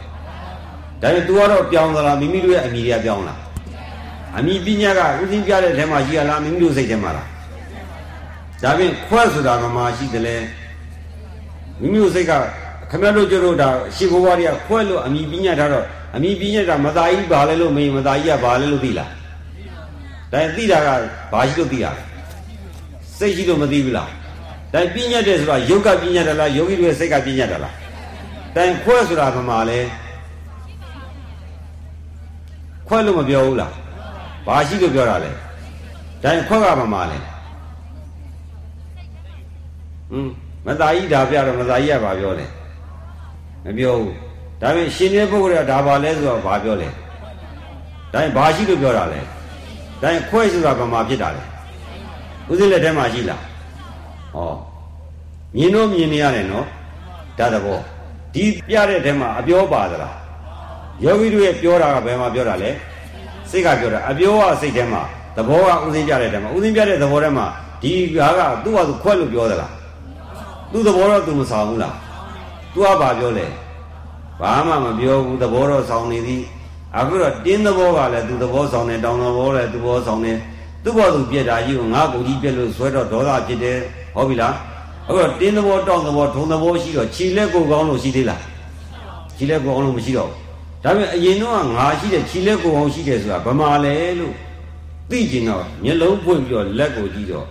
[1.03, 3.39] ဒါပေမဲ့ तू ကတော့ပြောင်းသလားမိမိတို့ရဲ့အမိတွေကပြောင်းလား
[4.39, 7.29] အမိပညာကဦးဇင်းပြတဲ့ထဲမှာရှိရလားမိမိတို့စိတ်ထဲမှာလား
[8.63, 10.37] ဒါပြင်ခွဲဆိုတာကမှရှိတယ်လေ
[11.81, 12.33] မိမိတို့စိတ်က
[12.91, 15.85] ခမရတို့ကျတို့ဒါရှေဘိုးဘွားတွေကခွဲလို့အမိပညာထားတော့
[16.17, 19.11] အမိပညာတာမသားကြီးဘာလဲလို့မေးမသားကြီးကဘာလဲလို့သိလား
[20.33, 20.89] ဒါသိတာက
[21.33, 21.87] ဘာရှိလို့သိရ
[23.19, 24.11] စိတ်ရှိလို့မသိဘူးလား
[24.73, 27.75] ဒါပညာတဲ့ဆိုတာယုတ်ကပညာတယ်လားယောဂီတွေစိတ်ကပညာတယ်လား
[28.57, 29.81] တိုင်ခွဲဆိုတာဘာမှလဲ
[32.87, 33.73] ခွဲလို့မပြောဘူးလား
[34.47, 35.31] ဘာရှိလို့ပြောတာလဲ
[36.23, 37.19] တိုင်ခွဲကဘာမှလဲ
[40.11, 40.33] ဟွန်း
[40.67, 42.47] မသားကြီးဒါပြတော့မသားကြီးကဘာပြောလဲ
[43.65, 44.15] မပြောဘူး
[44.61, 46.89] ဒါပေမဲ့ရှင်တဲ့ပုဂ္ဂိုလ်ကဒါပါလဲဆိုတော့ဘာပြောလဲ
[48.13, 49.21] ဒါရင်ဘာရှိလို့ပြောတာလဲ
[50.03, 51.43] ဒါရင်ခွဲဆိုတာဘာမှဖြစ်တာလဲ
[52.51, 53.43] ဥစဉ်လက်ထဲမှာရှိလား
[54.35, 54.55] ဟော
[55.57, 56.67] မြင်တော့မြင်နေရတယ်နော်
[57.39, 57.79] ဒါသဘော
[58.35, 60.17] ဒီပြတဲ့ထဲမှာအပြောပါသလား
[61.05, 62.71] ယောဂီတို့ရဲ့ပြောတာကဘယ်မှာပြောတာလဲ
[63.51, 65.03] စိတ်ကပြောတာအပြောကစိတ်ထဲမှာ
[65.37, 67.47] သဘောကဥစဉ်ပြတဲ့ထဲမှာဥစဉ်ပြတဲ့သဘောထဲမှာ
[67.83, 69.73] ဒီဟာကသူ့ဟာသူခွက်လို့ပြောသလား
[70.73, 71.95] သူ့သဘောတော့သူမဆောင်ဘူးလား။
[72.75, 73.47] तू ကဘာပြောလဲ။
[74.41, 76.43] ဘာမှမပြောဘူးသဘောတော့ဆောင်နေသည်။
[76.99, 80.37] အခုတော့တင်းသဘောကလည်း तू သဘောဆောင်တယ်တောင်းသဘောလည်း तू ဘောဆောင်တယ်။
[80.85, 83.77] သူ့ဘောသူပြက်တာကြီးကိုငါကိုကြီးပြက်လို့ဆွဲတော့ဒေါသဖြစ်တယ်။
[84.15, 84.53] ဟုတ်ပြီလား။
[85.09, 88.41] အခုတော့တင်းသဘောတောင်းသဘောထုံသဘောရှိတော့ခြေလက်ကိုကောင်းလို့ရှိသေးလား။
[89.37, 90.37] ခြေလက်ကိုကောင်းလို့မရှိတော့ဘူး။
[90.85, 94.35] ဒါပေမဲ့အရင်တော့ငါရှိတဲ့ခြေလက်ကိုကောင်းရှိတယ်ဆိုတာဗမာလဲလို့
[95.11, 97.47] သိကျင်တော့မျက်လုံးပွင့်ပြီးတော့လက်ကိုကြည့်တော့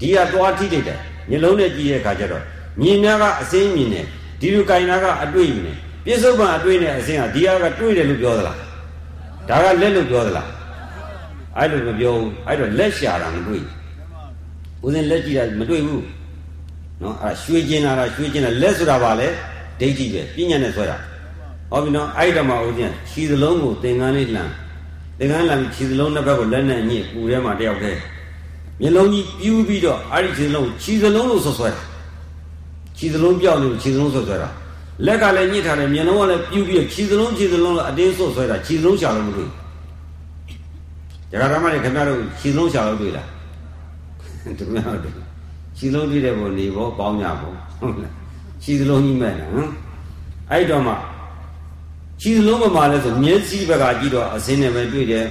[0.00, 2.42] ဒီကသွားထိလိုက်တယ်မျက်လုံးနဲ့ကြည့်တဲ့အခါကျတော့
[2.80, 4.06] မြင်များကအစင်းမြင်တယ်
[4.40, 5.72] ဒီလိုကင်နာကအတွေ့ယူနေ
[6.04, 8.56] ပြစ္ဆုတ်ပံအတွေ့နဲ့အစင်းကဒီဟာကတွေ့တယ်လို့ပြောသလား
[9.50, 10.48] ဒါကလက်လို့ပြောသလား
[11.58, 13.62] အဲ့လိုမပြောဘူးအဲ့တော့လက်ရှာတာမတွေ့
[14.84, 16.04] ဦးစင်းလက်ကြည့်တာမတွေ့ဘူး
[17.02, 19.28] နော်အဲ့ရွှေကျင်လာတာရွှေကျင်လာလက်ဆိုတာဘာလဲ
[19.80, 20.96] ဒိဋ္ဌိပဲပြညာနဲ့ဆွဲတာ
[21.70, 24.50] ဟောပြီနော်အဲ့တော့မှဦးစင်းခြေစလုံးကိုသင်္ကန်းလေးလှန်
[25.18, 28.00] သင်္ကန်းလှန်ပြီးခြေစလုံးတစ်ဘက်ကိုလက်နဲ့ညှစ်ပူထဲမှာတယောက်တည်း
[28.80, 31.82] မျက်လုံးကြီးပြူးပြီးတော့အဲ့ဒီခြေစလုံးခြေစလုံးလို့ဆွဆွဲတာ
[32.98, 34.48] ခြေစလုံးပြောက်နေခြေစလုံးဆွဆွဲတာ
[35.06, 39.48] လက်ကလည်းညှစ်ထားတယ်မျက်လုံးကလည်းပြူးပြီးခြေစလုံးခြေစလုံးလည်းအတင်းဆွဆွဲတာခြေစလုံးရှာလို့မတွေ့
[41.30, 43.28] ကြရတာမှလည်းခင်ဗျားတို့ခြေစလုံးရှာလို့တွေ့လား
[44.58, 45.14] သူများတို့
[45.76, 48.14] ခြေစလုံးတွေ့တဲ့ပုံနေဖို့ပေါင်းကြဖို့ဟုတ်လား
[48.62, 49.70] ခြေစလုံးကြီးမဲ့နော်
[50.50, 50.94] အဲ့တော့မှ
[52.20, 55.26] ခြေစလုံးမမှလဲဆိုမျက်စိဘက်ကကြည့်တော့အစင်းနဲ့ပဲတွေ့တယ်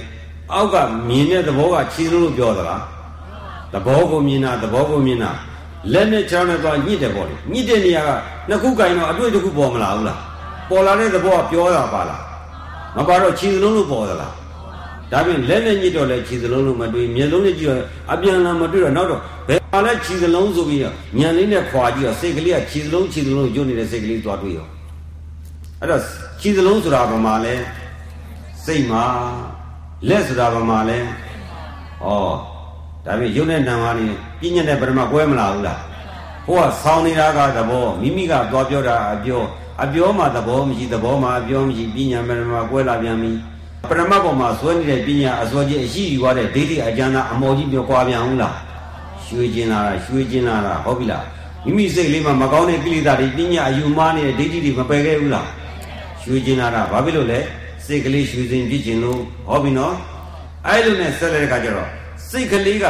[0.52, 0.76] အောက်က
[1.08, 2.82] မြင်တဲ့သဘောကခြေစလုံးလို့ပြောသလား
[3.72, 5.30] သဘောကိုမြင်တာသဘောကိုမြင်တာ
[5.92, 8.10] လက်နဲ့ချောင်းနဲ့သွားညှစ်တယ်ပေါ့လေညှစ်တဲ့နေရာက
[8.48, 10.20] နှစ်ခုကင်တော့အတွေ့တစ်ခုပေါ်မလာဘူးလား
[10.70, 12.22] ပေါ်လာတဲ့သဘောကပြောတာပါလား
[12.96, 14.32] မပါတော့ခြေစလုံးလို့ပေါ်သလား
[15.12, 17.78] ဒါပြင်လက်နဲ့ညှစ်တော့လဲခြေစလုံးလို့မတွေ့မျက်လုံးနဲ့ကြည့်တော့
[18.12, 24.66] အပြန်လာမတွေ့တော့နောက်တော့ဘယ်ပါလဲခြေစလုံးဆိုပြီးတော့ညံလေးနဲ့ခွာကြည့်တော့စိတ်ကလေးကခြေစလုံးခြေစလုံးညွတ်နေတဲ့စိတ်ကလေးသွားတွေ့ရော
[25.80, 26.00] အဲ့တော့
[26.40, 27.54] ခြေစလုံးဆိုတာဘာမှလဲ
[28.64, 29.04] စိတ်မှာ
[30.08, 30.98] လက်ဆိုတာဘာမှလဲ
[32.04, 32.49] ဩ
[33.04, 34.06] ဒါပေမဲ့ရုပ်နဲ့နာမ်ဟာနေ
[34.40, 35.80] ပြည့်ညက်တဲ့ပရမကွဲမလာဘူးလား
[36.46, 39.42] ဟိုကဆောင်းနေတာကသဘောမိမိကသွားပြောတာအပြော
[39.82, 43.32] အပြောမှာသဘောမရှိသဘောမှာအပြောမရှိပညာပရမကွဲလာပြန်ပြီ
[43.88, 48.56] ပရမတ်ပေါ်မှာဆွဲနေတဲ့ပညာအစွဲကြီးအရှိယူရတဲ့ဒိဋ္ဌိအကျဉ်းသားအမော်ကြီးပြောကွာပြန်ဘူးလား
[49.24, 51.24] ရွှေကျင်လာတာရွှေကျင်လာတာဟုတ်ပြီလား
[51.64, 55.46] မိမိစိတ်လေးမှာမကောင်းတဲ့ကိလေသာတွေပညာအယူမှားနေတဲ့ဒိဋ္ဌိတွေမပယ်ခဲ့ဘူးလား
[56.22, 57.40] ရွှေကျင်လာတာဘာဖြစ်လို့လဲ
[57.84, 59.94] စိတ်ကလေးရွှေစင်ပြည့်ကျင်လို့ဟောပြီနော်
[60.66, 61.99] အဲ့လိုနဲ့ဆက်လက်တဲ့ခါကျတော့
[62.30, 62.84] စိတ်ကလေးက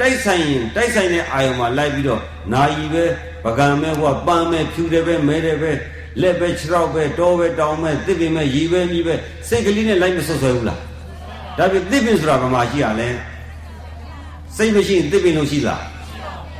[0.00, 2.22] တိုက်ဆိုင်ရင်တိုက်ဆိုင်တဲ့အာယုံမှာလိုက်ပြီးတော့
[2.52, 3.04] နာယီပဲ
[3.44, 5.72] ပကံမဲဘုရားပန်းမဲဖြူတယ်ပဲမဲတယ်ပဲ
[6.20, 9.14] လက်ပဲခြေထောက်ပဲတောပဲတောင်ပဲတစ်ပင်ပဲရီပဲမြည်ပဲ
[9.48, 10.80] စိတ်ကလေးနဲ့လိုက်မဆွဆွဲဘူးလား
[11.58, 13.08] ဒါပြတစ်ပင်ဆိုတာဘာမှရှိရလဲ
[14.56, 15.82] စိတ်မရှိရင်တစ်ပင်လို့ရှိလား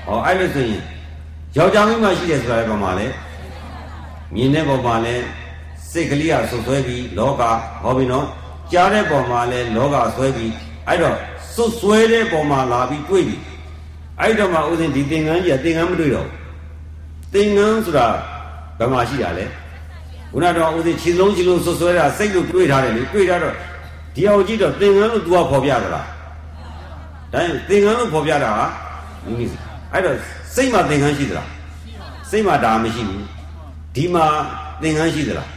[0.06, 0.82] ဟောအဲ့လိုဆိုရင်
[1.56, 3.06] ယောက်ျားမိန်းမရှိတယ်ဆိုတာလည်းဘာမှလဲ
[4.34, 5.14] မြင်တဲ့ပုံမှာလဲ
[5.90, 7.42] စိတ်ကလေးကဆွဆွဲပြီးလောက
[7.82, 8.26] ဟောပြီနော်
[8.72, 10.52] ကြားတဲ့ပုံမှာလဲလောကဆွဲပြီး
[10.86, 11.16] အဲ့တော့
[11.58, 13.36] ဆွဆွဲတဲ့ပုံမှာလာပြီးတွေ့ပြီ
[14.20, 16.28] အဲ့တော့မှဥစဉ်ဒီသင်္ကန်းကြီးကသင်္ကန်းမတွေ့တော့
[17.34, 18.06] သင်္ကန်းဆိုတာ
[18.78, 19.44] ဘယ်မှာရှိတာလဲ
[20.32, 23.54] ခုနတော့ဥစဉ်ခြေလုံးခြေလုံးဆွဆွဲတာစိတ်လို့တွေးထားတယ်လေတွေးထားတော့
[24.14, 26.06] ဒီအောင်ကြည့်တော့သင်္ကန်းလို့ तू ကဖော်ပြတာလား
[27.32, 28.66] ဒါရင်သင်္ကန်းလို့ဖော်ပြတာဟာ
[29.24, 29.44] မိမိ
[29.92, 30.16] အဲ့တော့
[30.54, 31.48] စိတ်မှာသင်္ကန်းရှိသလား
[32.30, 33.24] စိတ်မှာဒါမရှိဘူး
[33.94, 34.26] ဒီမှာ
[34.82, 35.48] သင်္ကန်းရှိသလား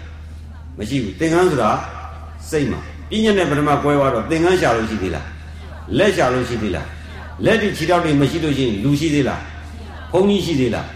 [0.77, 1.71] မရှိဘူးသင်္ကန်းဆိုတာ
[2.49, 2.79] စိတ်မှာ
[3.09, 5.25] ပြည့်ညက်နဲ့ပထမကွဲသွားတော့သင်္ကန်းရှာလို့ရှိသေးလား
[5.97, 6.87] လက်ရှာလို့ရှိသေးလား
[7.45, 9.41] လက်ဒီခြေထောက်တွေမရှိလို့ရှိရင်လူရှိသေးလား
[10.11, 10.87] ဘုံကြီးရှိသေးလား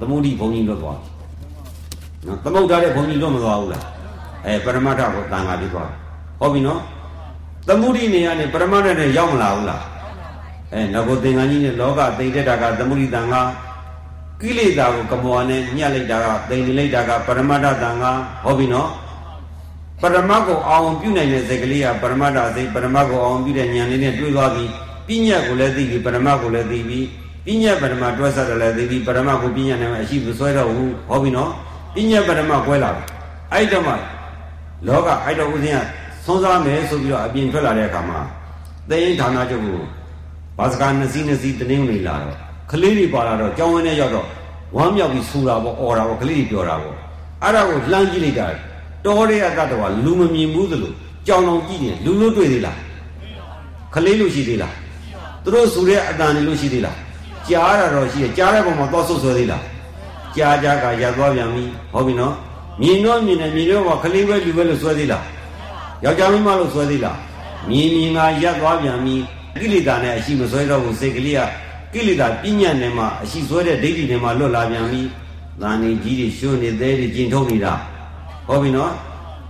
[0.00, 0.98] သမုဒိဘုံကြီးလွတ်သွား
[2.26, 3.84] နော်သမုဒ္ဒတဲ့ဘုံကြီးလွတ်မသွားဘူးလား
[4.46, 5.88] အဲပရမတ္ထကိုတန်ခါပြီးသွား
[6.40, 6.80] ဟုတ်ပြီနော်
[7.68, 9.82] သမုဒိနေရာနဲ့ပရမတ္ထနဲ့ရောက်မလာဘူးလား
[10.72, 13.42] အဲငကိုသင်္ကန်းကြီးနဲ့လောကသိတဲ့တာကသမုဒိတန်ခါ
[14.40, 18.12] ကိလေသာကိုကမောနဲ့ညှက်လိုက်တာကသိနေလိုက်တာကပရမတ္ထတန်ခါ
[18.44, 18.88] ဟုတ်ပြီနော်
[20.02, 24.70] ပရမတ်ကိုအောင်ပြုနိုင်တဲ့စိတ်ကလေးကပရမတ္ထစိတ်ပရမတ်ကိုအောင်ပြုတဲ့ဉာဏ်လေးနဲ့တွေ့သွားပြီး
[25.08, 27.06] ပညာကိုလည်းသိပြီးပရမတ်ကိုလည်းသိပြီး
[27.46, 31.50] ပညာပရမတ်တွဲဆက်တယ်လည်းသိပြီးပရမတ်ကိုပညာနဲ့အရှိမဆွဲတော့ဘူးဟောပြီနော်
[31.94, 33.02] ပညာပရမတ်ကွဲလာပြီ
[33.52, 33.94] အဲ့တော့မှ
[34.86, 35.80] လောကအဲ့တော့ဦးဇင်းက
[36.24, 38.18] သွန်းစားမယ်ဆိုပြီးတော့အပြင်ထွက်လာတဲ့အခါမှာ
[38.88, 39.80] သေရင်ဌာနချုပ်ကို
[40.58, 42.36] ဘာစကားနှစ်စီးနှစ်စီးတင်းနေလာတော့
[42.70, 44.26] ကလေးတွေပါလာတော့ကြောင်းဝင်းနဲ့ရောက်တော့
[44.76, 46.96] ဝမ်းမြောက်ပြီးဆူတာပေါ့អော်တာပေါ့ကလေးတွေပြောတာပေါ့
[47.42, 48.46] အဲ့ဒါကိုလှမ်းကြည့်လိုက်တာ
[49.04, 50.92] တောရဲအတ္တဝါလူမမြင်ဘူးသလို
[51.26, 52.78] ကြောင်တော်ကြည့်ရင်လူလို့တွေ့သေးလား
[53.94, 54.74] ခလေးလို့ရှိသေးလား
[55.44, 56.96] သူတို့ဆိုတဲ့အတန်တွေလို့ရှိသေးလား
[57.48, 59.64] ကြားရတော့ရှိတယ်ကြားတဲ့ပုံမှာသွားဆုတ်ဆွဲသေးလား
[60.36, 62.34] ကြားကြားကရသွားပြန်ပြီဟုတ်ပြီနော်
[62.80, 65.24] မြင်တော့မြင်တယ်မြင်တော့ကခလေးပဲလူပဲလို့ဆွဲသေးလား
[66.04, 67.16] ယောက်ျားမင်းမလို့ဆွဲသေးလား
[67.68, 69.14] မြင်မြင်ကရက်သွားပြန်ပြီ
[69.60, 71.40] ကိလေသာနဲ့အရှိမဆွဲတော့ဘူးစိတ်ကလေးက
[71.92, 75.02] ကိလေသာပြညတ်နဲ့မှအရှိဆွဲတဲ့ဒိဋ္ဌိနဲ့မှလွတ်လာပြန်ပြီ။
[75.62, 77.72] သာနေကြီးတွေရှုံနေသေးတွေကျင်ထုတ်နေတာ
[78.50, 78.92] ဟုတ်ပြီနော်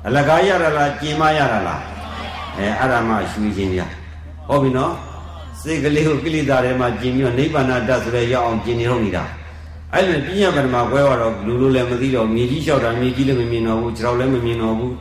[0.07, 1.83] အလကားရတာလားကျင်မရတာလား
[2.57, 3.81] အဲအဲ့ဒါမှရှူခြင်းရ
[4.49, 4.93] ဟုတ်ပြီနော်
[5.61, 9.25] စိတ်ကလေးကိုကိလေသာထဲမှာကျင်ပြီးတော့နိဗ္ဗာန်တတ်ဆိုရဲရောက်အောင်ကျင်နေတော့နေတာ
[9.95, 14.95] အဲ့လိုပြညတ်ပထမကွဲတော့လူလိုလည်းမသိတော့မြေကြီးလျှောက်တာမြေကြီးလည်းမမြင်တော့ဘူးခြေထောက်လည်းမမြင်တော့ဘူး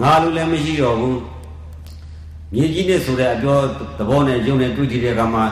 [0.00, 1.18] ငါလိုလည်းမရှိတော့ဘူး
[2.54, 3.58] မြေကြီးနဲ့ဆိုတဲ့အပြော
[3.98, 5.44] သဘောနဲ့ယုံနဲ့တွေ့ကြည့်တဲ့အခါမှာ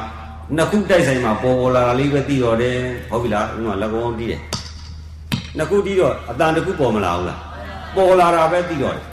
[0.57, 2.77] နှစ်ခုတိုက်ဆိုင်မှာပေါ်ပေါ်လာတာလေးပဲသိတော့တယ်
[3.11, 4.41] ဟုတ်ပြီလားဥမာလက်ကုံးတီးတယ်
[5.57, 7.39] နှစ်ခုတီးတော့အတန်တစ်ခုပေါ်မလာဘူးလား
[7.97, 9.05] ပေါ်လာတာပဲသိတော့တယ်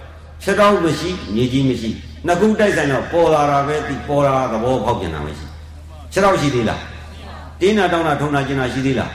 [0.43, 1.89] ချက်တော့မရှိမြေကြီးမရှိ
[2.25, 5.45] နှစ်ခုတိုက်ဆိုင်တော့ပေါ်လာတာပဲသိပေါ်လာသဘောပေါက်ပြန်တာမရှိ
[6.13, 6.81] ချက်တော့ရှိသေးလား
[7.61, 9.11] တင်းနာတောင်းတာထုံတာကျင်တာရှိသေးလား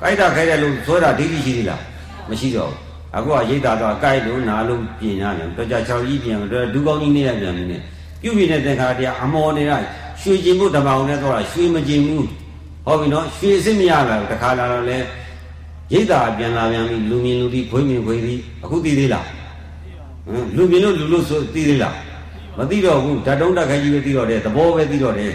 [0.00, 1.80] ကြိုက်တာခိုက်တယ်လို့ဆွဲတာဒိဋ္ဌိရှိသေးလား
[2.30, 2.86] မရှိတော့ဘူး
[3.16, 7.82] အခုကရိတ်တာတော့ကြိုက်လို့နာလို့ပြင်ရတယ်တော့ကြ6ကြီးပြင်တော့ဒူကောင်းကြီးနေရပြန်နေတယ်
[8.22, 9.76] ပြုတ်ပြနေတဲ့ခါတည်းအမော်နေတာ
[10.20, 12.26] ရွှေကျင်ဖို့တပောင်နဲ့တော့ရွှေမကျင်ဘူး
[12.86, 14.98] ဟုတ်ပြီနော်ရွှေစစ်မရလာတခါလာတော့လဲ
[15.92, 19.26] ရိတ်တာပြန်လာပြန်ပြီလူမြင်လူဒီခွေးမြင်ခွေးဒီအခုသိသေးလား
[20.26, 21.94] ဟမ်လူမြင်လို့လူလို့ဆိုသိသေးလား
[22.58, 25.32] မသိတော့ဘူးဓာတ်တုံးတက်ခိုင်းကြီးပဲသိတော့တယ်သဘောပဲသိတော့တယ်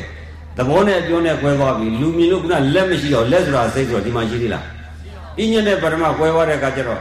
[0.58, 2.46] သဘောနဲ့အပြောနဲ့ကွဲသွားပြီလူမြင်လို့က
[2.76, 4.66] လက်မရှိတော့လက်ဆိုတာစိတ်ဆိုတော့ဒီမှာရှိသေးလား
[5.36, 7.00] ပြညတ်နဲ့ပရမကွဲသွားတဲ့အခါကျတော့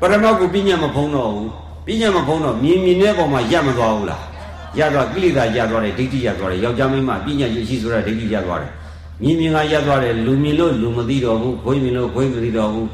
[0.00, 1.50] ပရမတ်ကိုပြညတ်မဖုံးတော့ဘူး
[1.86, 4.22] ပြညတ်မဖုံးတော့မြင်မြင်တဲ့ပုံမှာရပ်မသွားဘူးလား
[4.78, 8.72] ရသွားကိလေသာရသွားတယ်ဒိဋ္ဌိရသွားတယ်ယောက်ျားမင်းမပြညာရရှိဆိုတာဒိဋ္ဌိရသွားတယ်
[9.22, 12.88] မြင်မြင်ကရသွားတယ်လူမြင်လို့လူမသိတော့ဘူးခွေးမြင်လို့ခွေးမသိတော့ဘူး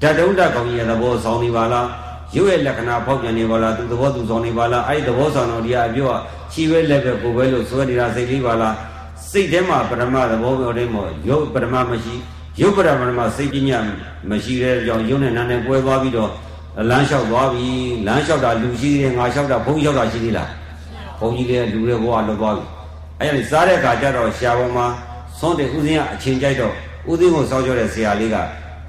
[0.00, 1.86] ဓာတ်တုံးဓာတ်ကောင်းကြီးရဲ့သဘောဆောင်နေပါလား
[2.34, 6.14] ရုပ်ရဲ့လက္ခဏာဖောက်ပြန်နေပါလားသူသဘောသူဆောင်နေပါလားအဲ့ဒီသဘောဆောင်တော်ဒီအပြောက
[6.52, 8.74] ခြေပဲလက်ပဲကိုယ်ပဲလို့ဆိုနေတာစိတ်လေးပါလား
[9.30, 12.14] စိတ်ထဲမှာပရမသဘောပြောတဲ့မို့ရုပ်ပရမမရှိ
[12.60, 13.78] ရုပ်ပရမမှာစိတ်ပညာ
[14.30, 16.30] မရှိတဲ့ကြောင့်ရုပ်နဲ့နာနဲ့ပွဲသွားပြီးတော့
[16.90, 17.68] လမ်းလျှောက်သွားပြီ
[18.06, 20.48] လမ်းလျှောက်တာလူရှိသေးတယ်ငါလျှောက်တာဘုံလျှောက်တာရှိသေးလား
[21.18, 22.64] ဘုန်းကြီးလည်းလူတွေဘဝလွတ်သွားပြီ
[23.20, 24.86] အဲ့ဒီစားတဲ့အခါကျတော့ရှားပေါ်မှာ
[25.44, 26.72] သွန်းတဲ့ဥစဉ်ကအချိန်ကြိုက်တော့
[27.10, 28.36] ဥစဉ်ကိုစောက်ကြတဲ့ဆရာလေးက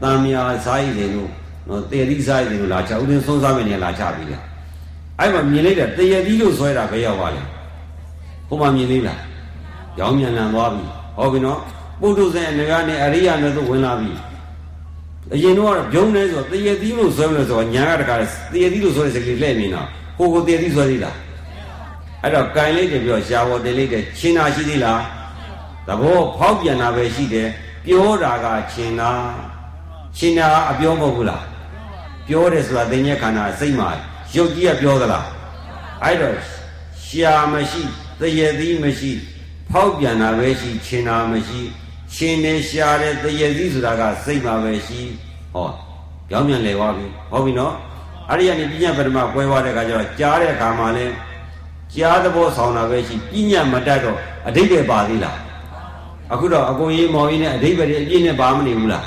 [0.01, 1.29] တန်မြာစားရည်တယ်လို့
[1.67, 4.37] နော်တေရီစားရည်တယ်လို့လာချဥစဉ်သုံးစားမယ်နေလာချပြီလေ
[5.19, 7.41] အဲ့မှာမြင်လိုက်တဲ့တရသီးလို့ဆွဲတာပဲရောက်ပါလေ
[8.47, 9.19] ဟိုမှာမြင်သေးလား
[9.99, 10.83] ရောင်းမြန်လန်သွားပြီ
[11.17, 11.59] ဟောပြီနော်
[12.01, 14.11] ပုထုဇဉ်အနေကနေအရိယာနဲ့သို့ဝင်လာပြီ
[15.33, 18.19] အရင်တော့ဘုံနေဆိုတရေသီးလို့ဆွဲမလို့ဆိုညာကတကား
[18.53, 19.81] တရေသီးလို့ဆွဲတဲ့စကလေးလှည့်နေတာ
[20.17, 21.15] ဟိုကိုတရေသီးဆွဲသေးလား
[22.21, 24.99] အဲ့တော့ကင်လိုက်တယ်ပြောရှားပေါ်တယ်လိုက်တယ်ချင်းနာရှိသေးလား
[25.87, 27.49] သဘောဖောက်ပြန်တာပဲရှိတယ်
[27.85, 29.11] ပြောတာကချင်းနာ
[30.17, 31.43] ချင်းနာအပြောမဟုတ်ဘူးလား
[32.27, 33.89] ပြောတယ်ဆိုတာသိဉ္ဇခန္ဓာစိတ်မှာ
[34.35, 35.25] ရုပ်ကြီးကပြောသလား
[36.03, 36.37] အဲ့တော့
[37.05, 37.81] ရှားမရှိ
[38.19, 39.11] တရေသီးမရှိ
[39.71, 41.61] ဖောက်ပြန်တာပဲရှိချင်းနာမရှိ
[42.13, 45.01] ချင်းနေရှားတဲ့တရေသီးဆိုတာကစိတ်မှာပဲရှိ
[45.53, 45.67] ဟော
[46.29, 47.73] ကြောင်းပြန်လဲသွားပြီဟုတ်ပြီနော်
[48.29, 51.05] အဲ့ဒီကနေပြညာပထမကွဲသွားတဲ့အခါကျတော့ကြားတဲ့အခါမှာလဲ
[51.95, 54.17] ကြားသဘောဆောင်တာပဲရှိပြညာမတတ်တော့
[54.47, 55.37] အဓိပ္ပာယ်ပါသေးလား
[56.33, 59.05] အခုတော့အကုန်ကြီးမောင်ကြီးနဲ့အဓိပ္ပာယ်တွေအပြည့်နဲ့ပါမနေဘူးလား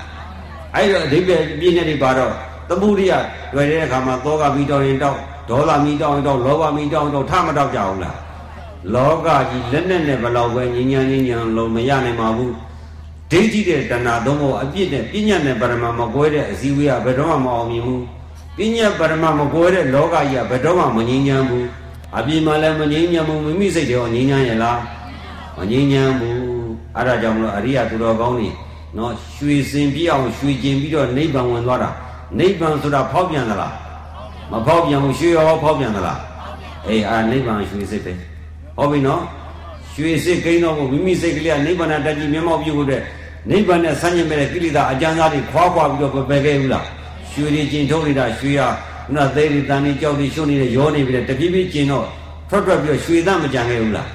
[0.75, 2.33] အဲ့တော့အဓိပ္ပာယ်အပြည့်နဲ့တွေပါတော့
[2.69, 3.13] သမုဒိယ
[3.55, 5.19] တွေ့တဲ့အခါမှာသောကမိတောင်းရင်တောက်
[5.51, 8.19] ဒေါသမီတောင်းရင်တောက်လောဘမီတောင်းရင်တောက်ထမတောက်ကြဘူးလား
[8.95, 12.55] လောကကြီးလက်နဲ့နဲ့ဘလောက်ပဲညဉ့်ညံ့ညဉ့်ညံ့လုံးမရနိုင်ပါဘူး
[13.31, 18.03] ဒိဋ္ဌိတဲ့တဏှာသုံးဖို့အပြစ်နဲ့ပညာနဲ့ပရမမကွဲတဲ့အစည်းအဝေးကဘယ်တော့မှမအောင်မြင်ဘူး
[18.57, 21.67] ပညာပရမမကွဲတဲ့လောကကြီးကဘယ်တော့မှမငြိမ်းချမ်းဘူး
[22.17, 24.79] အပြင်မှာလည်းမငြိမ်းချမ်းဘူးမိမိစိတ်တွေငြိမ်းချမ်းရဲ့လား
[25.57, 26.48] မငြိမ်းချမ်းဘူး
[26.99, 28.49] အဲ့ဒါကြောင့်မလို့အရိယသူတော်ကောင်းတွေ
[28.97, 31.91] နော်ရွှေစင်ပြအောင်ရွှေကျင်ပြီးတော့နိဗ္ဗာန်ဝင်သွားတာ
[32.39, 33.75] နိဗ္ဗာန်ဆိုတာဖောက်ပြန်သလား
[34.53, 36.19] မဖောက်ပြန်ဘူးရွှေရောဖောက်ပြန်သလား
[36.89, 38.13] အေးအာနိဗ္ဗာန်ရွှေစစ်ပဲ
[38.77, 39.23] ဟုတ်ပြီနော်
[39.95, 43.03] ရွှေစစ်ကိန်းတော့မိမိစိတ်ကလေးကနိဗ္ဗာန်တက်ကြည့်မျက်မှောက်ပြုဖို့တဲ့
[43.51, 46.85] နိဗ္ဗာန်နဲ့ဆန့်ကျင်မဲ့ကိလေသာအကျဉ်းသားတွေခွာခွာပြီးတော့ပယ်ခဲ့ဘူးလား
[47.33, 48.61] ရွှေတွေကျင်ထုတ်နေတာရွှေရ
[49.07, 52.07] ခုနသေးတွေတန်တွေကြောက်တွေရှုံနေတဲ့ရောနေပြီတပြေးပြေးကျင်တော့
[52.49, 54.09] ထွက်ထွက်ပြီးတော့ရွှေသားမကြံခဲ့ဘူးလား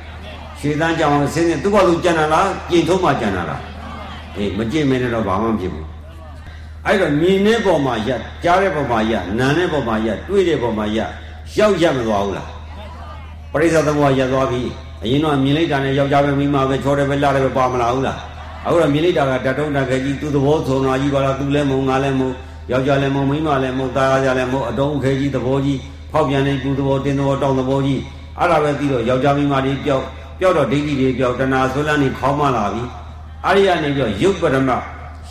[0.64, 3.62] ရွှေသားကြောင်ဆင်းနေသူ့ဘာလို့ကြံတာလားကျင်ထုတ်မှကြံတာလား
[4.38, 5.88] အေးမကျင်မဲနဲ့တော့ဘာမှမဖြစ်ဘူး
[6.86, 8.10] အဲ့တော့မြင်တဲ့ပုံမှာရ
[8.44, 11.00] ကြားတဲ့ပုံမှာရနားတဲ့ပုံမှာရတွေ့တဲ့ပုံမှာရ
[11.58, 12.48] ရောက်ရမသွားဘူးလား
[13.52, 14.62] ပရိစ္ဆေသမုဟရသွားပြီ
[15.04, 18.18] အရင်တော့မြင်လိုက်တာနဲ့ယောက်ျားပဲမိန်းမပဲချောတယ်ပဲလှတယ်ပဲပါမလာဘူးလား
[18.66, 22.30] အခုတော့မြင်လိုက်တာကတတုံးတခဲကြီးသူ့သဘောဆုံးလာကြီးပါလားသူလည်းမုံငါလည်းမုံ
[22.72, 25.80] ယောက်ျားလည်းမုံမိန်းမလည်းမုံသားရလည်းမုံအတုံးခဲကြီးသဘောကြီး
[26.12, 28.02] ဖောက်ပြန်နေသူ့သဘောတင်းသဘောတောင်းသဘောကြီး
[28.40, 30.06] အဲ့ဒါပဲပြီးတော့ယောက်ျားမိန်းမတွေပျောက်
[30.44, 32.84] ပျောက်တော့ဒိဋ္ဌိတွေပျောက်တဏှာဆွဲလန်းနေခေါင်းမလာပြီ
[33.46, 34.70] အဲ့ဒီကနေပြီးတော့ယုတ်ပရမ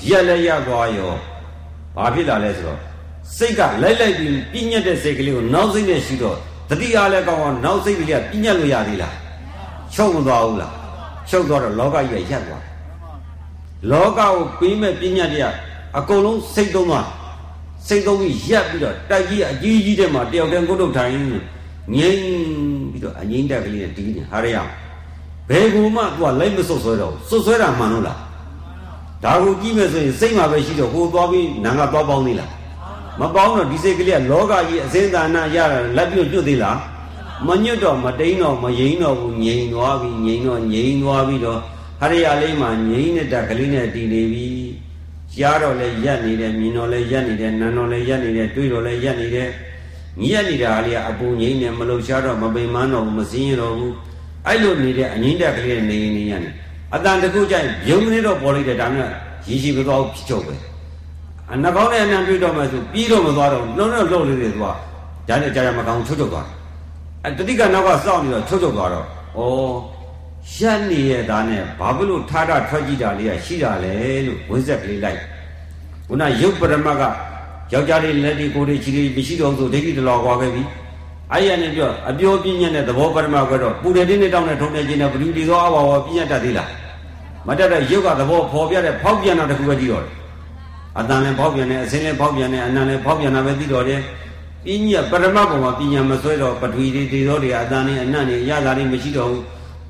[0.09, 1.13] ရက်လည်းရသွားရော
[1.97, 2.79] ဘာဖြစ်လာလဲဆိုတော့
[3.37, 6.37] စိတ်ကလိုက်လိုက်ပြီးပြညတ်တဲ့စိတ်ကလေးကိုနောက်စိတ်နဲ့ရှိတော့
[6.71, 9.15] တတိအားလည်းကောင်းအောင်နောက်စိတ်ကလေးကပြညတ်လို့ရသေးလား
[9.95, 10.73] ချုပ်မသွားဘူးလား
[11.31, 12.63] ချုပ်သွားတော့လောကကြီးကရက်သွား
[13.91, 15.55] လောကကိုပေးမဲ့ပညာတရား
[15.99, 17.07] အကုန်လုံးစိတ်သုံးသွား
[17.89, 21.13] စိတ်သုံးပြီးရက်ပြီးတော့တိုက်ကြီးအကြီးကြီးတဲ့မှာတယောက်တည်းကိုယ်ထုတ်ထိုင်
[21.97, 22.21] ငြိမ်
[22.93, 24.57] ပြီးတော့အငိမ့်တက်ကလေးနဲ့တီးနေဟာရရ
[25.53, 28.19] ဘယ်ကူမှသူကလိုက်မစွတ်ဆွဲတော့စွတ်ဆွဲတာမှန်လို့လား
[29.25, 32.51] ဒါကိုကြည့်မယ်ဆိုရင်စိတ်မှာပဲရှိတော့ဟိုသွားပြီးနာငါသွားပေါင်းသေးလား
[33.21, 36.79] မပေါင်းတော့ဒီစိတ်ကလေးကလောကကြီးအစင်းသာနာရတာလက်ပြုတ်ညွတ်သေးလား
[37.47, 41.61] မညွတ်တော့မတိန်တော့မယိန်တော့ဘူးငြိမ်သွားပြီငြိမ်တော့ငြိမ်သွားပြီးတော့
[42.01, 44.49] ဟရိယလေးမှာငြိမ်တဲ့တက်ကလေးနဲ့တည်နေပြီ
[45.35, 49.49] ကြားတော့လဲရက်နေတယ်မြင်တော့လဲရက်နေတယ်နားတော့လဲရက်နေတယ်တွေးတော့လဲရက်နေတယ်
[50.23, 53.95] ညက်နေတာလေးကအပူငြိမ်နေမလှုပ်ရှားတော့မပိန်မန်းတော့ဘူးမစင်းရတော့ဘူး
[54.47, 56.51] အဲ့လိုနေတဲ့အငိမ့်တက်ကလေးနဲ့နေနေရနေ
[56.95, 59.01] အတန်တကူကြိုက်ရုံမနေတော့ပေါ်လိုက်တယ်ဒါမှ
[59.47, 60.55] ရည်ရှိမသွားဘူးဖြစ်ချုပ်ပဲ
[61.53, 64.77] အနှကောင်းနဲ့အနံတွေးတော့မှဆိုပြီးတော့မသွားတော့လုံးလုံးလှုပ်လေးတွေသွား
[65.29, 66.47] ဒါနဲ့ကြာကြာမကောင်းချုပ်ချုပ်သွား
[67.25, 69.07] အဲတတိကနောက်ကစောင့်နေတော့ချုပ်ချုပ်သွားတော့
[69.39, 69.41] ဩ
[70.57, 73.95] ရက်နေရတာနဲ့ဘာဖြစ်လို့ထားတာထွက်ကြည့်တာလေးကရှိတာလဲ
[74.27, 75.21] လို့ဝိဇက်ကလေးလိုက်
[76.09, 77.03] ခုနရုပ်ပရမတ်က
[77.73, 80.63] ယောက်ျားလေးလက်တွေကိုယ်တွေခြေတွေမရှိတော့ဆိုဒိဋ္ဌိတလောကွာခဲ့ပြီ
[81.33, 86.71] အဲ့ရနေပြောအပြောပြင်းညက်တဲ့သဘောပရမတ်ကတော့ပူတယ်တင်းနဲ့တောင်းနဲ့ထုံနေခြင်းနဲ့ဘလူဒီသောအဝါဝပြင်းရတတ်သေးလား
[87.47, 90.13] မတတ်တဲ့ရုပ်ကသဘောဖော်ပြတဲ့ဖောက်ပြန်တာတခုပဲကြည့်တော့တယ်
[90.99, 94.01] အတန်လည်းဖောက်ပြန်တယ်အစင်းလည်းဖောက်ပြန်တယ်အနံလည်းဖောက်ပြန်တာပဲသိတော့တယ်
[94.65, 99.43] ပညာပရမတ်ပေါ်မှာပညာမဆွဲတော့ပထဝီတွေဒေသောတွေအတန်နဲ့အနံ့တွေရတာတွေမရှိတော့ဘူး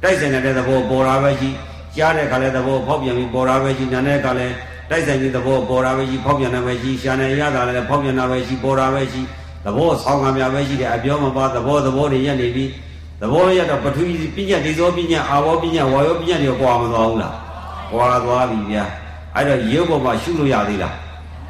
[0.02, 1.50] တိုက်ဆိုင်တဲ့သဘောပေါ်တာပဲရှိ
[1.96, 4.46] ကြားတဲ့ခါလဲသဘောဖောက်ပြန်ပြီးပေါ်တာပဲရှိနားတဲ့ခါလဲ
[4.90, 9.22] တိုက်ဆိုင်ပြီးသဘောပေါ်တာပဲရှိဖောက်ပြန်တာပဲရှိရှာနေရတာလည်းဖောက်ပြန်တာပဲရှိပေါ်တာပဲရှိ
[9.64, 12.64] သဘောဆောင်းကံများပဲရှိတယ်အပြောမပါသဘောသဘောတွေရက်နေပြီ
[13.20, 17.34] သဘောရတော့ပထဝီပညာဒီသောပညာအာဘောပညာဝါယောပညာတွေကွာမသွားဘူးလား
[17.92, 18.84] ကွာသွားပြီဗျာ
[19.34, 20.94] အဲ့တော့ရုပ်ပေါ်မှာရှုလို့ရသေးလား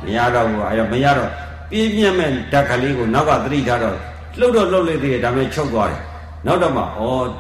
[0.05, 1.31] မရတော့ဘူးအဲ့တော့မရတော့
[1.71, 3.97] ပြင်းပြင်းမဲ့ဓာတ်ကလေးကိုနောက်ကသတိထားတော့
[4.39, 6.01] လှုပ်တော့လှုပ်လိုက်သေးတယ်ဒါပေမဲ့ချုပ်သွားတယ်
[6.47, 6.87] နောက်တော့မှဩ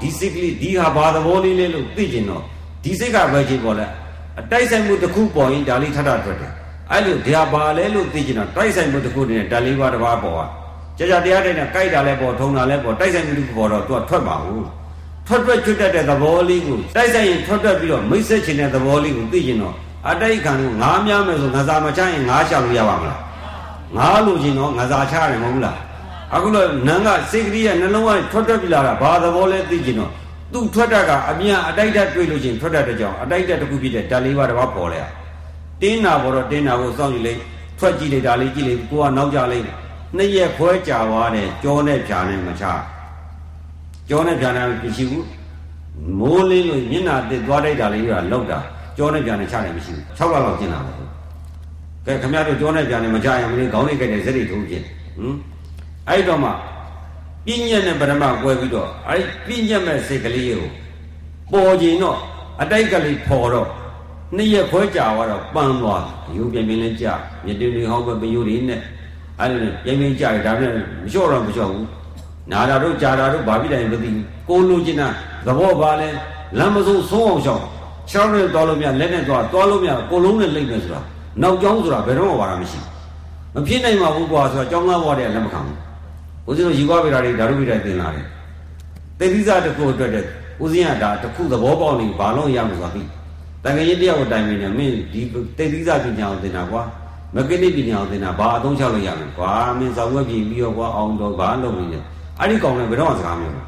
[0.00, 2.42] ဒီစိတ်ကလေးဒီဟာဘာသဘောလေးလဲလို့သိကျင်တော့
[2.84, 3.86] ဒီစိတ်ကပဲကြည့်ပေါ်လဲ
[4.40, 6.52] အတိုက်ဆိုင်မှုတစ်ခုပေါ်ရင်ဒါလေးထထထွက်တယ်
[6.90, 10.48] အဲ့လိုဒါဘာလဲလို့သိကျင်တော့တိုက်ဆိုင်မှုတစ်ခုနဲ့ဒါလေးပါတစ်ပါးပေါ်อ่ะ
[10.98, 14.66] ကြာကြာတရားတိုင်းနဲ့ကြိုက်တာလဲပေါ်ထုံတာလဲပေါ်တိုက်ဆိုင်မှုတစ်ခုပေါ်တော့သူကထွက်ပါဘူး
[15.26, 19.74] ထွက်ထွက်ချွတ်တတ်တဲ့သဘောလေးကိုတိုက်ဆိုင်ရင်ထွက်ထွက်ပြီးတော့မိတ်ဆက်ချင်တဲ့သဘောလေးကိုသိကျင်တော့
[20.10, 23.20] အတိုက်ခံကိုငားများမယ်ဆိုငါစာမချရင်ငားရှောင်လို့ရပါမလား
[23.96, 25.78] ငားလို့ချင်းတော့ငါစာချရတယ်မဟုတ်ဘူးလား
[26.34, 30.10] အခုတော့နန်းကစိတ်ကလေးကနှလုံးကထွက်ထွက်ပြလာတာဘာသဘောလဲသိကျင်တော့
[30.52, 35.00] သူ့ထွက်တတ်ကအမြန်အတိုက်တက်တွေ့လို့ချင်းထွက်တတ်တဲ့ကြောင့်အတိုက်တက်တစ်ခုဖြစ်တဲ့ဓာတ်လေးပါးတစ်ပါးပေါ်လဲ
[35.82, 37.42] တင်းနာပေါ်တော့တင်းနာကိုစောင့်ကြည့်လိုက်ထ
[37.78, 39.64] ထွက်ကြည့်လိုက်ဒါလေးကြည့်လိုက်ကိုကနောက်ကြလိုက်
[40.16, 42.64] နှစ်ရက်ခွဲကြာသွားတယ်ကြောနဲ့ဖြာနဲ့မချ
[44.08, 45.26] ကြောနဲ့ဖြာနဲ့မရှိဘူး
[46.18, 48.58] မိုးလင်းလို့မျက်နှာတစ်သွားလိုက်တာလေးကလောက်တာ
[48.96, 50.96] ကြောနဲ့ဖြာနဲ့ချတယ်မရှိဘူး6လလောက်ကျင်လာတယ်
[52.06, 54.82] ကဲခမရတို့ကြောနဲ့ဖြာနဲ့မချရင်မင်းခေါင်းလေးကြိုက်တယ်စက်တွေထုံးဖြစ်
[55.16, 55.34] ဟင်
[56.08, 56.50] အဲ့တော့မှ
[57.46, 60.66] ပြဉ္ညက်နဲ့ပရမကွဲပြီးတော့အဲ့ပြဉ္ညက်မဲ့စိတ်ကလေးကို
[61.52, 62.18] ပေါ်ကျင်တော့
[62.62, 63.68] အတိုက်ကလေးပေါ်တော့
[64.36, 66.04] နှစ်ရက်ခွဲကြာတော့ပန်းသွား
[66.36, 67.14] ရုပ်ပြင်းပြင်းလေးကြာ
[67.44, 68.80] မြစ်တင်းတွေဟောက်ပဲပယိုတွေနဲ့
[69.42, 71.86] အဲ့လိုပြင်းပြင်းကြာတယ်ဒါပေမဲ့မလျှော့တော့မလျှော့ဘူး
[72.52, 75.08] နာတာတို့ကြာတာတို့ဘာဖြစ်တယ်မသိဘူးကိုလိုချင်တာ
[75.46, 76.08] သဘောပါလဲ
[76.58, 77.64] လမ်းမစိုးဆုံးအောင်ရှောင်း
[78.10, 81.00] ချောင်းနဲ့သွားလို့မရလက်နဲ့သွားသွားလို့မရကိုလုံးနဲ့လိမ့်မယ်ဆိုတာ
[81.42, 82.80] နောက်ကျောင်းဆိုတာဘယ်တော့မှပါတာမရှိ
[83.54, 85.78] မဖြစ်နိုင်ပါဘူးကွာဆိုတာကျောင်းသားဘဝတည်းလက်မခံဘူး
[86.48, 88.26] ဦးဇင်းတို့ယူပါဗေဒာတွေဓာတုဗေဒာသင်လာတယ်
[89.18, 90.24] တေသီစာတစ်ခုအတွက်တဲ့
[90.62, 93.02] ဦးဇင်းကဒါတစ်ခုသဘောပေါက်နေဘာလို့ရမှာဆိုတာသိ
[93.64, 95.20] တန်ခရင်တယောက်ကိုတိုင်နေတယ်မင်းဒီ
[95.58, 96.82] တေသီစာပညာကိုသင်တာကွာ
[97.34, 102.00] မကနိပညာကိုသင်တာဘာအသုံးချလို့ရမလဲကွာမင်းစောင်းဝက်ပြင်ပြီးတော့ကွာအောင်တော့ဘာလုပ်နေလဲ
[102.38, 103.66] အဲ့ဒီကောင်လည်းဘယ်တော့မှစကားမပြောဘူး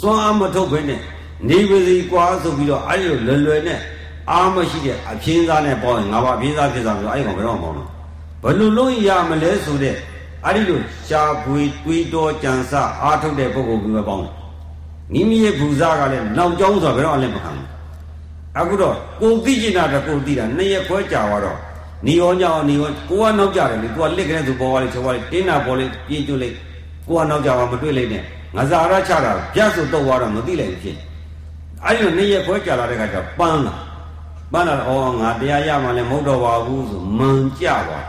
[0.00, 1.00] စွမ်းအားမထုတ်ဘဲနဲ့
[1.48, 3.80] နေပါစီကွာဆိုပြီးတော့အဲ့ဒီလွယ်လွယ်နဲ့
[4.30, 7.88] အားမရှိတဲ့အပြင်းသားနဲ့ပေါင်းရင်ငါဘာအပြင်းသားဖြစ်သွားပြီအဲ့ဒီကောင်ဘယ်တော့မှမပေါင်းတော့
[8.42, 9.96] ဘယ်လိုလုပ်ရမလဲဆိုတဲ့
[10.44, 12.72] အဲ့ဒီလိုရှားပွေတွေးတော်ကြံစ
[13.02, 14.32] အားထုတ်တဲ့ပုဂ္ဂိုလ်ကြီးပဲပေါင်းတယ်
[15.12, 17.68] မိမိရဲ့ဘူဇာကလည်းနောက်ကျောင်းဆိုတာဘယ်တော့မှလည်းမခံဘူး
[18.58, 21.58] အခုတော့ကိုသိကျင်တာတကိုသိတာနှစ်ရက်ခွဲကြာသွားတော့
[22.06, 26.56] နီရောညောင်းနီရောကိုကနောက်ကြတယ်လေကိုကလစ်ကလေးသူပေါ်သွားလေချောသွားလေတင်းတာပေါ်လေပြင်းကျွလိုက်
[27.08, 28.22] ကိုကနောက်ကြပါမတွေ့လိုက်နဲ့
[28.56, 30.96] ငါစာရချတာပြတ်ဆိုတော့သွားတော့မသိလိုက်ဘူးဖြစ်
[31.84, 33.74] အဲ့ဒီနှစ်ရက်ခွဲကြာလာတဲ့ခါကျပန်းလာ
[34.52, 38.06] ပန်းလာတော့ဩငါတရားရမှလည်းမဟုတ်တော့ပါဘူးဆိုမန်ကြသွား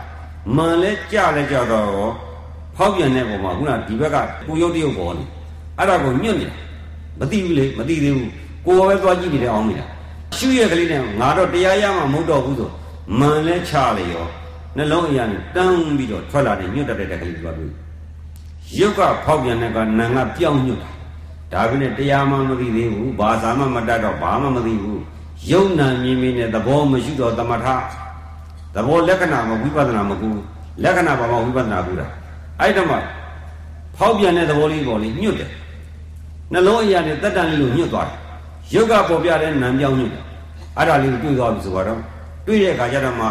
[0.56, 1.88] မန်လဲကြလဲကြတော့
[2.76, 4.16] ဖောက်ပြန်တဲ့ပုံမှာခုနဒီဘက်က
[4.46, 5.24] ကိုရုပ်တရုပ်ပေါ်နေ
[5.78, 6.46] အဲ့ဒါကိုညွတ်နေ
[7.20, 8.30] မသိဘူးလေမသိသေးဘူး
[8.66, 9.86] ကိုယ်ပဲသွားကြည့်နေတယ်အောင်နေတာ
[10.38, 12.70] ရှုရကလေးနဲ့ငါတော့တရားရမှမဟုတ်တော့ဘူးဆို
[13.18, 14.26] မန်လဲချလေရော
[14.76, 17.72] နှလုံးအရာနဲ့တန်းပြီးတော့ထွက်လာတဲ့ညွတ်တတ်တဲ့ကလေးသွားတွေ့
[18.78, 20.90] ရုပ်ကဖောက်ပြန်တဲ့ကနာငါပြောင်းညွတ်တာ
[21.52, 25.02] ဒါပဲနဲ့တရားမှမသိသေးဘူးဘာသာမှမတတ်တော့ဘာမှမသိဘူး
[25.50, 27.66] ယုံနာမြင်မြင်နဲ့သဘောမရှိတော့တမထ
[28.74, 30.28] သဘောလက္ခဏာမဝိပဿနာမကူ
[30.82, 32.06] လက္ခဏာဘာမှဝိပဿနာကူတာ
[32.60, 32.96] အဲ့တော့မှ
[33.96, 35.50] ဖောက်ပြန်တဲ့သဘောလေးပေါ်လေးညွတ်တယ်
[36.52, 38.18] နှလုံးအရာနဲ့တက်တန်လေးလိုညွတ်သွားတယ်
[38.74, 40.22] ယုတ်ကပေါ်ပြတဲ့နာမ်ပြောင်းညွတ်တယ်
[40.76, 42.00] အဲ့ဒါလေးကိုတွေ့သွားပြီဆိုတော့
[42.46, 43.30] တွေ့တဲ့အခါကျတော့မှဩ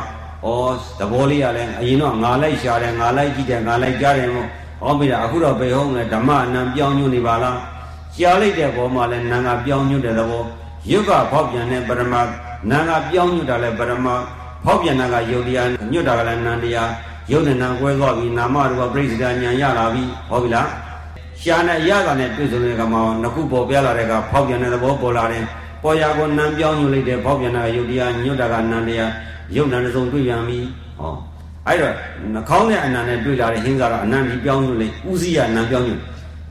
[0.99, 4.47] သဘောလေးကလည်းအရင်တော့ငါလိုက်ရှာတယ်ငါလိုက်ကြည့်တယ်ငါလိုက်ကြားတယ်မို့
[4.81, 7.57] ဟောမိတာအခုတော့ဘယ်ဟုတ်လဲဓမ္မအနံပြောင်းညွတ်နေပါလား
[8.15, 10.43] ရှားလိုက်တဲ့ဘောမှာလည်းနာငါပြောင်းညွတ်တဲ့သဘော
[10.91, 12.15] ယုတ်ကဖောက်ပြန်တဲ့ပရမ
[12.71, 14.07] နာငါပြောင်းညွတ်တာလည်းပရမ
[14.63, 16.89] ဖောက်ပြန်တာကယုတ်တရားညွတ်တာကလည်းနန္တရား
[17.31, 20.67] ယုတ်နဲ့နာကွဲသွားပြီနာမရူပပြိစ္ဆဒဉာဏ်ရလာပြီဟောပြီလား
[21.41, 25.43] ရှားနဲ့ရတာနဲ့တွေ့ဆုံတဲ့ကမှာနှစ်ခုပေါ်ပြလာတဲ့ကဖောက်ပြန်တဲ့သဘောပေါ်လာတယ်
[25.83, 29.11] ပေါ်ရာကိုနံပြောင်းညွတ်လိုက်တဲ့ဖောက်ပြန်တာကယုတ်တရားညွတ်တာကနန္တရား
[29.55, 30.59] ယုတ်နံတစ်စုံတွေ့ပြန်ပြီ
[30.99, 31.13] ဟော
[31.67, 31.93] အဲ့တော့
[32.33, 36.01] နှာခေါင်းနဲ့အနံနဲ့တွေ့လာတဲ့ဟင်းစားတော့အနံဒီပြောင်းညွတ်လိုက်ဥစည်းရနံပြောင်းညွတ်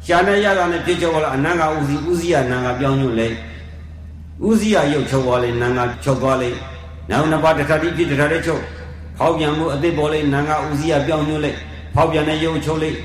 [0.07, 3.35] ရှားနဲ့ရတာနဲ့ဖြစ်ချောလာအနံကဥစည်းဥစည်းရနံကပြောင်းညွတ်လိုက်
[4.49, 6.57] ဥစည်းရရုပ်ချုပ်သွားလိုက်နံကချုပ်သွားလိုက်
[7.11, 8.63] နောက်နှစ်ပါးတစ်ခါတည်းဖြစ်တစ်ခါတည်းချုပ်
[9.19, 11.59] ဖောက်ပြန်မှုအစ်စ်ပေါ်လိုက်နံကဥစည်းရပြောင်းညွတ်လိုက်
[11.95, 12.97] ဖောက်ပြန်တဲ့ရုပ်ချုပ်လိုက်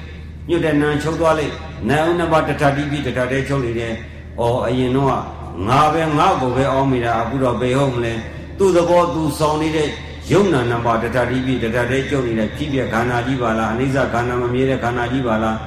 [0.49, 1.53] ညွတ်တဲ့နံချုပ်သွားလိုက်
[1.89, 3.93] နောက်နှစ်ပါးတစ်ခါတည်းဖြစ်တစ်ခါတည်းချုပ်နေတယ်။
[4.39, 8.13] အော်အရင်တော့ ငါပဲငါ့ကိုပဲအောင်းမိတာအခုတော့ဘယ်ဟုတ်မလဲ။
[8.59, 9.89] သူ့သဘောသူဆောင်နေတဲ့
[10.31, 15.57] ယုံနာနံပါတ်တထတိပြတထတဲ့ကျုပ်နေတဲ့ဖြစ်ပြခန္ဓာကြီးပါလားအနိစ္စခန္ဓာမမြဲတဲ့ခန္ဓာကြီးပါလား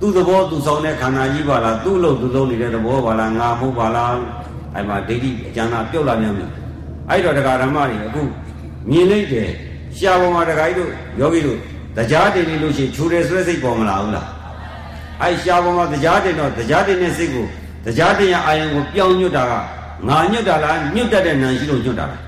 [0.00, 4.14] သူ့သဘောသူဆောင်တဲ့ခန္ဓာကြီးပါလားသူ့လို့သူလုံးနေတဲ့သဘောပါလားငါမဟုတ်ပါလား
[4.74, 6.46] အဲ့မှာဒိဋ္ဌိအကျမ်းသာပြုတ်လာမြန်ပြီ
[7.10, 8.22] အဲ့တော့တရားဓမ္မတွေအခု
[8.90, 9.48] မြင်လိုက်တယ်
[9.96, 11.58] ရှားပေါ်မှာတရားကြီးတို့ယောဂီတို့
[11.96, 14.28] တရားတင်နေလို့ရှိရင်ခြူတယ်ဆိုတဲ့စိတ်ပေါ်မလာဘူးလား
[15.22, 17.46] အဲ့ရှားပေါ်မှာတရားတင်တော့တရားတင်တဲ့စိတ်ကို
[17.84, 19.52] တရားတင်ရအာယုံကိုပြောင်းညွတ်တာက
[20.08, 22.22] ငါညွတ်တာလားညွတ်တတ်တဲ့နာရှိလို့ညွတ်တာလား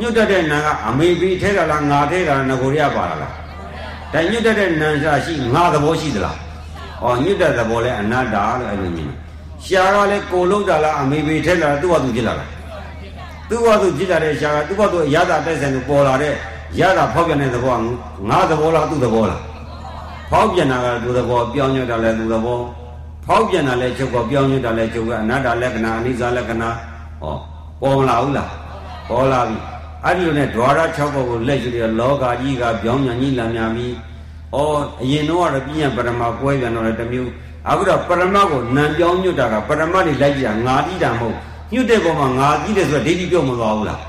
[0.00, 6.36] ညွတ်တတ်တဲ့နာကအမေဘီထဲတာလားငါထဲတာလားငကိုရပါလားဒါညွတ်တတ်တဲ့နာရှာရှိငါသဘောရှိသလား
[7.02, 9.10] ဩညွတ်တတ်သဘောလဲအနတ္တလို့အဲ့လိုမြင်
[9.64, 12.50] ရှားကလည်းကိုလုံးတာလားအမေဘီထဲတာသူ့ဟာသူဖြစ်လာလား
[13.50, 16.34] သူ့ဟာသူဖြစ်လာတဲ့ရှားကသူ့ဟာသူရတာတိုက်ဆိုင်လို့ပေါ်လာတဲ့
[16.80, 17.80] ရတာဖောက်ပြန်တဲ့သဘောက
[18.28, 19.40] ငါသဘောလားသူ့သဘောလား
[20.30, 22.58] ဖောက်ပြန်တာကသူ့သဘောပြောင်းညွတ်တာလည်းသူ့သဘော
[23.26, 26.70] ဖောက်ပြန်တာလဲချုပ်ကပြောင်းရတာလဲချုပ်ကအနာတ္တလက္ခဏာအနိစ္စလက္ခဏာ
[27.20, 27.36] ဟော
[27.80, 28.50] ပေါ်မလာဘူးလား
[29.08, 29.56] ပေါ်လာပြီ
[30.04, 33.92] အဲ့ဒီလိုနဲ့ ద్వార 6ခုကိုလက်ယူရလောကကြီးကပြောင်းမြန်ကြီးလံမြန်ပြီး
[34.54, 34.58] ဩ
[35.02, 37.30] အရင်တော့ကတော့ပြည့်ရပရမကွဲပြန်တော့လည်းတမျိုး
[37.68, 41.36] အခုတော့ပရမကိုနံပြောင်းညွတ်တာကပရမတွေလိုက်ကြည့်တာငါကြည့်တာမဟုတ်
[41.72, 44.00] ညွတ်တဲ့ပုံမှာငါကြည့်တယ်ဆိုတော့ဒိဋ္ဌိပြုတ်မသွားဘူးလား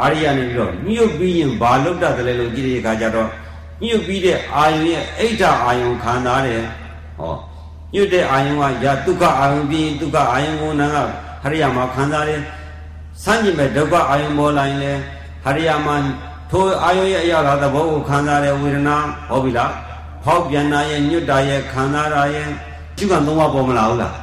[0.00, 3.28] အာရိယနေပြီးတော့ညွတ်ပြီးရင်ဘာလုပ်တတ်တယ်လဲလို့ကြည့်တဲ့အခါကျတော့
[3.84, 6.62] ညွတ်ပြီးတဲ့အာယုံရဲ့အိဋ္ဌအာယုံခံစားတယ်
[7.18, 7.34] ဟော
[7.94, 10.96] ညှုပ်တဲ့အာယုံကယာဒုက္ခအာယုံပြီးဒုက္ခအာယုံကိုနာက
[11.42, 12.40] ဟရိယမှာခံစားတယ်
[13.22, 14.92] ဆန့်ကျင်မဲ့ဒုက္ခအာယုံပေါ်လာရင်လေ
[15.44, 15.96] ဟရိယမှာ
[16.50, 18.96] ထိုအာယုရဲ့အရာသာသဘောကိုခံစားတဲ့ဝေဒနာ
[19.30, 19.72] ဟုတ်ပြီလား
[20.24, 22.46] ဖောက်ပြန်တာရဲ့ညွတ်တာရဲ့ခံစားတာရဲ့
[22.96, 24.14] ရှုခံသုံးပါပေါ်မလာဘူးလား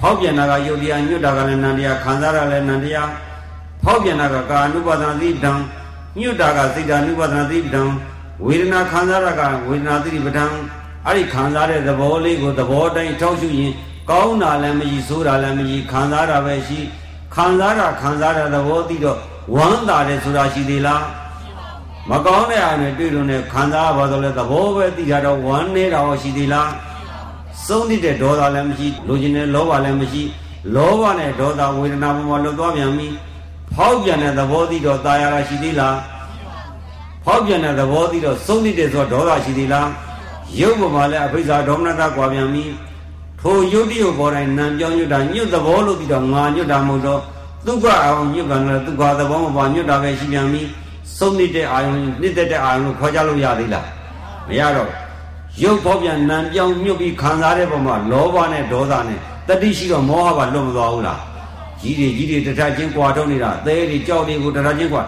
[0.00, 3.08] ဖောက်ပြန်တာကယုတ်တရားညွတ်တာကလည်းနန္တရားခံစားတာလည်းနန္တရား
[3.84, 5.52] ဖောက်ပြန်တာကကာနုပါဒနာတိတံ
[6.20, 7.82] ညွတ်တာကစိတ်ဓာနုပါဒနာတိတံ
[8.46, 10.52] ဝေဒနာခံစားတာကဝေဒနာတိပဋ္ဌာန်
[11.07, 13.71] အဲ့ဒီခံစားတဲ့သဘောလေးကိုသဘောတိုင်းထောက်ရှုရင်
[14.09, 16.79] ကောင်းတာလည်းမရှိဆိုးတာလည်းမရှိခံစားတာပဲရှိ
[17.35, 19.17] ခံစားတာခံစားတဲ့သဘောသိတော့
[19.55, 21.03] ဝမ်းသာတယ်ဆိုတာရှိသေးလား
[22.09, 26.69] မကောင်းတဲ့အားနဲ့တွေ့လို့နဲ့ခံစားပါတော့လဲသဘောပဲသိတာတော့ဝမ်းနေတာရောရှိသေးလား
[27.65, 30.23] စုံတဲ့ဒေါသလည်းမရှိလူကျင်တဲ့လောဘလည်းမရှိ
[30.75, 33.07] လောဘနဲ့ဒေါသဝေဒနာပေါ်မှာလွတ်သွားပြန်ပြီ
[33.75, 35.97] ဖောက်ပြန်တဲ့သဘောသိတော့ตายရတာရှိသေးလား
[37.25, 39.87] ဖောက်ပြန်တဲ့သဘောသိတော့စုံတဲ့ဆိုတော့ဒေါသရှိသေးလား
[40.56, 42.64] ရုပ်ပေါ်မှာလည်းအဖိဇာဒေါမနတာကွာပြန်ပြီ
[43.40, 47.20] ထိုယုတ်တိကိုပေါ်တိုင်းနံပြောင်းညွတ်တာညွတ်သဘောလို့ပြီးတော့ငါညွတ်တာမဟုတ်တော့
[47.66, 50.62] ဒုက္ခအောင်ညွတ်ကန်လည်းဒုက္ခသဘောမပါညွတ်တာပဲရှိပြန်ပြီ
[51.16, 53.86] စုံနေတဲ့အာယုံနေတဲ့တဲ့အာယုံကိုခေါ်ကြလို့ရသေးလား
[54.48, 54.90] မရတော့
[55.62, 59.18] ရုပ်ပေါ်ပြန်နံပြောင်းညွတ်ပြီးခံစားတဲ့ပုံမှာလောဘနဲ့ဒေါသနဲ့
[59.48, 61.20] တတိရှိတော့မောဟပါလွတ်မသွားဘူးလား
[61.80, 65.02] ကြီးတွေကြီးတွေတထချင်းကွာထုတ်နေတာသဲတွေကြောက်တွေကိုတထချင်းကွာ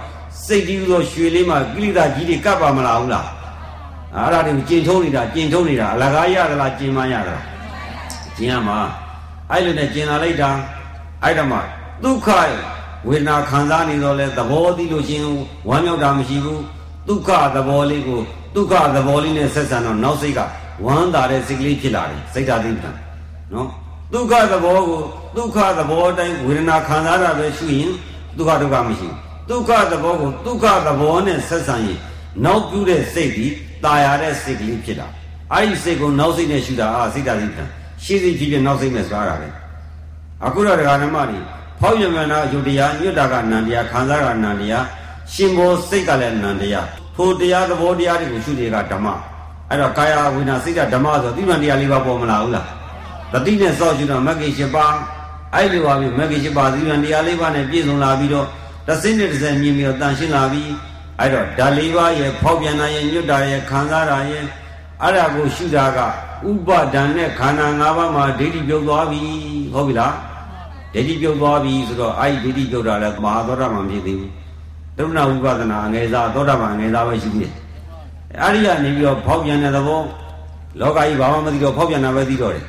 [0.44, 3.26] စိတ်ကြီးသောရွှေလေးမှာကိလေသာကြီးတွေကပ်ပါမလားဘူးလား
[4.16, 7.44] အဲ့ဒါတွေကိုကျင်ထုံးနေတာကျင်ထုံးနေတာအလကားရသလားကျင်မရသလား
[8.36, 8.78] ကျင်ရမှာ
[9.50, 10.50] အဲ့လိုနဲ့ကျင်လာလိုက်တာ
[11.24, 11.58] အဲ့ဒါမှ
[12.04, 12.28] ဒုက္ခ
[13.08, 15.22] ဝေဒနာခံစားနေတော့လဲသဘောသိလို့ရှင်
[15.68, 16.62] ဝမ်းမြောက်တာမရှိဘူး
[17.08, 18.20] ဒုက္ခသဘောလေးကို
[18.54, 20.40] ဒုက္ခသဘောလေးနဲ့ဆက်ဆံတော့နောက်စိတ်က
[20.84, 22.90] ဝမ်းသာတဲ့စိတ်ကလေးဖြစ်လာတယ်စိတ်ဓာတ်သိပ္ပံ
[23.52, 23.68] နော်
[24.14, 25.00] ဒုက္ခသဘောကို
[25.36, 27.92] ဒုက္ခသဘောတိုင်းဝေဒနာခံစားတာပဲရှိရင်
[28.36, 29.16] ဒုက္ခဒုက္ခမရှိဘူး
[29.50, 31.98] ဒုက္ခသဘောကိုဒုက္ခသဘောနဲ့ဆက်ဆံရင်
[32.44, 33.46] နောက်ပြုတဲ့စိတ်ဒီ
[33.85, 35.07] ตายရတဲ့စိတ်ကလေးဖြစ်တာ
[35.53, 37.63] အဲ့ဒီစိတ်ကိုနောက်စိတ်နဲ့ရှုတာအာစိတ်ဓာတ်သိပ္ပံ
[38.03, 39.49] ရှေ့စိတ်ဖြစ်ဖြစ်နောက်စိတ်နဲ့ဆိုတာပဲ
[40.45, 41.39] အခုတော့ဒကာနမတွေ
[41.79, 44.85] ဖောက်ရမနာယုတ်တရားညွတ်တာကနန္တရားခံစားကနန္တရား
[45.33, 49.07] ရှင်ဘောစိတ်ကလည်းနန္တရားထိုတရားသဘောတရားတွေကိုရှုတွေကဓမ္မ
[49.69, 52.67] အဲ့တော့ကာယဝိညာစိတ်ဓမ္မဆိုသိမှန်တရားလေးပါပေါ်မလာဘူးလား
[53.33, 54.95] တတိနဲ့စောင့်ရှုတော့မဂ္ဂင်၈ပါး
[55.55, 58.47] အဲ့လိုပါပြီမဂ္ဂင်၈ပါးသိမှန်တရားလေးပါနဲ့ပြည့်စုံလာပြီးတော့
[58.87, 60.69] တစ်စိနဲ့တစ်စက်မြင်ပြီးတော့တန်ရှင်းလာပြီး
[61.20, 64.44] အဲ့တော့ဓာလေးပါးရဲ့ဖောက်ပြန်တာရဲ့ညွတ်တာရဲ့ခံစားတာရဲ့
[65.02, 65.98] အဲ့ဒါကိုရှုတာက
[66.48, 69.22] ဥပဒံနဲ့ခန္ဓာ၅ပါးမှာဒိဋ္ဌိပြုတ်သွားပြီ
[69.74, 70.14] ဟုတ်ပြီလား
[70.94, 74.32] ဒိဋ္ဌိပြုတ်သွားပြီဆိုတော့အဲ့ဒီဒိဋ္ဌိပြုတ်တာလည်းမဟာသောတာပန်ဖြစ်သေးဘူး
[74.96, 77.52] တရုဏဝိပဿနာအငယ်စားသောတာပန်အငယ်စားပဲရှိသေးတယ်
[78.42, 80.02] အဲ့ဒီကနေပြီးတော့ဖောက်ပြန်တဲ့သဘော
[80.80, 82.64] လောကကြီးဘာမှမသိတော့ဖောက်ပြန်တာပဲသိတော့တယ်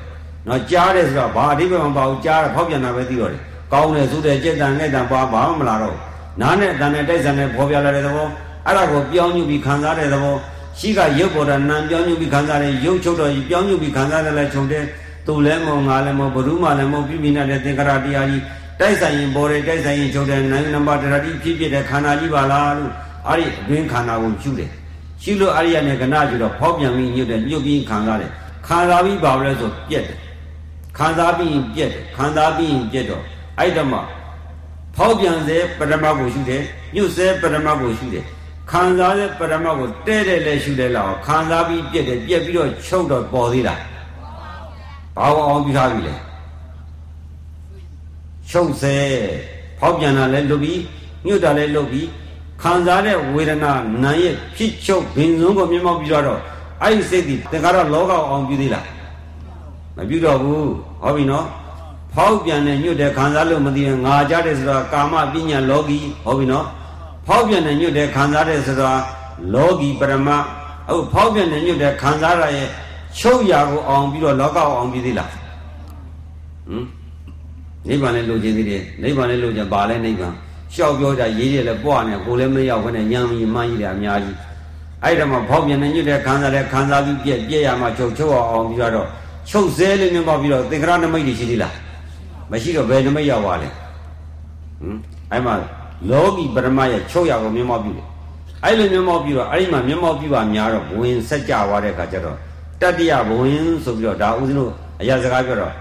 [0.48, 3.42] နော်ကြားတယ်ဆိုတော့ဘာအဓိပ္ပာယ်မပါဘူးကြားတယ်ဖောက်ပြန်တာပဲသိတော့တယ်
[3.74, 5.98] ကောင်းတယ်ဆိုတဲ့စိတ်တန်နဲ့တန်ပါဘာမှမလာတော့
[6.42, 8.28] နားနဲ့တန်နဲ့တိုက်ဆန်နဲ့ဖော်ပြလာတဲ့သဘော
[8.66, 10.36] အဲ့ဒါကိုပြောင်းညှုပြီးခံစားတဲ့သဘော
[10.80, 14.84] ရှိကရုပ်ပေါ်တာနာမ်ပြောင်းညှုပြီးခံစားတဲ့ရုပ်ချုပ်တော့ပြောင်းညှုပြီးခံစားတယ်လဲခြုံတဲ့
[15.28, 18.44] သူလည်းမောငါလည်းမောဘ ᱹ မှလည်းမောပြပြနေတဲ့သင်္ကရာတရားကြီး
[18.80, 22.92] တိုက်ဆိုင်ရင်ပေါ်တယ်တိုက်ဆိုင်ရင်ချုပ်တယ်နိုင်နံပါတ်တရတိဖြစ်ဖြစ်တဲ့ခန္ဓာကြီးပါလားလို့
[23.28, 24.70] အဲ့ဒီအတွင်းခန္ဓာကိုရှုတယ်
[25.24, 28.32] ရှုလို့အဲ့ဒီကနေကနာကျတော့ဖောက်ပြန်ပြီးညှုတ်တယ်ညှုတ်ပြီးခံစားတယ်
[28.68, 30.18] ခံစားပြီးပါလဲဆိုပြက်တယ်
[30.98, 33.24] ခံစားပြီးရင်ပြက်တယ်ခံစားပြီးရင်ပြက်တော့
[33.60, 33.94] အဲ့တမ
[34.96, 36.62] ဖောက်ပြန်စေပရမတ်ကိုရှုတယ်
[36.96, 38.26] ညှုတ်စေပရမတ်ကိုရှုတယ်
[38.72, 43.76] ခံစားတဲ့ပရမတ်ကိုတဲ့တဲ့လဲရှုတယ်လောက်ခံစားပြီးပြက်တယ်ပြက်ပြီးတော့ချုပ်တော့ပေါ်သေးတာ
[45.18, 46.16] ဘာအောင်ပြီးထားပြီလဲ
[48.50, 48.96] ချုပ်စေ
[49.80, 50.80] ဖောက်ပြန်တာလဲလုပ်ပြီး
[51.26, 52.08] ညှို့တာလဲလုပ်ပြီး
[52.62, 53.72] ခံစားတဲ့ဝေဒနာ
[54.04, 56.40] နာရဲ့ဖြစ်ချုပ်ဘင်စုံကိုမျက်မှောက်ပြီးတော့
[56.82, 58.86] အဲ့ဒီစိတ်ဒီသင်္ခါရလောကအောင်ပြုသေးလား
[59.98, 60.70] မပြုတော့ဘူး
[61.04, 61.46] ဟုတ်ပြီနော်
[62.16, 66.66] ဖောက်ပြန်တဲ့ညှို့တဲ့ခံစားလို့မသိရင်ငါကြတဲ့ဆိုတာကာမပညာလောကီဟုတ်ပြီနော်
[67.28, 68.92] ဖောက်ပြန်တဲ့ညှို့တဲ့ခံစားတဲ့ဆိုတာ
[69.54, 70.30] လောကီပရမ
[70.90, 72.68] ဟုတ်ဖောက်ပြန်တဲ့ညှို့တဲ့ခံစားရရဲ့
[73.20, 76.86] ချုပ်ရာကိုအောင်ပြီးတော့လောကအောင်ပြုသေးလားဟမ်
[77.88, 80.34] နိဗ္ဗာန်လည်းလိုချင်သေးတယ်နိဗ္ဗာန်လည်းလိုချင်ပါလဲနိဗ္ဗာန်
[80.74, 84.38] ရှောက်ပြောကြရေးတယ်လည်းပွားနေကိုလည်းမရောက်ခနဲ့ညံမီမှန်းကြီးတယ်အများကြီး
[85.04, 89.08] အဲ့ဒါမှဖောက်ပြန်နေညွတ်တဲ့ခံစားတဲ့ခံစားပြီးပြက်ပြက်ရမှချုပ်ချုပ်အောင်ပြီးတော့
[89.50, 91.74] ချုပ်စဲလေးမြင်ပါပြီးတော့သင်္ခရနမိတ်တွေရှိသေးလား
[92.52, 94.98] မရှိတော့ဘယ်နမိတ်ရောက်ပါလဲဟမ်
[95.32, 95.54] အဲ့မှာ
[96.10, 98.08] လောကီပရမရဲ့ချုပ်ရကိုမြင်မောပြုတယ်
[98.64, 102.38] အဲ့လိုမြင်မောပြုတော့အဲ့ဒီမှာမြင်မောပြုပါများတော့ဝင်ဆက်ကြသွားတဲ့အခါကျတော့
[102.82, 104.72] တတ္တယဘဝင်ဆိုပြီးတော့ဒါဦးဇင်းတို့
[105.02, 105.74] အရာစကားပြောတော့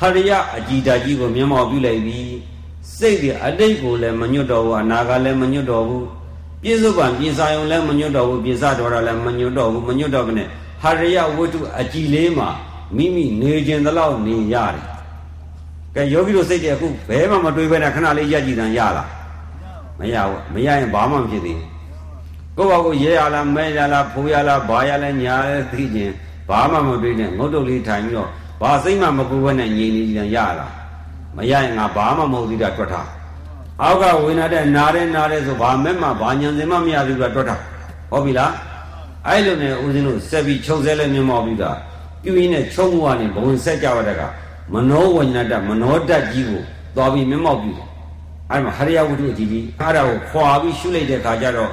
[0.00, 2.34] ဟရိယအကြည်ဓာကြီးကိုမျက်မှောက်ပြုလိုက်ပြီး
[2.98, 6.06] စိတ်တွေအတိတ်ကိုလည်းမညွတ်တော့ဘူးအနာကလည်းမညွတ်တော့ဘူး
[6.62, 10.48] ပြစ္ဆုတ်ပံပြင်စာယုံလည်းမညွတ်တော့ဘူးပြင်စတော်တာလည်းမညွတ်တော့ဘူးမညွတ်တော့ဘဲနဲ့
[10.82, 12.48] ဟရိယဝတ္ထုအကြည်လေးမှာ
[12.96, 14.95] မိမိနေခြင်းတလောက်နေရတယ်
[15.96, 19.08] ကဲယောဂီတို့စိတ်တွေအခုဘဲမှမတွေးဘဲနဲ့ခဏလေးရက်ကြည့်တန်ရလား
[19.98, 21.68] မရဘူးမရရင်ဘာမှမဖြစ်သေးဘူး
[22.56, 26.12] ကိုယ့်ဘာကိုရဲရလားမဲရလားဖိုးရလားဘာရလဲညာလဲသိခြင်း
[26.48, 28.28] ဘာမှမတွေးနဲ့ငုတ်တုတ်လေးထိုင်ပြီးတော့
[28.62, 30.72] ဘာစိတ်မှမကူဘဲနဲ့ငြိမ်နေကြရလား
[31.36, 33.08] မရရင်ငါဘာမှမဟုတ်သေးတာတွက်ထား
[33.82, 37.56] အောက်ကဝိနာတဲ့နားတဲ့နားတဲ့ဆိုဘာမဲ့မှဘာညံစင်မှမရဘူးကတွတ်တာ
[38.10, 38.52] ဟုတ်ပြီလား
[39.26, 41.70] အဲ့လိုနဲ့ဦးဇင်းတို့ဆက်ပြီးချုပ်ဆဲလဲမြင်မောပြီးတာ
[42.22, 44.22] ပြုရင်းနဲ့ချုံမှုကနေဘဝင်ဆက်ကြရတဲ့က
[44.72, 46.62] မနောဝဉ္ဇတမနောတတ်ကြီးကို
[46.96, 47.88] သွားပြီးမြင်မောပြီးတယ်
[48.50, 51.70] အဲ့မှာဟရိယဝတ္ထုအကြီးကြီးအဲ့ဒါကိုခွာပြီးရှုလိုက်တဲ့ခါကျတော့